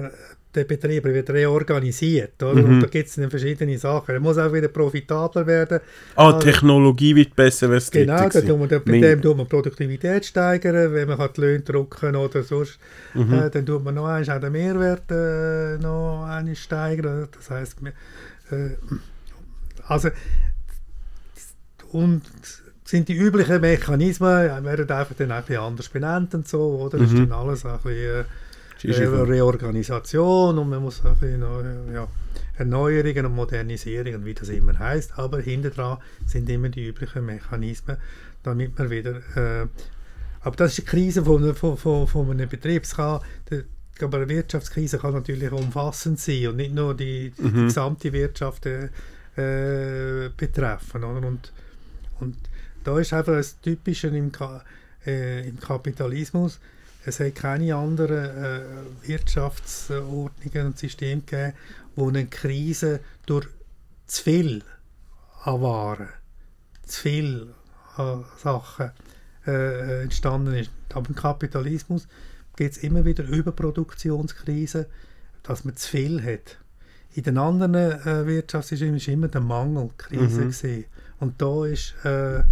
äh, 0.06 0.10
der 0.56 0.64
Betrieb 0.64 1.04
wird 1.04 1.30
reorganisiert. 1.30 2.42
Oder? 2.42 2.62
Mhm. 2.62 2.66
Und 2.76 2.80
da 2.82 2.88
gibt 2.88 3.10
es 3.10 3.16
dann 3.16 3.30
verschiedene 3.30 3.78
Sachen. 3.78 4.16
Er 4.16 4.20
muss 4.22 4.38
auch 4.38 4.52
wieder 4.54 4.68
profitabler 4.70 5.46
werden. 5.46 5.80
Ah, 6.16 6.28
Also- 6.28 6.40
Technologie 6.40 7.16
wird 7.16 7.36
besser, 7.36 7.68
das 7.68 7.92
Genau, 7.92 8.30
da 8.30 8.42
tun 8.42 8.60
wir, 8.62 8.68
da, 8.68 8.80
bei 8.80 9.00
dem 9.00 9.22
tut 9.22 9.38
man 9.38 9.48
Produktivität 9.48 10.26
steigern, 10.26 10.94
wenn 10.94 11.08
man 11.08 11.18
kann 11.18 11.30
die 11.36 11.42
Löhne 11.42 11.60
drucken 11.62 12.16
oder 12.16 12.44
sonst, 12.44 12.80
Mhm. 13.14 13.34
äh, 13.34 13.50
dann 13.50 13.66
tut 13.66 13.84
man 13.84 13.96
noch 13.96 14.06
einmal 14.08 14.38
auch 14.38 14.42
den 14.42 14.52
Mehrwert 14.52 15.12
äh, 15.12 15.78
noch 15.78 16.26
einmal 16.28 16.56
steigern. 16.56 17.28
Das 17.36 17.50
heisst, 17.50 17.78
wir, 17.84 17.92
äh, 18.52 18.76
also 19.88 20.10
und 21.92 22.22
sind 22.84 23.08
die 23.08 23.16
üblichen 23.16 23.62
Mechanismen, 23.62 24.64
werden 24.64 24.90
einfach 24.92 25.16
dann 25.18 25.32
auch 25.32 25.36
ein 25.38 25.44
bisschen 25.46 25.64
anders 25.64 25.90
benannt 25.90 26.36
und 26.36 26.48
so, 26.48 26.60
oder? 26.82 27.00
Das 27.00 27.08
ist 27.08 27.14
Mhm. 27.18 27.30
dann 27.30 27.40
alles 27.40 27.66
ein 27.66 27.80
bisschen 27.84 28.26
Ist 28.90 29.00
voll. 29.00 29.24
Reorganisation 29.30 30.58
und 30.58 30.70
man 30.70 30.82
muss 30.82 31.04
ein 31.06 31.16
bisschen 31.16 31.42
ja, 31.94 32.08
Erneuerungen 32.58 33.26
und 33.26 33.36
Modernisierungen, 33.36 34.26
wie 34.26 34.34
das 34.34 34.50
immer 34.50 34.78
heißt, 34.78 35.18
aber 35.18 35.42
hinter 35.42 35.70
dran 35.70 35.98
sind 36.26 36.50
immer 36.50 36.70
die 36.70 36.88
üblichen 36.88 37.26
Mechanismen, 37.26 37.98
damit 38.44 38.78
man 38.78 38.90
wieder 38.90 39.16
äh, 39.36 39.68
aber 40.42 40.56
das 40.58 40.74
ist 40.74 40.80
eine 40.82 40.86
Krise 40.86 41.26
von, 41.26 41.56
von, 41.56 41.76
von, 41.76 42.08
von 42.08 42.30
einem 42.30 42.48
Betrieb. 42.48 42.84
Es 42.84 42.96
kann, 42.96 43.20
der, 43.50 43.64
aber 44.02 44.18
eine 44.18 44.30
Wirtschaftskrise 44.30 45.00
kann 45.00 45.14
natürlich 45.14 45.52
umfassend 45.52 46.20
sein 46.20 46.50
und 46.50 46.58
nicht 46.58 46.74
nur 46.74 46.94
die, 46.96 47.32
die 47.32 47.42
Mhm. 47.42 47.66
gesamte 47.66 48.14
Wirtschaft 48.14 48.68
äh, 48.68 48.90
äh, 49.38 50.30
betreffen. 50.38 51.04
Oder? 51.04 51.28
Und, 51.28 51.52
und 52.20 52.36
da 52.84 53.00
ist 53.00 53.12
einfach 53.12 53.34
das 53.34 53.60
Typische 53.60 54.10
im, 54.10 54.32
Ka 54.32 54.64
äh, 55.08 55.48
im 55.50 55.60
Kapitalismus, 55.60 56.60
es 57.06 57.20
hat 57.20 57.36
keine 57.36 57.76
anderen 57.76 58.44
äh, 58.44 58.62
Wirtschaftsordnungen 59.08 60.68
und 60.68 60.78
Systeme 60.80 61.22
gegeben, 61.22 61.54
wo 61.96 62.10
eine 62.10 62.26
Krise 62.26 63.00
durch 63.26 63.48
zu 64.08 64.24
viel 64.24 64.64
an 65.44 65.62
Waren, 65.62 66.10
zu 66.84 67.02
viel 67.02 67.54
an 67.98 68.26
Sachen 68.38 68.92
äh, 69.46 70.04
entstanden 70.04 70.56
ist. 70.56 70.72
Aber 70.94 71.08
im 71.08 71.16
Kapitalismus 71.16 72.08
gibt 72.56 72.76
es 72.76 72.84
immer 72.84 73.06
wieder 73.06 73.24
Überproduktionskrisen, 73.24 74.86
dass 75.44 75.64
man 75.64 75.76
zu 75.76 75.90
viel 75.90 76.24
hat. 76.24 76.58
In 77.14 77.24
den 77.24 77.38
anderen 77.38 77.76
äh, 77.76 78.26
Wirtschaftssystemen 78.26 79.00
war 79.00 79.08
immer 79.14 79.28
der 79.28 79.42
Mangel 79.42 79.90
die 79.90 80.04
Krise. 80.18 80.42
Mhm. 80.42 80.52
gewesen. 80.52 80.86
Und 81.20 81.42
da 81.42 81.66
ist 81.66 81.94
äh, 82.04 82.44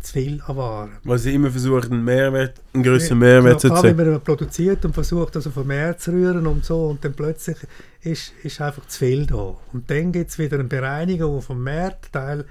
zu 0.00 0.12
viel 0.12 0.42
an 0.46 0.56
Waren. 0.56 0.90
Weil 1.04 1.18
sie 1.18 1.34
immer 1.34 1.50
versuchen, 1.50 1.92
einen 1.92 2.04
Mehrwert, 2.04 2.60
einen 2.72 2.82
größeren 2.82 3.20
Ja, 3.20 3.26
Mehrwert 3.26 3.60
zu 3.60 3.68
klar, 3.68 3.82
wenn 3.84 4.10
man 4.10 4.20
produziert 4.20 4.84
und 4.84 4.94
versucht, 4.94 5.36
das 5.36 5.46
auf 5.46 5.54
den 5.54 5.66
Markt 5.66 6.00
zu 6.00 6.12
rühren 6.12 6.46
und 6.46 6.64
so, 6.64 6.86
und 6.86 7.04
dann 7.04 7.12
plötzlich 7.12 7.56
ist, 8.02 8.32
ist 8.42 8.60
einfach 8.60 8.86
zu 8.86 8.98
viel 8.98 9.26
da. 9.26 9.56
Und 9.72 9.90
dann 9.90 10.12
gibt 10.12 10.30
es 10.30 10.38
wieder 10.38 10.58
eine 10.58 10.68
Bereinigung 10.68 11.36
auf 11.36 11.48
dem 11.48 11.62
Markt. 11.62 12.12
Teil 12.12 12.44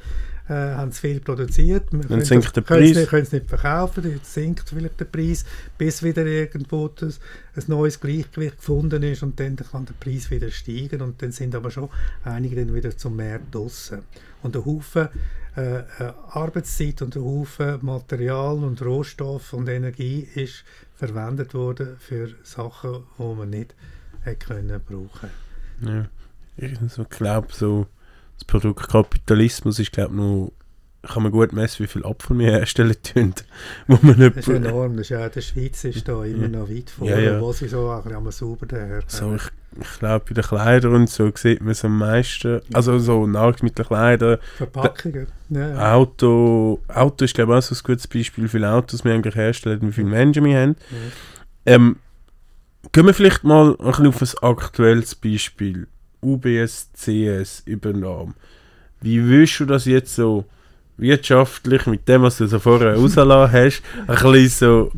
äh, 0.50 0.54
haben 0.54 0.92
zu 0.92 1.02
viel 1.02 1.20
produziert. 1.20 1.92
Können 1.92 2.26
sinkt 2.26 2.56
der 2.56 2.62
Preis. 2.62 2.96
Nicht, 2.96 3.10
können 3.10 3.24
es 3.24 3.32
nicht 3.32 3.48
verkaufen, 3.48 4.04
dann 4.04 4.20
sinkt 4.24 4.70
vielleicht 4.70 5.00
der 5.00 5.06
Preis, 5.06 5.46
bis 5.78 6.02
wieder 6.02 6.26
irgendwo 6.26 6.88
das, 6.88 7.20
ein 7.56 7.64
neues 7.68 8.00
Gleichgewicht 8.00 8.58
gefunden 8.58 9.04
ist 9.04 9.22
und 9.22 9.40
dann 9.40 9.56
kann 9.58 9.86
der 9.86 9.94
Preis 9.94 10.32
wieder 10.32 10.50
steigen 10.50 11.02
und 11.02 11.22
dann 11.22 11.32
sind 11.32 11.54
aber 11.56 11.72
schon 11.72 11.90
einige 12.24 12.56
dann 12.56 12.74
wieder 12.74 12.98
zum 12.98 13.16
Markt 13.16 13.54
draussen. 13.54 14.00
Und 14.42 14.56
ein 14.56 14.66
Haufen 14.66 15.10
äh, 15.60 15.80
äh, 15.80 16.14
Arbeitszeit 16.30 17.02
und 17.02 17.16
ein 17.16 17.24
Haufen 17.24 17.80
Material 17.82 18.64
und 18.64 18.82
Rohstoff 18.82 19.54
und 19.54 19.68
Energie 19.68 20.28
ist 20.36 20.64
verwendet 20.96 21.54
worden 21.54 21.98
für 22.00 22.30
Sachen, 22.44 23.04
die 23.18 23.24
man 23.24 23.50
nicht 23.50 23.76
hätte 24.22 24.48
können 24.48 24.82
brauchen. 24.88 25.30
Ja. 25.82 26.06
Ich 26.58 26.78
so 26.90 27.06
glaube, 27.06 27.48
so, 27.52 27.88
das 28.36 28.46
Produkt 28.46 28.90
Kapitalismus 28.90 29.80
ist, 29.80 29.92
glaube 29.92 30.16
noch 30.16 30.54
kann 31.02 31.24
man 31.24 31.32
gut 31.32 31.54
messen, 31.54 31.84
wie 31.84 31.88
viel 31.88 32.06
Apfel 32.06 32.38
wir 32.38 32.52
herstellen 32.52 32.96
tun. 33.02 33.34
Wo 33.88 33.98
man 34.02 34.20
nicht 34.20 34.36
Das 34.36 34.48
ist 34.48 34.54
enorm. 34.54 34.98
Das 34.98 35.06
ist 35.06 35.10
ja, 35.10 35.30
der 35.30 35.42
Schweiz 35.42 35.84
ist 35.86 36.08
da 36.08 36.26
immer 36.26 36.50
noch 36.50 36.70
weit 36.70 36.90
vor, 36.90 37.08
Ja, 37.08 37.20
ja. 37.20 37.42
wo 37.42 37.54
sie 37.54 37.70
so 37.70 37.90
am 37.90 38.32
sauber 38.32 38.66
daher. 38.66 39.04
so, 39.08 39.36
ich, 39.36 39.44
ich 39.82 40.00
glaube, 40.00 40.26
bei 40.28 40.34
den 40.34 40.44
Kleidern 40.44 40.94
und 40.94 41.10
so 41.10 41.32
sieht 41.36 41.62
man 41.62 41.72
es 41.72 41.86
am 41.86 41.98
meisten. 41.98 42.62
Also 42.74 43.00
so 43.00 43.28
Nahrungsmittelkleider, 43.28 44.40
Verpackungen. 44.58 45.28
Ja, 45.50 45.70
ja. 45.70 45.94
Auto. 45.96 46.80
Auto 46.88 47.26
ist, 47.26 47.34
glaube 47.34 47.54
ich, 47.54 47.58
auch 47.58 47.62
so 47.62 47.76
ein 47.76 47.84
gutes 47.84 48.08
Beispiel, 48.08 48.46
wie 48.46 48.50
viele 48.50 48.72
Autos 48.72 49.04
wir 49.04 49.14
eigentlich 49.14 49.36
herstellen, 49.36 49.82
wie 49.82 49.92
viele 49.92 50.08
Menschen 50.08 50.46
wir 50.46 50.60
haben. 50.60 50.76
Ja. 50.92 51.74
Ähm, 51.74 51.98
gehen 52.92 53.06
wir 53.06 53.14
vielleicht 53.14 53.44
mal 53.44 53.76
ein 53.80 53.94
bisschen 53.94 54.08
auf 54.08 54.22
ein 54.22 54.50
aktuelles 54.58 55.16
Beispiel. 55.16 55.88
UBS, 56.22 56.90
CS, 56.94 57.64
Übernahme. 57.66 58.34
Wie 59.02 59.26
willst 59.28 59.60
du 59.60 59.66
das 59.66 59.86
jetzt 59.86 60.16
so 60.16 60.46
wirtschaftlich 60.98 61.86
mit 61.86 62.08
dem, 62.08 62.24
was 62.24 62.38
du 62.38 62.48
so 62.48 62.60
vorher 62.60 62.96
rausgelassen 62.98 63.52
hast, 63.54 63.82
ein 64.08 64.32
bisschen 64.32 64.50
so 64.50 64.92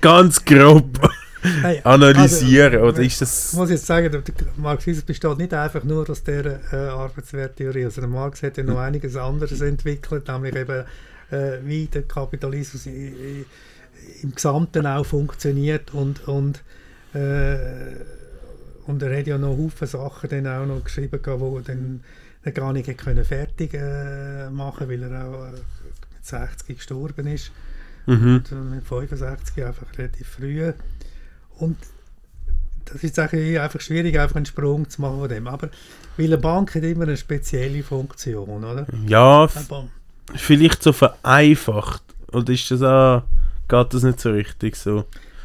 ganz 0.00 0.44
grob 0.44 1.00
Hey, 1.42 1.80
analysieren? 1.84 2.74
also, 2.74 2.86
Oder 2.86 3.00
ist 3.00 3.12
Ich 3.12 3.18
das... 3.18 3.52
muss 3.54 3.70
jetzt 3.70 3.86
sagen, 3.86 4.10
der 4.10 4.22
Marxismus 4.56 5.04
besteht 5.04 5.38
nicht 5.38 5.54
einfach 5.54 5.84
nur 5.84 6.08
aus 6.08 6.22
dieser 6.22 6.60
äh, 6.72 6.88
Arbeitswerttheorie. 6.88 7.84
Also 7.84 8.00
der 8.00 8.10
Marx 8.10 8.42
hat 8.42 8.56
ja 8.56 8.64
noch 8.64 8.78
einiges 8.78 9.16
anderes 9.16 9.60
entwickelt, 9.60 10.28
nämlich 10.28 10.56
eben, 10.56 10.84
äh, 11.30 11.58
wie 11.64 11.86
der 11.86 12.02
Kapitalismus 12.02 12.86
i, 12.86 12.90
i, 12.90 13.46
im 14.22 14.34
Gesamten 14.34 14.86
auch 14.86 15.04
funktioniert 15.04 15.92
und, 15.94 16.26
und, 16.26 16.62
äh, 17.14 17.96
und 18.86 19.02
er 19.02 19.18
hat 19.18 19.26
ja 19.26 19.38
noch 19.38 19.56
Haufen 19.56 19.86
Sachen 19.86 20.30
dann 20.30 20.46
auch 20.46 20.66
noch 20.66 20.84
geschrieben, 20.84 21.20
die 21.24 21.30
er 21.30 21.62
dann 21.62 22.00
er 22.42 22.52
gar 22.52 22.72
nicht 22.72 22.96
können 22.98 23.24
fertig 23.24 23.74
äh, 23.74 24.48
machen 24.50 24.88
weil 24.88 25.02
er 25.02 25.26
auch 25.26 25.46
äh, 25.46 25.52
mit 25.52 26.26
60 26.26 26.76
gestorben 26.76 27.26
ist. 27.26 27.52
Mhm. 28.06 28.36
Und, 28.36 28.52
äh, 28.52 28.54
mit 28.54 28.84
65 28.84 29.64
einfach 29.64 29.86
relativ 29.98 30.28
früh. 30.28 30.72
Und 31.58 31.76
das 32.84 33.02
ist 33.04 33.18
eigentlich 33.18 33.60
einfach 33.60 33.80
schwierig, 33.80 34.18
einfach 34.18 34.36
einen 34.36 34.46
Sprung 34.46 34.88
zu 34.88 35.00
machen 35.00 35.18
von 35.18 35.28
dem. 35.28 35.46
Aber 35.46 35.68
weil 36.16 36.26
eine 36.26 36.38
Bank 36.38 36.74
hat 36.74 36.82
immer 36.82 37.04
eine 37.04 37.16
spezielle 37.16 37.82
Funktion, 37.82 38.64
oder? 38.64 38.86
Ja, 39.06 39.48
Aber, 39.54 39.88
vielleicht 40.34 40.82
so 40.82 40.92
vereinfacht. 40.92 42.02
Oder 42.32 42.52
ist 42.52 42.70
das 42.70 42.82
auch... 42.82 43.22
Geht 43.68 43.92
das 43.94 44.02
nicht 44.02 44.20
so 44.20 44.30
richtig 44.30 44.76
so? 44.76 45.04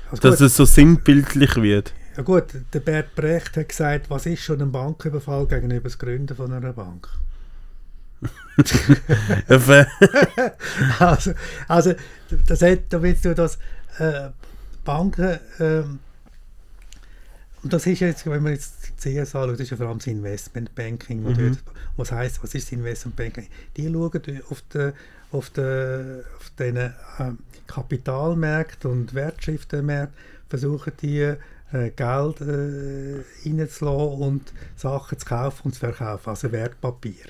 also 0.10 0.22
Dass 0.22 0.40
gut, 0.40 0.48
es 0.48 0.56
so 0.56 0.64
sinnbildlich 0.64 1.56
wird. 1.58 1.94
ja 2.16 2.24
gut, 2.24 2.46
der 2.72 2.80
Bert 2.80 3.16
Brecht 3.16 3.58
hat 3.58 3.68
gesagt, 3.68 4.10
was 4.10 4.26
ist 4.26 4.42
schon 4.44 4.62
ein 4.62 4.72
Banküberfall 4.72 5.46
gegenüber 5.48 5.84
das 5.84 5.98
Gründen 5.98 6.36
von 6.36 6.54
einer 6.54 6.72
Bank? 6.72 7.10
Also, 11.00 11.34
also 11.68 11.94
das 12.48 12.62
hat, 12.62 12.80
da 12.90 13.02
willst 13.02 13.26
du 13.26 13.36
das 13.36 13.58
äh, 14.00 14.30
Banken, 14.86 15.40
ähm, 15.60 16.00
und 17.64 17.72
das 17.72 17.88
ist 17.88 18.02
jetzt, 18.02 18.26
wenn 18.26 18.44
man 18.44 18.54
jetzt 18.54 18.92
die 19.04 19.16
CS 19.16 19.36
anschaut, 19.36 19.52
das 19.52 19.60
ist 19.62 19.70
ja 19.72 19.78
vor 19.78 19.88
allem 19.88 19.98
das 19.98 20.08
Investmentbanking. 20.08 21.24
Mhm. 21.24 21.58
Was 21.96 22.12
heißt, 22.12 22.44
was 22.44 22.54
ist 22.56 22.68
das 22.68 22.74
Investmentbanking? 22.74 23.48
Die 23.78 23.92
schauen 23.92 24.12
auf 24.50 24.62
den 24.70 24.94
auf 25.34 25.50
den, 25.50 26.22
auf 26.38 26.52
den 26.60 26.78
äh, 26.78 26.92
Kapitalmärkten 27.68 28.92
und 28.92 29.14
Wertschriftenmärkten, 29.14 30.16
versuchen 30.48 30.94
die 31.02 31.22
äh, 31.22 31.38
Geld 31.72 32.42
äh, 32.42 33.24
reinzulassen 33.46 34.22
und 34.22 34.54
Sachen 34.76 35.18
zu 35.18 35.26
kaufen 35.26 35.62
und 35.66 35.74
zu 35.74 35.80
verkaufen, 35.80 36.30
also 36.30 36.52
Wertpapier. 36.52 37.26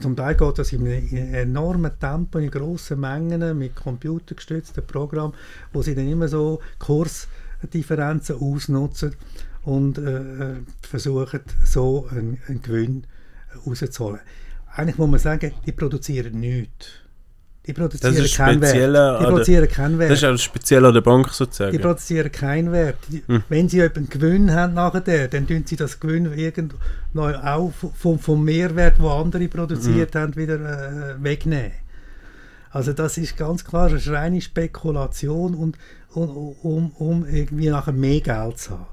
Zum 0.00 0.16
Teil 0.16 0.34
geht 0.34 0.58
das 0.58 0.72
in 0.72 0.86
einem 0.86 1.34
enormen 1.34 1.92
Tempo, 2.00 2.38
in 2.38 2.50
grossen 2.50 2.98
Mengen, 2.98 3.58
mit 3.58 3.76
computergestützten 3.76 4.84
Programmen, 4.86 5.34
wo 5.72 5.82
sie 5.82 5.94
dann 5.94 6.08
immer 6.08 6.28
so 6.28 6.60
Kursdifferenzen 6.78 8.36
ausnutzen 8.36 9.14
und 9.64 9.98
äh, 9.98 10.56
versuchen, 10.82 11.40
so 11.64 12.08
einen, 12.10 12.38
einen 12.48 12.62
Gewinn 12.62 13.06
rauszuholen. 13.66 14.20
Eigentlich 14.74 14.98
muss 14.98 15.10
man 15.10 15.20
sagen, 15.20 15.52
die 15.66 15.72
produzieren 15.72 16.40
nichts. 16.40 16.88
Die 17.66 17.72
produzieren 17.72 18.14
das 18.14 18.24
ist 18.24 18.36
keinen 18.36 18.60
Wert. 18.60 19.20
Die 19.20 19.24
produzieren 19.24 19.68
keinen 19.68 19.98
Wert. 19.98 20.10
Das 20.10 20.18
ist 20.18 20.24
auch 20.24 20.36
speziell 20.36 20.84
an 20.84 20.94
der 20.94 21.00
Bank 21.00 21.28
sozusagen. 21.28 21.70
Die 21.70 21.78
produzieren 21.78 22.32
keinen 22.32 22.72
Wert. 22.72 22.96
Hm. 23.26 23.44
Wenn 23.48 23.68
sie 23.68 23.82
einen 23.82 24.08
Gewinn 24.08 24.52
haben 24.52 24.74
nachher, 24.74 25.28
dann 25.28 25.46
tun 25.46 25.62
sie 25.64 25.76
das 25.76 26.00
Gewinn 26.00 26.32
irgendwo 26.36 26.76
auch 27.20 27.72
vom, 27.96 28.18
vom 28.18 28.44
Mehrwert, 28.44 28.98
den 28.98 29.04
andere 29.04 29.46
produziert 29.46 30.14
hm. 30.14 30.20
haben, 30.20 30.36
wieder 30.36 30.56
äh, 31.14 31.22
wegnehmen. 31.22 31.72
Also 32.70 32.94
das 32.94 33.18
ist 33.18 33.36
ganz 33.36 33.64
klar 33.64 33.88
eine 33.88 34.06
reine 34.06 34.40
Spekulation 34.40 35.54
und, 35.54 35.76
und, 36.14 36.30
um, 36.62 36.90
um 36.92 37.26
irgendwie 37.26 37.68
nachher 37.68 37.92
mehr 37.92 38.20
Geld 38.22 38.58
zu 38.58 38.72
haben. 38.72 38.86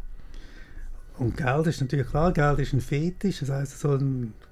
Und 1.20 1.36
Geld 1.36 1.68
ist 1.68 1.82
natürlich 1.82 2.08
klar, 2.08 2.32
Geld 2.32 2.60
ist 2.60 2.72
ein 2.72 2.80
Fetisch, 2.80 3.42
das 3.42 3.50
heißt, 3.50 3.78
so 3.78 4.00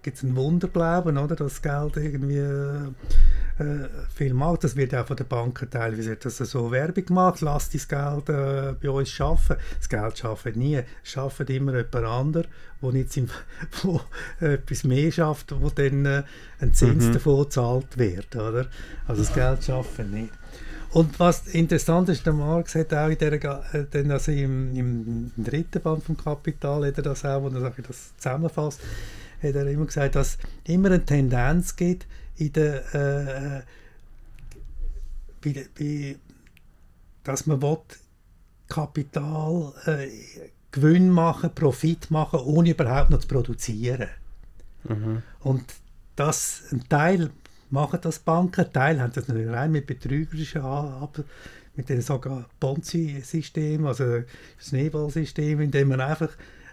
gibt 0.04 0.18
es 0.18 0.24
einen 0.24 0.36
Wunderglauben, 0.36 1.18
oder, 1.18 1.34
dass 1.34 1.62
Geld 1.62 1.96
irgendwie 1.96 2.40
äh, 2.40 3.88
viel 4.14 4.34
macht. 4.34 4.66
Das 4.66 4.76
wird 4.76 4.94
auch 4.94 5.08
von 5.08 5.16
den 5.16 5.28
Banken 5.28 5.70
teilweise 5.70 6.18
das 6.18 6.38
so 6.38 6.70
Werbung 6.70 7.06
gemacht, 7.06 7.40
lasst 7.40 7.74
das 7.74 7.88
Geld 7.88 8.28
äh, 8.28 8.74
bei 8.82 8.90
uns 8.90 9.10
schaffen. 9.10 9.56
Das 9.78 9.88
Geld 9.88 10.18
schafft 10.18 10.58
nie, 10.58 10.76
es 10.76 11.10
schafft 11.10 11.50
immer 11.50 11.74
jemand 11.74 11.96
anderes, 11.96 12.48
wo 12.82 12.92
nicht 12.92 13.16
im, 13.16 13.30
wo 13.84 14.02
etwas 14.42 14.84
mehr 14.84 15.12
schafft, 15.12 15.54
wo 15.58 15.70
dann 15.70 16.06
äh, 16.06 16.24
ein 16.60 16.74
Zins 16.74 17.06
mhm. 17.06 17.14
davon 17.14 17.44
gezahlt 17.44 17.98
wird, 17.98 18.36
oder? 18.36 18.68
Also 19.08 19.24
das 19.24 19.34
Geld 19.34 19.64
schafft 19.64 20.00
nicht. 20.00 20.34
Und 20.92 21.20
was 21.20 21.48
interessant 21.48 22.10
ist, 22.10 22.26
der 22.26 22.34
Marx 22.34 22.76
hat 22.76 22.94
auch 22.94 23.10
in 23.10 23.18
der, 23.18 23.34
äh, 23.34 24.12
also 24.12 24.32
im, 24.32 24.76
im, 24.76 25.32
dritten 25.38 25.82
Band 25.82 26.04
vom 26.04 26.18
Kapital, 26.18 26.88
hat 26.88 26.98
er 26.98 27.04
das 27.04 27.26
auch, 27.26 27.42
wo 27.42 27.50
er 27.50 27.70
das 27.70 28.16
zusammenfasst, 28.18 28.80
hat 29.44 29.56
er 29.56 29.68
immer 29.68 29.86
gesagt, 29.86 30.16
dass 30.16 30.36
es 30.36 30.38
immer 30.72 30.88
eine 30.90 31.06
Tendenz 31.06 31.76
gibt, 31.76 32.08
in 32.38 32.54
der, 32.54 32.96
äh, 32.96 33.62
bei, 35.42 35.68
bei, 35.78 36.16
dass 37.24 37.46
man 37.46 37.62
will, 37.62 37.78
Kapital 38.70 39.74
äh, 39.86 40.08
Gewinn 40.72 41.10
machen, 41.10 41.54
Profit 41.54 42.12
machen, 42.12 42.40
ohne 42.40 42.72
überhaupt 42.72 43.10
noch 43.10 43.20
zu 43.20 43.28
produzieren. 43.28 44.10
Mhm. 44.84 45.24
Und 45.40 45.64
das, 46.16 46.64
ein 46.72 46.88
Teil 46.90 47.32
machen 47.70 48.00
das 48.02 48.20
Banken, 48.20 48.72
Teil 48.72 49.02
haben 49.02 49.14
das 49.14 49.28
natürlich 49.28 49.50
rein 49.50 49.72
mit 49.72 49.88
betrügerischen 49.88 50.62
aber 50.62 51.24
mit 51.76 51.90
den 51.90 52.02
sogar 52.02 52.46
Ponzi-System, 52.60 53.86
also 53.86 54.24
Schneeballsystem, 54.58 55.62
in 55.62 55.72
dem 55.72 55.90
man 55.90 56.02
einfach 56.02 56.32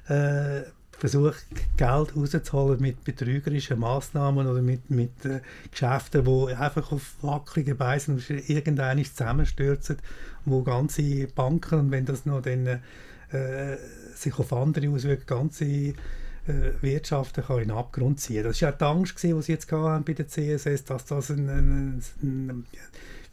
äh, 0.08 0.62
versucht, 0.98 1.44
Geld 1.76 2.16
rauszuholen 2.16 2.80
mit 2.80 3.04
betrügerischen 3.04 3.78
Massnahmen 3.78 4.46
oder 4.46 4.62
mit, 4.62 4.90
mit 4.90 5.24
äh, 5.24 5.40
Geschäften, 5.70 6.24
die 6.24 6.54
einfach 6.54 6.90
auf 6.92 7.16
wackeligen 7.22 7.76
Beisen 7.76 8.22
irgendeines 8.48 9.14
zusammenstürzen, 9.14 9.98
wo 10.46 10.62
ganze 10.62 11.26
Banken, 11.26 11.90
wenn 11.90 12.06
das 12.06 12.24
noch 12.24 12.40
dann 12.40 12.66
äh, 12.66 13.76
sich 14.14 14.38
auf 14.38 14.52
andere 14.52 14.88
auswirkt, 14.88 15.26
ganze 15.26 15.64
äh, 15.64 15.94
Wirtschaften 16.80 17.44
kann 17.44 17.58
in 17.58 17.68
den 17.68 17.76
Abgrund 17.76 18.20
ziehen. 18.20 18.44
Das 18.44 18.60
war 18.60 18.70
ja 18.70 18.76
die 18.76 18.84
Angst, 18.84 19.22
die 19.22 19.42
sie 19.42 19.52
jetzt 19.52 19.70
haben 19.72 20.04
bei 20.04 20.12
der 20.12 20.28
CSS, 20.28 20.84
dass 20.84 21.06
das 21.06 21.30
ein, 21.30 21.48
ein, 21.48 22.02
ein 22.22 22.66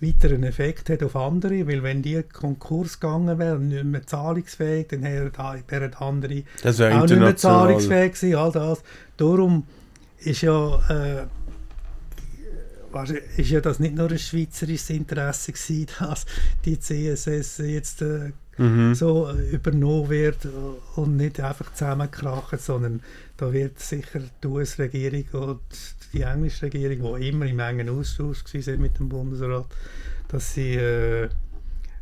weiteren 0.01 0.43
Effekt 0.43 0.89
hat 0.89 1.03
auf 1.03 1.16
andere, 1.16 1.68
weil 1.68 1.84
wenn 1.84 2.01
die 2.01 2.24
Konkurs 2.24 2.99
gegangen 2.99 3.38
wären, 3.38 3.68
nicht 3.68 3.84
mehr 3.84 4.05
zahlungsfähig, 4.05 4.88
dann 4.88 5.03
wären 5.03 5.93
andere 5.95 6.43
auch 6.64 7.05
nicht 7.07 7.20
mehr 7.20 7.36
zahlungsfähig 7.36 8.14
gewesen, 8.14 8.36
all 8.36 8.51
das. 8.51 8.82
Darum 9.18 9.68
ist 10.20 10.41
ja, 10.41 10.80
äh, 10.89 11.28
ist 13.38 13.49
ja 13.49 13.62
das 13.62 13.80
nicht 13.80 13.95
nur 13.95 14.09
ein 14.09 14.20
schweizerisches 14.20 14.89
Interesse 14.89 15.51
gewesen, 15.51 15.88
dass 15.99 16.26
die 16.66 16.80
CSS 16.80 17.59
jetzt 17.59 18.01
äh, 18.01 18.32
mhm. 18.62 18.95
so 18.95 19.30
äh, 19.30 19.55
übernommen 19.55 20.09
wird 20.09 20.47
und 20.95 21.18
nicht 21.18 21.39
einfach 21.39 21.74
zusammenkrachen, 21.74 22.59
sondern 22.59 23.01
da 23.38 23.51
wird 23.51 23.80
sicher 23.80 24.22
die 24.43 24.47
US-Regierung 24.47 25.49
und 25.49 25.62
die 26.14 26.22
englische 26.22 26.64
Regierung, 26.64 27.20
die 27.20 27.30
immer 27.30 27.45
im 27.45 27.59
engen 27.59 27.89
Austausch 27.89 28.43
war 28.45 28.78
mit 28.78 28.99
dem 28.99 29.09
Bundesrat, 29.09 29.68
dass 30.28 30.53
sie 30.53 30.76
äh, 30.76 31.30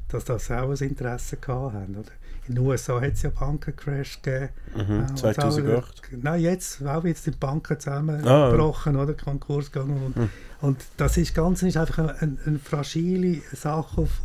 dass 0.09 0.25
das 0.25 0.51
auch 0.51 0.71
ein 0.71 0.87
Interesse 0.87 1.37
gehabt 1.37 1.73
haben. 1.73 1.95
Oder? 1.95 2.11
In 2.47 2.55
den 2.55 2.65
USA 2.65 2.99
hat 2.99 3.13
es 3.13 3.21
ja 3.21 3.29
Bankencrash 3.29 4.21
gegeben. 4.21 4.49
Mhm, 4.75 5.05
äh, 5.05 5.15
2008? 5.15 5.85
Auch, 5.85 6.17
nein, 6.23 6.41
jetzt, 6.41 6.83
auch 6.83 7.05
jetzt 7.05 7.27
die 7.27 7.31
Banken 7.31 7.79
zusammengebrochen, 7.79 8.95
ah. 8.95 9.03
oder? 9.03 9.13
Konkurs 9.13 9.71
gegangen. 9.71 10.01
Und, 10.03 10.17
mhm. 10.17 10.29
und 10.61 10.77
das 10.97 11.17
ist 11.17 11.35
ganz 11.35 11.61
ist 11.61 11.77
einfach 11.77 11.99
eine, 11.99 12.21
eine, 12.21 12.37
eine 12.45 12.59
fragile 12.59 13.41
Sache, 13.53 14.01
auf, 14.01 14.21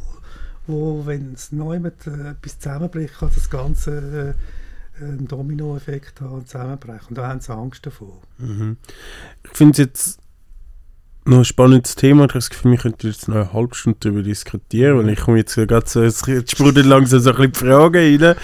wo, 0.67 1.05
wenn 1.07 1.35
es 1.35 1.53
neu 1.53 1.79
mit 1.79 2.07
äh, 2.07 2.31
etwas 2.31 2.59
zusammenbricht, 2.59 3.19
kann 3.19 3.31
das 3.35 3.51
Ganze 3.51 4.35
äh, 5.01 5.05
einen 5.05 5.27
Dominoeffekt 5.29 6.21
haben 6.21 6.33
und 6.33 6.49
zusammenbrechen. 6.49 7.09
Und 7.11 7.19
da 7.19 7.29
haben 7.29 7.41
sie 7.41 7.53
Angst 7.53 7.85
davor. 7.87 8.21
Mhm. 8.39 8.77
Ich 9.45 9.57
finde 9.57 9.73
es 9.73 9.79
jetzt 9.79 10.19
noch 11.27 11.39
ein 11.39 11.45
spannendes 11.45 11.95
Thema. 11.95 12.25
Ich 12.25 12.31
habe 12.31 12.39
das 12.39 12.51
Gefühl, 12.51 12.73
wir 12.73 12.79
könnten 12.79 13.07
jetzt 13.07 13.29
noch 13.29 13.37
eine 13.37 13.53
halbe 13.53 13.75
Stunde 13.75 13.99
darüber 14.01 14.23
diskutieren, 14.23 14.99
weil 14.99 15.09
ich 15.09 15.21
komme 15.21 15.39
jetzt 15.39 15.55
gerade 15.55 15.87
so, 15.87 16.03
jetzt 16.03 16.51
sprudelt 16.51 16.87
langsam 16.87 17.21
so 17.21 17.31
ein 17.31 17.37
bisschen 17.37 17.53
die 17.53 17.59
Fragen 17.59 18.23
rein. 18.23 18.37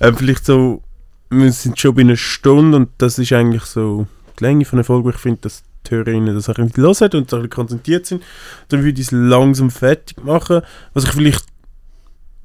Ähm, 0.00 0.16
vielleicht 0.16 0.46
so, 0.46 0.82
wir 1.30 1.52
sind 1.52 1.78
schon 1.78 1.94
bei 1.94 2.02
einer 2.02 2.16
Stunde 2.16 2.76
und 2.76 2.90
das 2.98 3.18
ist 3.18 3.32
eigentlich 3.32 3.64
so 3.64 4.06
die 4.38 4.44
Länge 4.44 4.64
von 4.64 4.76
der 4.76 4.84
Folge, 4.84 5.10
ich 5.10 5.16
finde, 5.16 5.40
dass 5.42 5.62
die 5.86 5.96
Hörerinnen 5.96 6.34
das 6.34 6.48
ein 6.48 6.68
bisschen 6.68 6.84
hören 6.84 6.94
und 7.00 7.14
ein 7.14 7.24
bisschen 7.24 7.50
konzentriert 7.50 8.06
sind. 8.06 8.22
Dann 8.68 8.84
würde 8.84 9.00
ich 9.00 9.08
es 9.08 9.12
langsam 9.12 9.70
fertig 9.70 10.22
machen. 10.22 10.62
Was 10.94 11.04
ich 11.04 11.10
vielleicht 11.10 11.51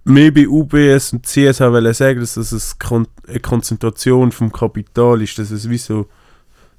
mehr 0.08 0.32
bei 0.32 0.48
UBS 0.48 1.14
und 1.14 1.26
CS 1.26 1.62
auch 1.62 1.94
sagen, 1.94 2.20
dass 2.20 2.36
das 2.36 2.78
eine 2.82 3.40
Konzentration 3.40 4.32
vom 4.32 4.52
Kapital 4.52 5.22
ist, 5.22 5.38
dass 5.38 5.52
es 5.52 5.70
wie 5.70 5.78
so 5.78 6.08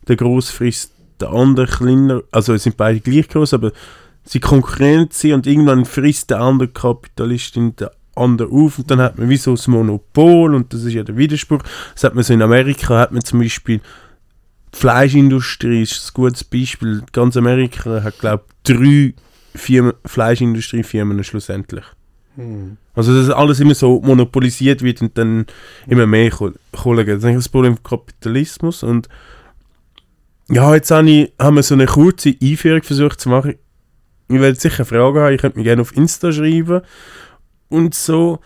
der 0.07 0.17
Grossfrist 0.17 0.93
der 1.21 1.31
andere 1.31 1.67
kleiner, 1.67 2.23
also 2.31 2.55
es 2.55 2.63
sind 2.63 2.77
beide 2.77 3.01
gleich 3.01 3.29
groß, 3.29 3.55
aber 3.55 3.73
sie 4.25 4.41
konkurrieren 4.41 5.09
sie 5.11 5.33
und 5.33 5.47
irgendwann 5.47 5.85
frisst 5.85 6.31
der 6.31 6.41
andere 6.41 6.69
Kapitalist 6.69 7.57
in 7.57 7.77
der 7.77 7.93
andere 8.15 8.49
auf 8.51 8.79
und 8.79 8.91
dann 8.91 9.01
hat 9.01 9.19
man 9.19 9.29
wie 9.29 9.37
so 9.37 9.53
das 9.53 9.69
Monopol 9.69 10.55
und 10.55 10.73
das 10.73 10.85
ist 10.85 10.95
ja 10.95 11.03
der 11.03 11.17
Widerspruch. 11.17 11.63
Das 11.95 12.05
hat 12.05 12.15
man 12.15 12.25
so 12.25 12.33
in 12.33 12.43
Amerika, 12.43 12.99
hat 12.99 13.13
man 13.13 13.23
zum 13.23 13.41
Beispiel 13.41 13.81
die 14.75 14.79
Fleischindustrie 14.79 15.83
ist 15.83 16.11
ein 16.11 16.15
gutes 16.15 16.45
Beispiel. 16.45 17.03
Ganz 17.13 17.37
Amerika 17.37 18.03
hat, 18.03 18.19
glaube 18.19 18.45
ich, 18.47 18.75
drei 18.75 19.15
Firmen, 19.55 19.95
Fleischindustriefirmen 20.05 21.23
schlussendlich. 21.25 21.85
Hm. 22.39 22.77
Also 22.95 23.15
dass 23.15 23.31
alles 23.31 23.59
immer 23.59 23.75
so 23.75 24.01
monopolisiert 24.01 24.83
wird 24.83 25.03
und 25.03 25.19
dann 25.19 25.47
immer 25.89 26.07
mehr 26.07 26.31
kommen. 26.31 26.55
Das 26.73 26.81
ist 26.81 27.25
eigentlich 27.25 27.35
das 27.35 27.49
Problem 27.49 27.75
des 27.75 27.83
Kapitalismus 27.83 28.85
und 28.85 29.09
ja, 30.49 30.73
jetzt 30.75 30.91
habe 30.91 31.11
ich, 31.11 31.33
haben 31.39 31.57
wir 31.57 31.63
so 31.63 31.75
eine 31.75 31.87
kurze 31.87 32.35
Einführung 32.41 32.83
versucht 32.83 33.21
zu 33.21 33.29
machen. 33.29 33.57
Ich 34.29 34.41
werde 34.41 34.59
sicher 34.59 34.85
Fragen 34.85 35.19
haben, 35.19 35.35
ich 35.35 35.41
könnte 35.41 35.59
mir 35.59 35.65
gerne 35.65 35.83
auf 35.83 35.95
Insta 35.95 36.33
schreiben. 36.33 36.83
Und 37.69 37.95
so, 37.95 38.39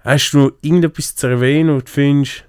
hast 0.00 0.32
du 0.32 0.38
noch 0.38 0.52
irgendetwas 0.62 1.14
zu 1.14 1.26
erwähnen, 1.28 1.76
wo 1.76 1.80
du 1.80 1.90
findest, 1.90 2.44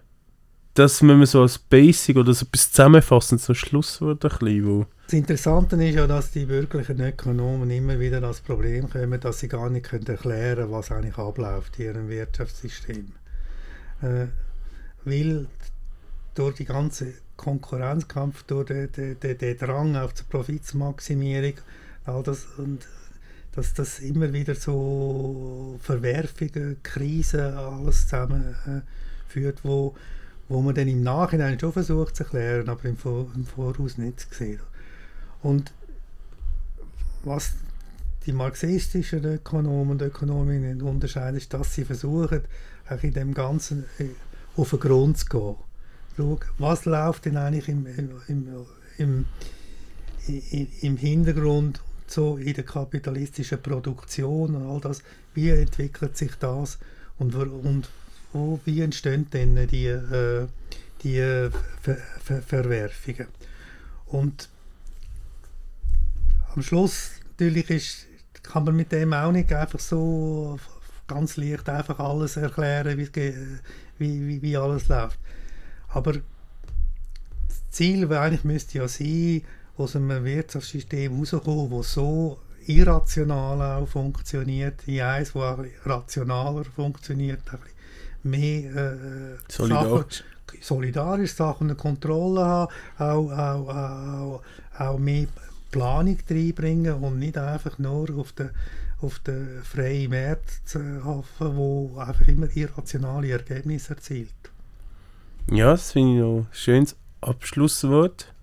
dass 0.75 1.01
wir 1.01 1.25
so 1.25 1.41
als 1.41 1.57
Basic 1.57 2.17
oder 2.17 2.33
so 2.33 2.45
etwas 2.45 2.71
zusammenfassend, 2.71 3.41
so 3.41 3.53
Schlusswort 3.53 4.23
ein 4.23 4.29
bisschen, 4.39 4.85
das 5.05 5.13
Interessante 5.13 5.75
ist 5.83 5.95
ja, 5.95 6.07
dass 6.07 6.31
die 6.31 6.47
wirklichen 6.47 6.99
Ökonomen 6.99 7.69
immer 7.69 7.99
wieder 7.99 8.19
das 8.21 8.41
Problem 8.41 8.89
kommen, 8.89 9.19
dass 9.19 9.39
sie 9.39 9.47
gar 9.47 9.69
nicht 9.69 9.85
können 9.85 10.07
erklären 10.07 10.55
können, 10.55 10.71
was 10.71 10.91
eigentlich 10.91 11.19
abläuft 11.19 11.77
in 11.77 11.85
ihrem 11.85 12.09
Wirtschaftssystem. 12.09 13.11
Äh, 14.01 14.25
weil 15.03 15.47
durch 16.33 16.55
die 16.55 16.65
ganze 16.65 17.13
Konkurrenzkampf, 17.37 18.43
durch 18.43 18.65
den, 18.65 18.91
den, 18.91 19.37
den, 19.37 19.57
Drang 19.59 19.95
auf 19.95 20.13
die 20.13 20.23
Profitmaximierung, 20.23 21.53
all 22.05 22.23
das, 22.23 22.47
und 22.57 22.87
dass 23.51 23.75
das 23.75 23.99
immer 23.99 24.33
wieder 24.33 24.55
so 24.55 25.79
Verwerfungen, 25.83 26.77
Krisen, 26.81 27.53
alles 27.53 28.07
zusammen 28.07 28.55
äh, 29.35 29.53
wo, 29.61 29.95
wo 30.47 30.61
man 30.61 30.75
dann 30.75 30.87
im 30.87 31.01
Nachhinein 31.01 31.59
schon 31.59 31.73
versucht 31.73 32.15
zu 32.15 32.23
erklären, 32.23 32.69
aber 32.69 32.85
im, 32.85 32.97
Vor 32.97 33.27
im 33.35 33.45
Voraus 33.45 33.97
nicht 33.97 34.33
sieht. 34.33 34.59
Und 35.41 35.73
was 37.23 37.53
die 38.25 38.31
marxistischen 38.31 39.23
Ökonomen 39.25 39.91
und 39.91 40.01
Ökonominnen 40.01 40.81
unterscheiden, 40.81 41.37
ist, 41.37 41.53
dass 41.53 41.73
sie 41.73 41.85
versuchen, 41.85 42.41
auch 42.89 43.03
in 43.03 43.13
dem 43.13 43.33
Ganzen 43.33 43.85
äh, 43.99 44.09
auf 44.55 44.71
den 44.71 44.79
Grund 44.79 45.17
zu 45.17 45.25
gehen. 45.25 45.55
Schau, 46.17 46.39
was 46.57 46.85
läuft 46.85 47.25
denn 47.25 47.37
eigentlich 47.37 47.67
im, 47.67 47.85
im, 47.85 48.09
im, 48.97 49.25
im, 50.27 50.67
im 50.81 50.97
Hintergrund 50.97 51.81
so 52.07 52.37
in 52.37 52.53
der 52.53 52.63
kapitalistischen 52.63 53.61
Produktion 53.61 54.55
und 54.55 54.67
all 54.67 54.79
das, 54.79 55.01
wie 55.33 55.49
entwickelt 55.49 56.15
sich 56.15 56.35
das 56.39 56.77
und, 57.17 57.35
und 57.35 57.89
wo, 58.35 58.59
wie 58.65 58.81
entstehen 58.81 59.29
denn 59.31 59.67
die, 59.67 59.87
äh, 59.87 60.47
die 61.03 61.49
Ver 61.81 61.97
Ver 62.21 62.41
Verwerfungen. 62.41 63.27
Und 64.07 64.49
am 66.53 66.61
Schluss 66.61 67.11
natürlich 67.31 67.69
ist, 67.69 68.07
kann 68.43 68.65
man 68.65 68.75
mit 68.75 68.91
dem 68.91 69.13
auch 69.13 69.31
nicht 69.31 69.51
einfach 69.53 69.79
so 69.79 70.59
ganz 71.07 71.37
leicht 71.37 71.69
einfach 71.69 71.99
alles 71.99 72.37
erklären, 72.37 72.97
wie, 72.97 73.09
wie, 73.97 74.41
wie 74.41 74.57
alles 74.57 74.87
läuft. 74.89 75.19
Aber 75.89 76.13
das 76.13 76.23
Ziel 77.71 78.11
eigentlich 78.13 78.43
müsste 78.43 78.79
ja 78.79 78.87
sein, 78.87 79.43
aus 79.77 79.95
einem 79.95 80.23
Wirtschaftssystem 80.23 81.17
rauskommen, 81.17 81.71
das 81.71 81.93
so 81.93 82.39
irrational 82.65 83.81
auch 83.81 83.87
funktioniert, 83.87 84.87
in 84.87 85.01
eins, 85.01 85.33
das 85.33 85.59
rationaler 85.85 86.63
funktioniert, 86.65 87.41
ein 87.51 87.59
mehr 88.25 88.75
äh, 88.75 89.37
solidarisch. 89.47 90.23
Sachen, 90.47 90.61
solidarisch 90.61 91.33
Sachen 91.33 91.69
unter 91.69 91.75
Kontrolle 91.75 92.41
haben, 92.41 92.71
auch, 92.97 93.31
auch, 93.31 93.69
auch, 93.69 94.41
auch 94.79 94.97
mehr 94.99 95.27
Planung 95.71 96.17
reinbringen 96.29 96.93
und 96.95 97.19
nicht 97.19 97.37
einfach 97.37 97.77
nur 97.79 98.09
auf 98.17 98.31
den, 98.31 98.51
auf 99.01 99.19
den 99.19 99.61
freien 99.63 100.11
Markt 100.11 100.61
zu 100.65 101.03
hoffen, 101.03 101.57
wo 101.57 101.97
einfach 101.97 102.27
immer 102.27 102.47
irrationale 102.55 103.31
Ergebnisse 103.31 103.95
erzielt. 103.95 104.31
Ja, 105.51 105.71
das 105.71 105.91
finde 105.91 106.13
ich 106.13 106.19
noch 106.19 106.37
ein 106.37 106.47
schönes 106.51 106.95
Abschlusswort. 107.21 108.33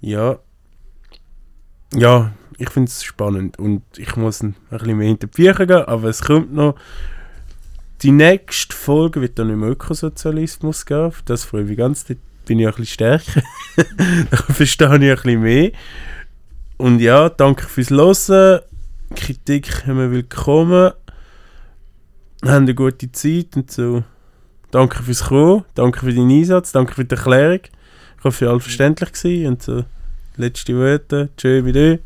Ja. 0.00 0.38
Ja, 1.94 2.32
ich 2.58 2.70
finde 2.70 2.88
es 2.88 3.04
spannend 3.04 3.58
und 3.58 3.82
ich 3.96 4.16
muss 4.16 4.42
ein, 4.42 4.54
bisschen 4.70 4.96
mehr 4.98 5.08
hinter 5.08 5.28
die 5.28 5.42
Bücher 5.42 5.66
gehen, 5.66 5.84
aber 5.84 6.08
es 6.08 6.22
kommt 6.22 6.52
noch. 6.52 6.74
Die 8.04 8.12
nächste 8.12 8.76
Folge 8.76 9.22
wird 9.22 9.38
dann 9.38 9.48
im 9.48 9.62
Ökosozialismus 9.62 10.84
gehen. 10.84 11.10
Das 11.24 11.44
freue 11.44 11.62
ich 11.62 11.68
mich 11.68 11.78
ganz. 11.78 12.04
Da 12.04 12.12
bin 12.44 12.58
ich 12.58 12.66
ein 12.66 12.72
bisschen 12.72 12.86
stärker. 12.86 13.42
da 14.30 14.36
verstehe 14.36 14.88
ich 14.88 14.92
ein 14.92 15.00
bisschen 15.00 15.40
mehr. 15.40 15.70
Und 16.76 17.00
ja, 17.00 17.30
danke 17.30 17.66
fürs 17.66 17.88
Hören. 17.88 18.60
Kritik 19.14 19.86
wir 19.86 20.10
willkommen. 20.10 20.92
Haben 22.44 22.64
eine 22.64 22.74
gute 22.74 23.10
Zeit 23.10 23.56
und 23.56 23.70
so. 23.70 24.04
Danke 24.70 25.02
fürs 25.02 25.24
Kommen, 25.24 25.64
danke 25.74 26.00
für 26.00 26.12
deinen 26.12 26.30
Einsatz, 26.30 26.72
danke 26.72 26.92
für 26.92 27.06
die 27.06 27.14
Erklärung. 27.14 27.60
Ich 28.18 28.24
hoffe, 28.24 28.36
für 28.36 28.50
alle 28.50 28.60
verständlich 28.60 29.12
gewesen 29.12 29.46
und 29.46 29.62
so. 29.62 29.84
Letzte 30.36 30.76
Worte. 30.76 31.30
Tschö, 31.38 31.64
wieder. 31.64 32.00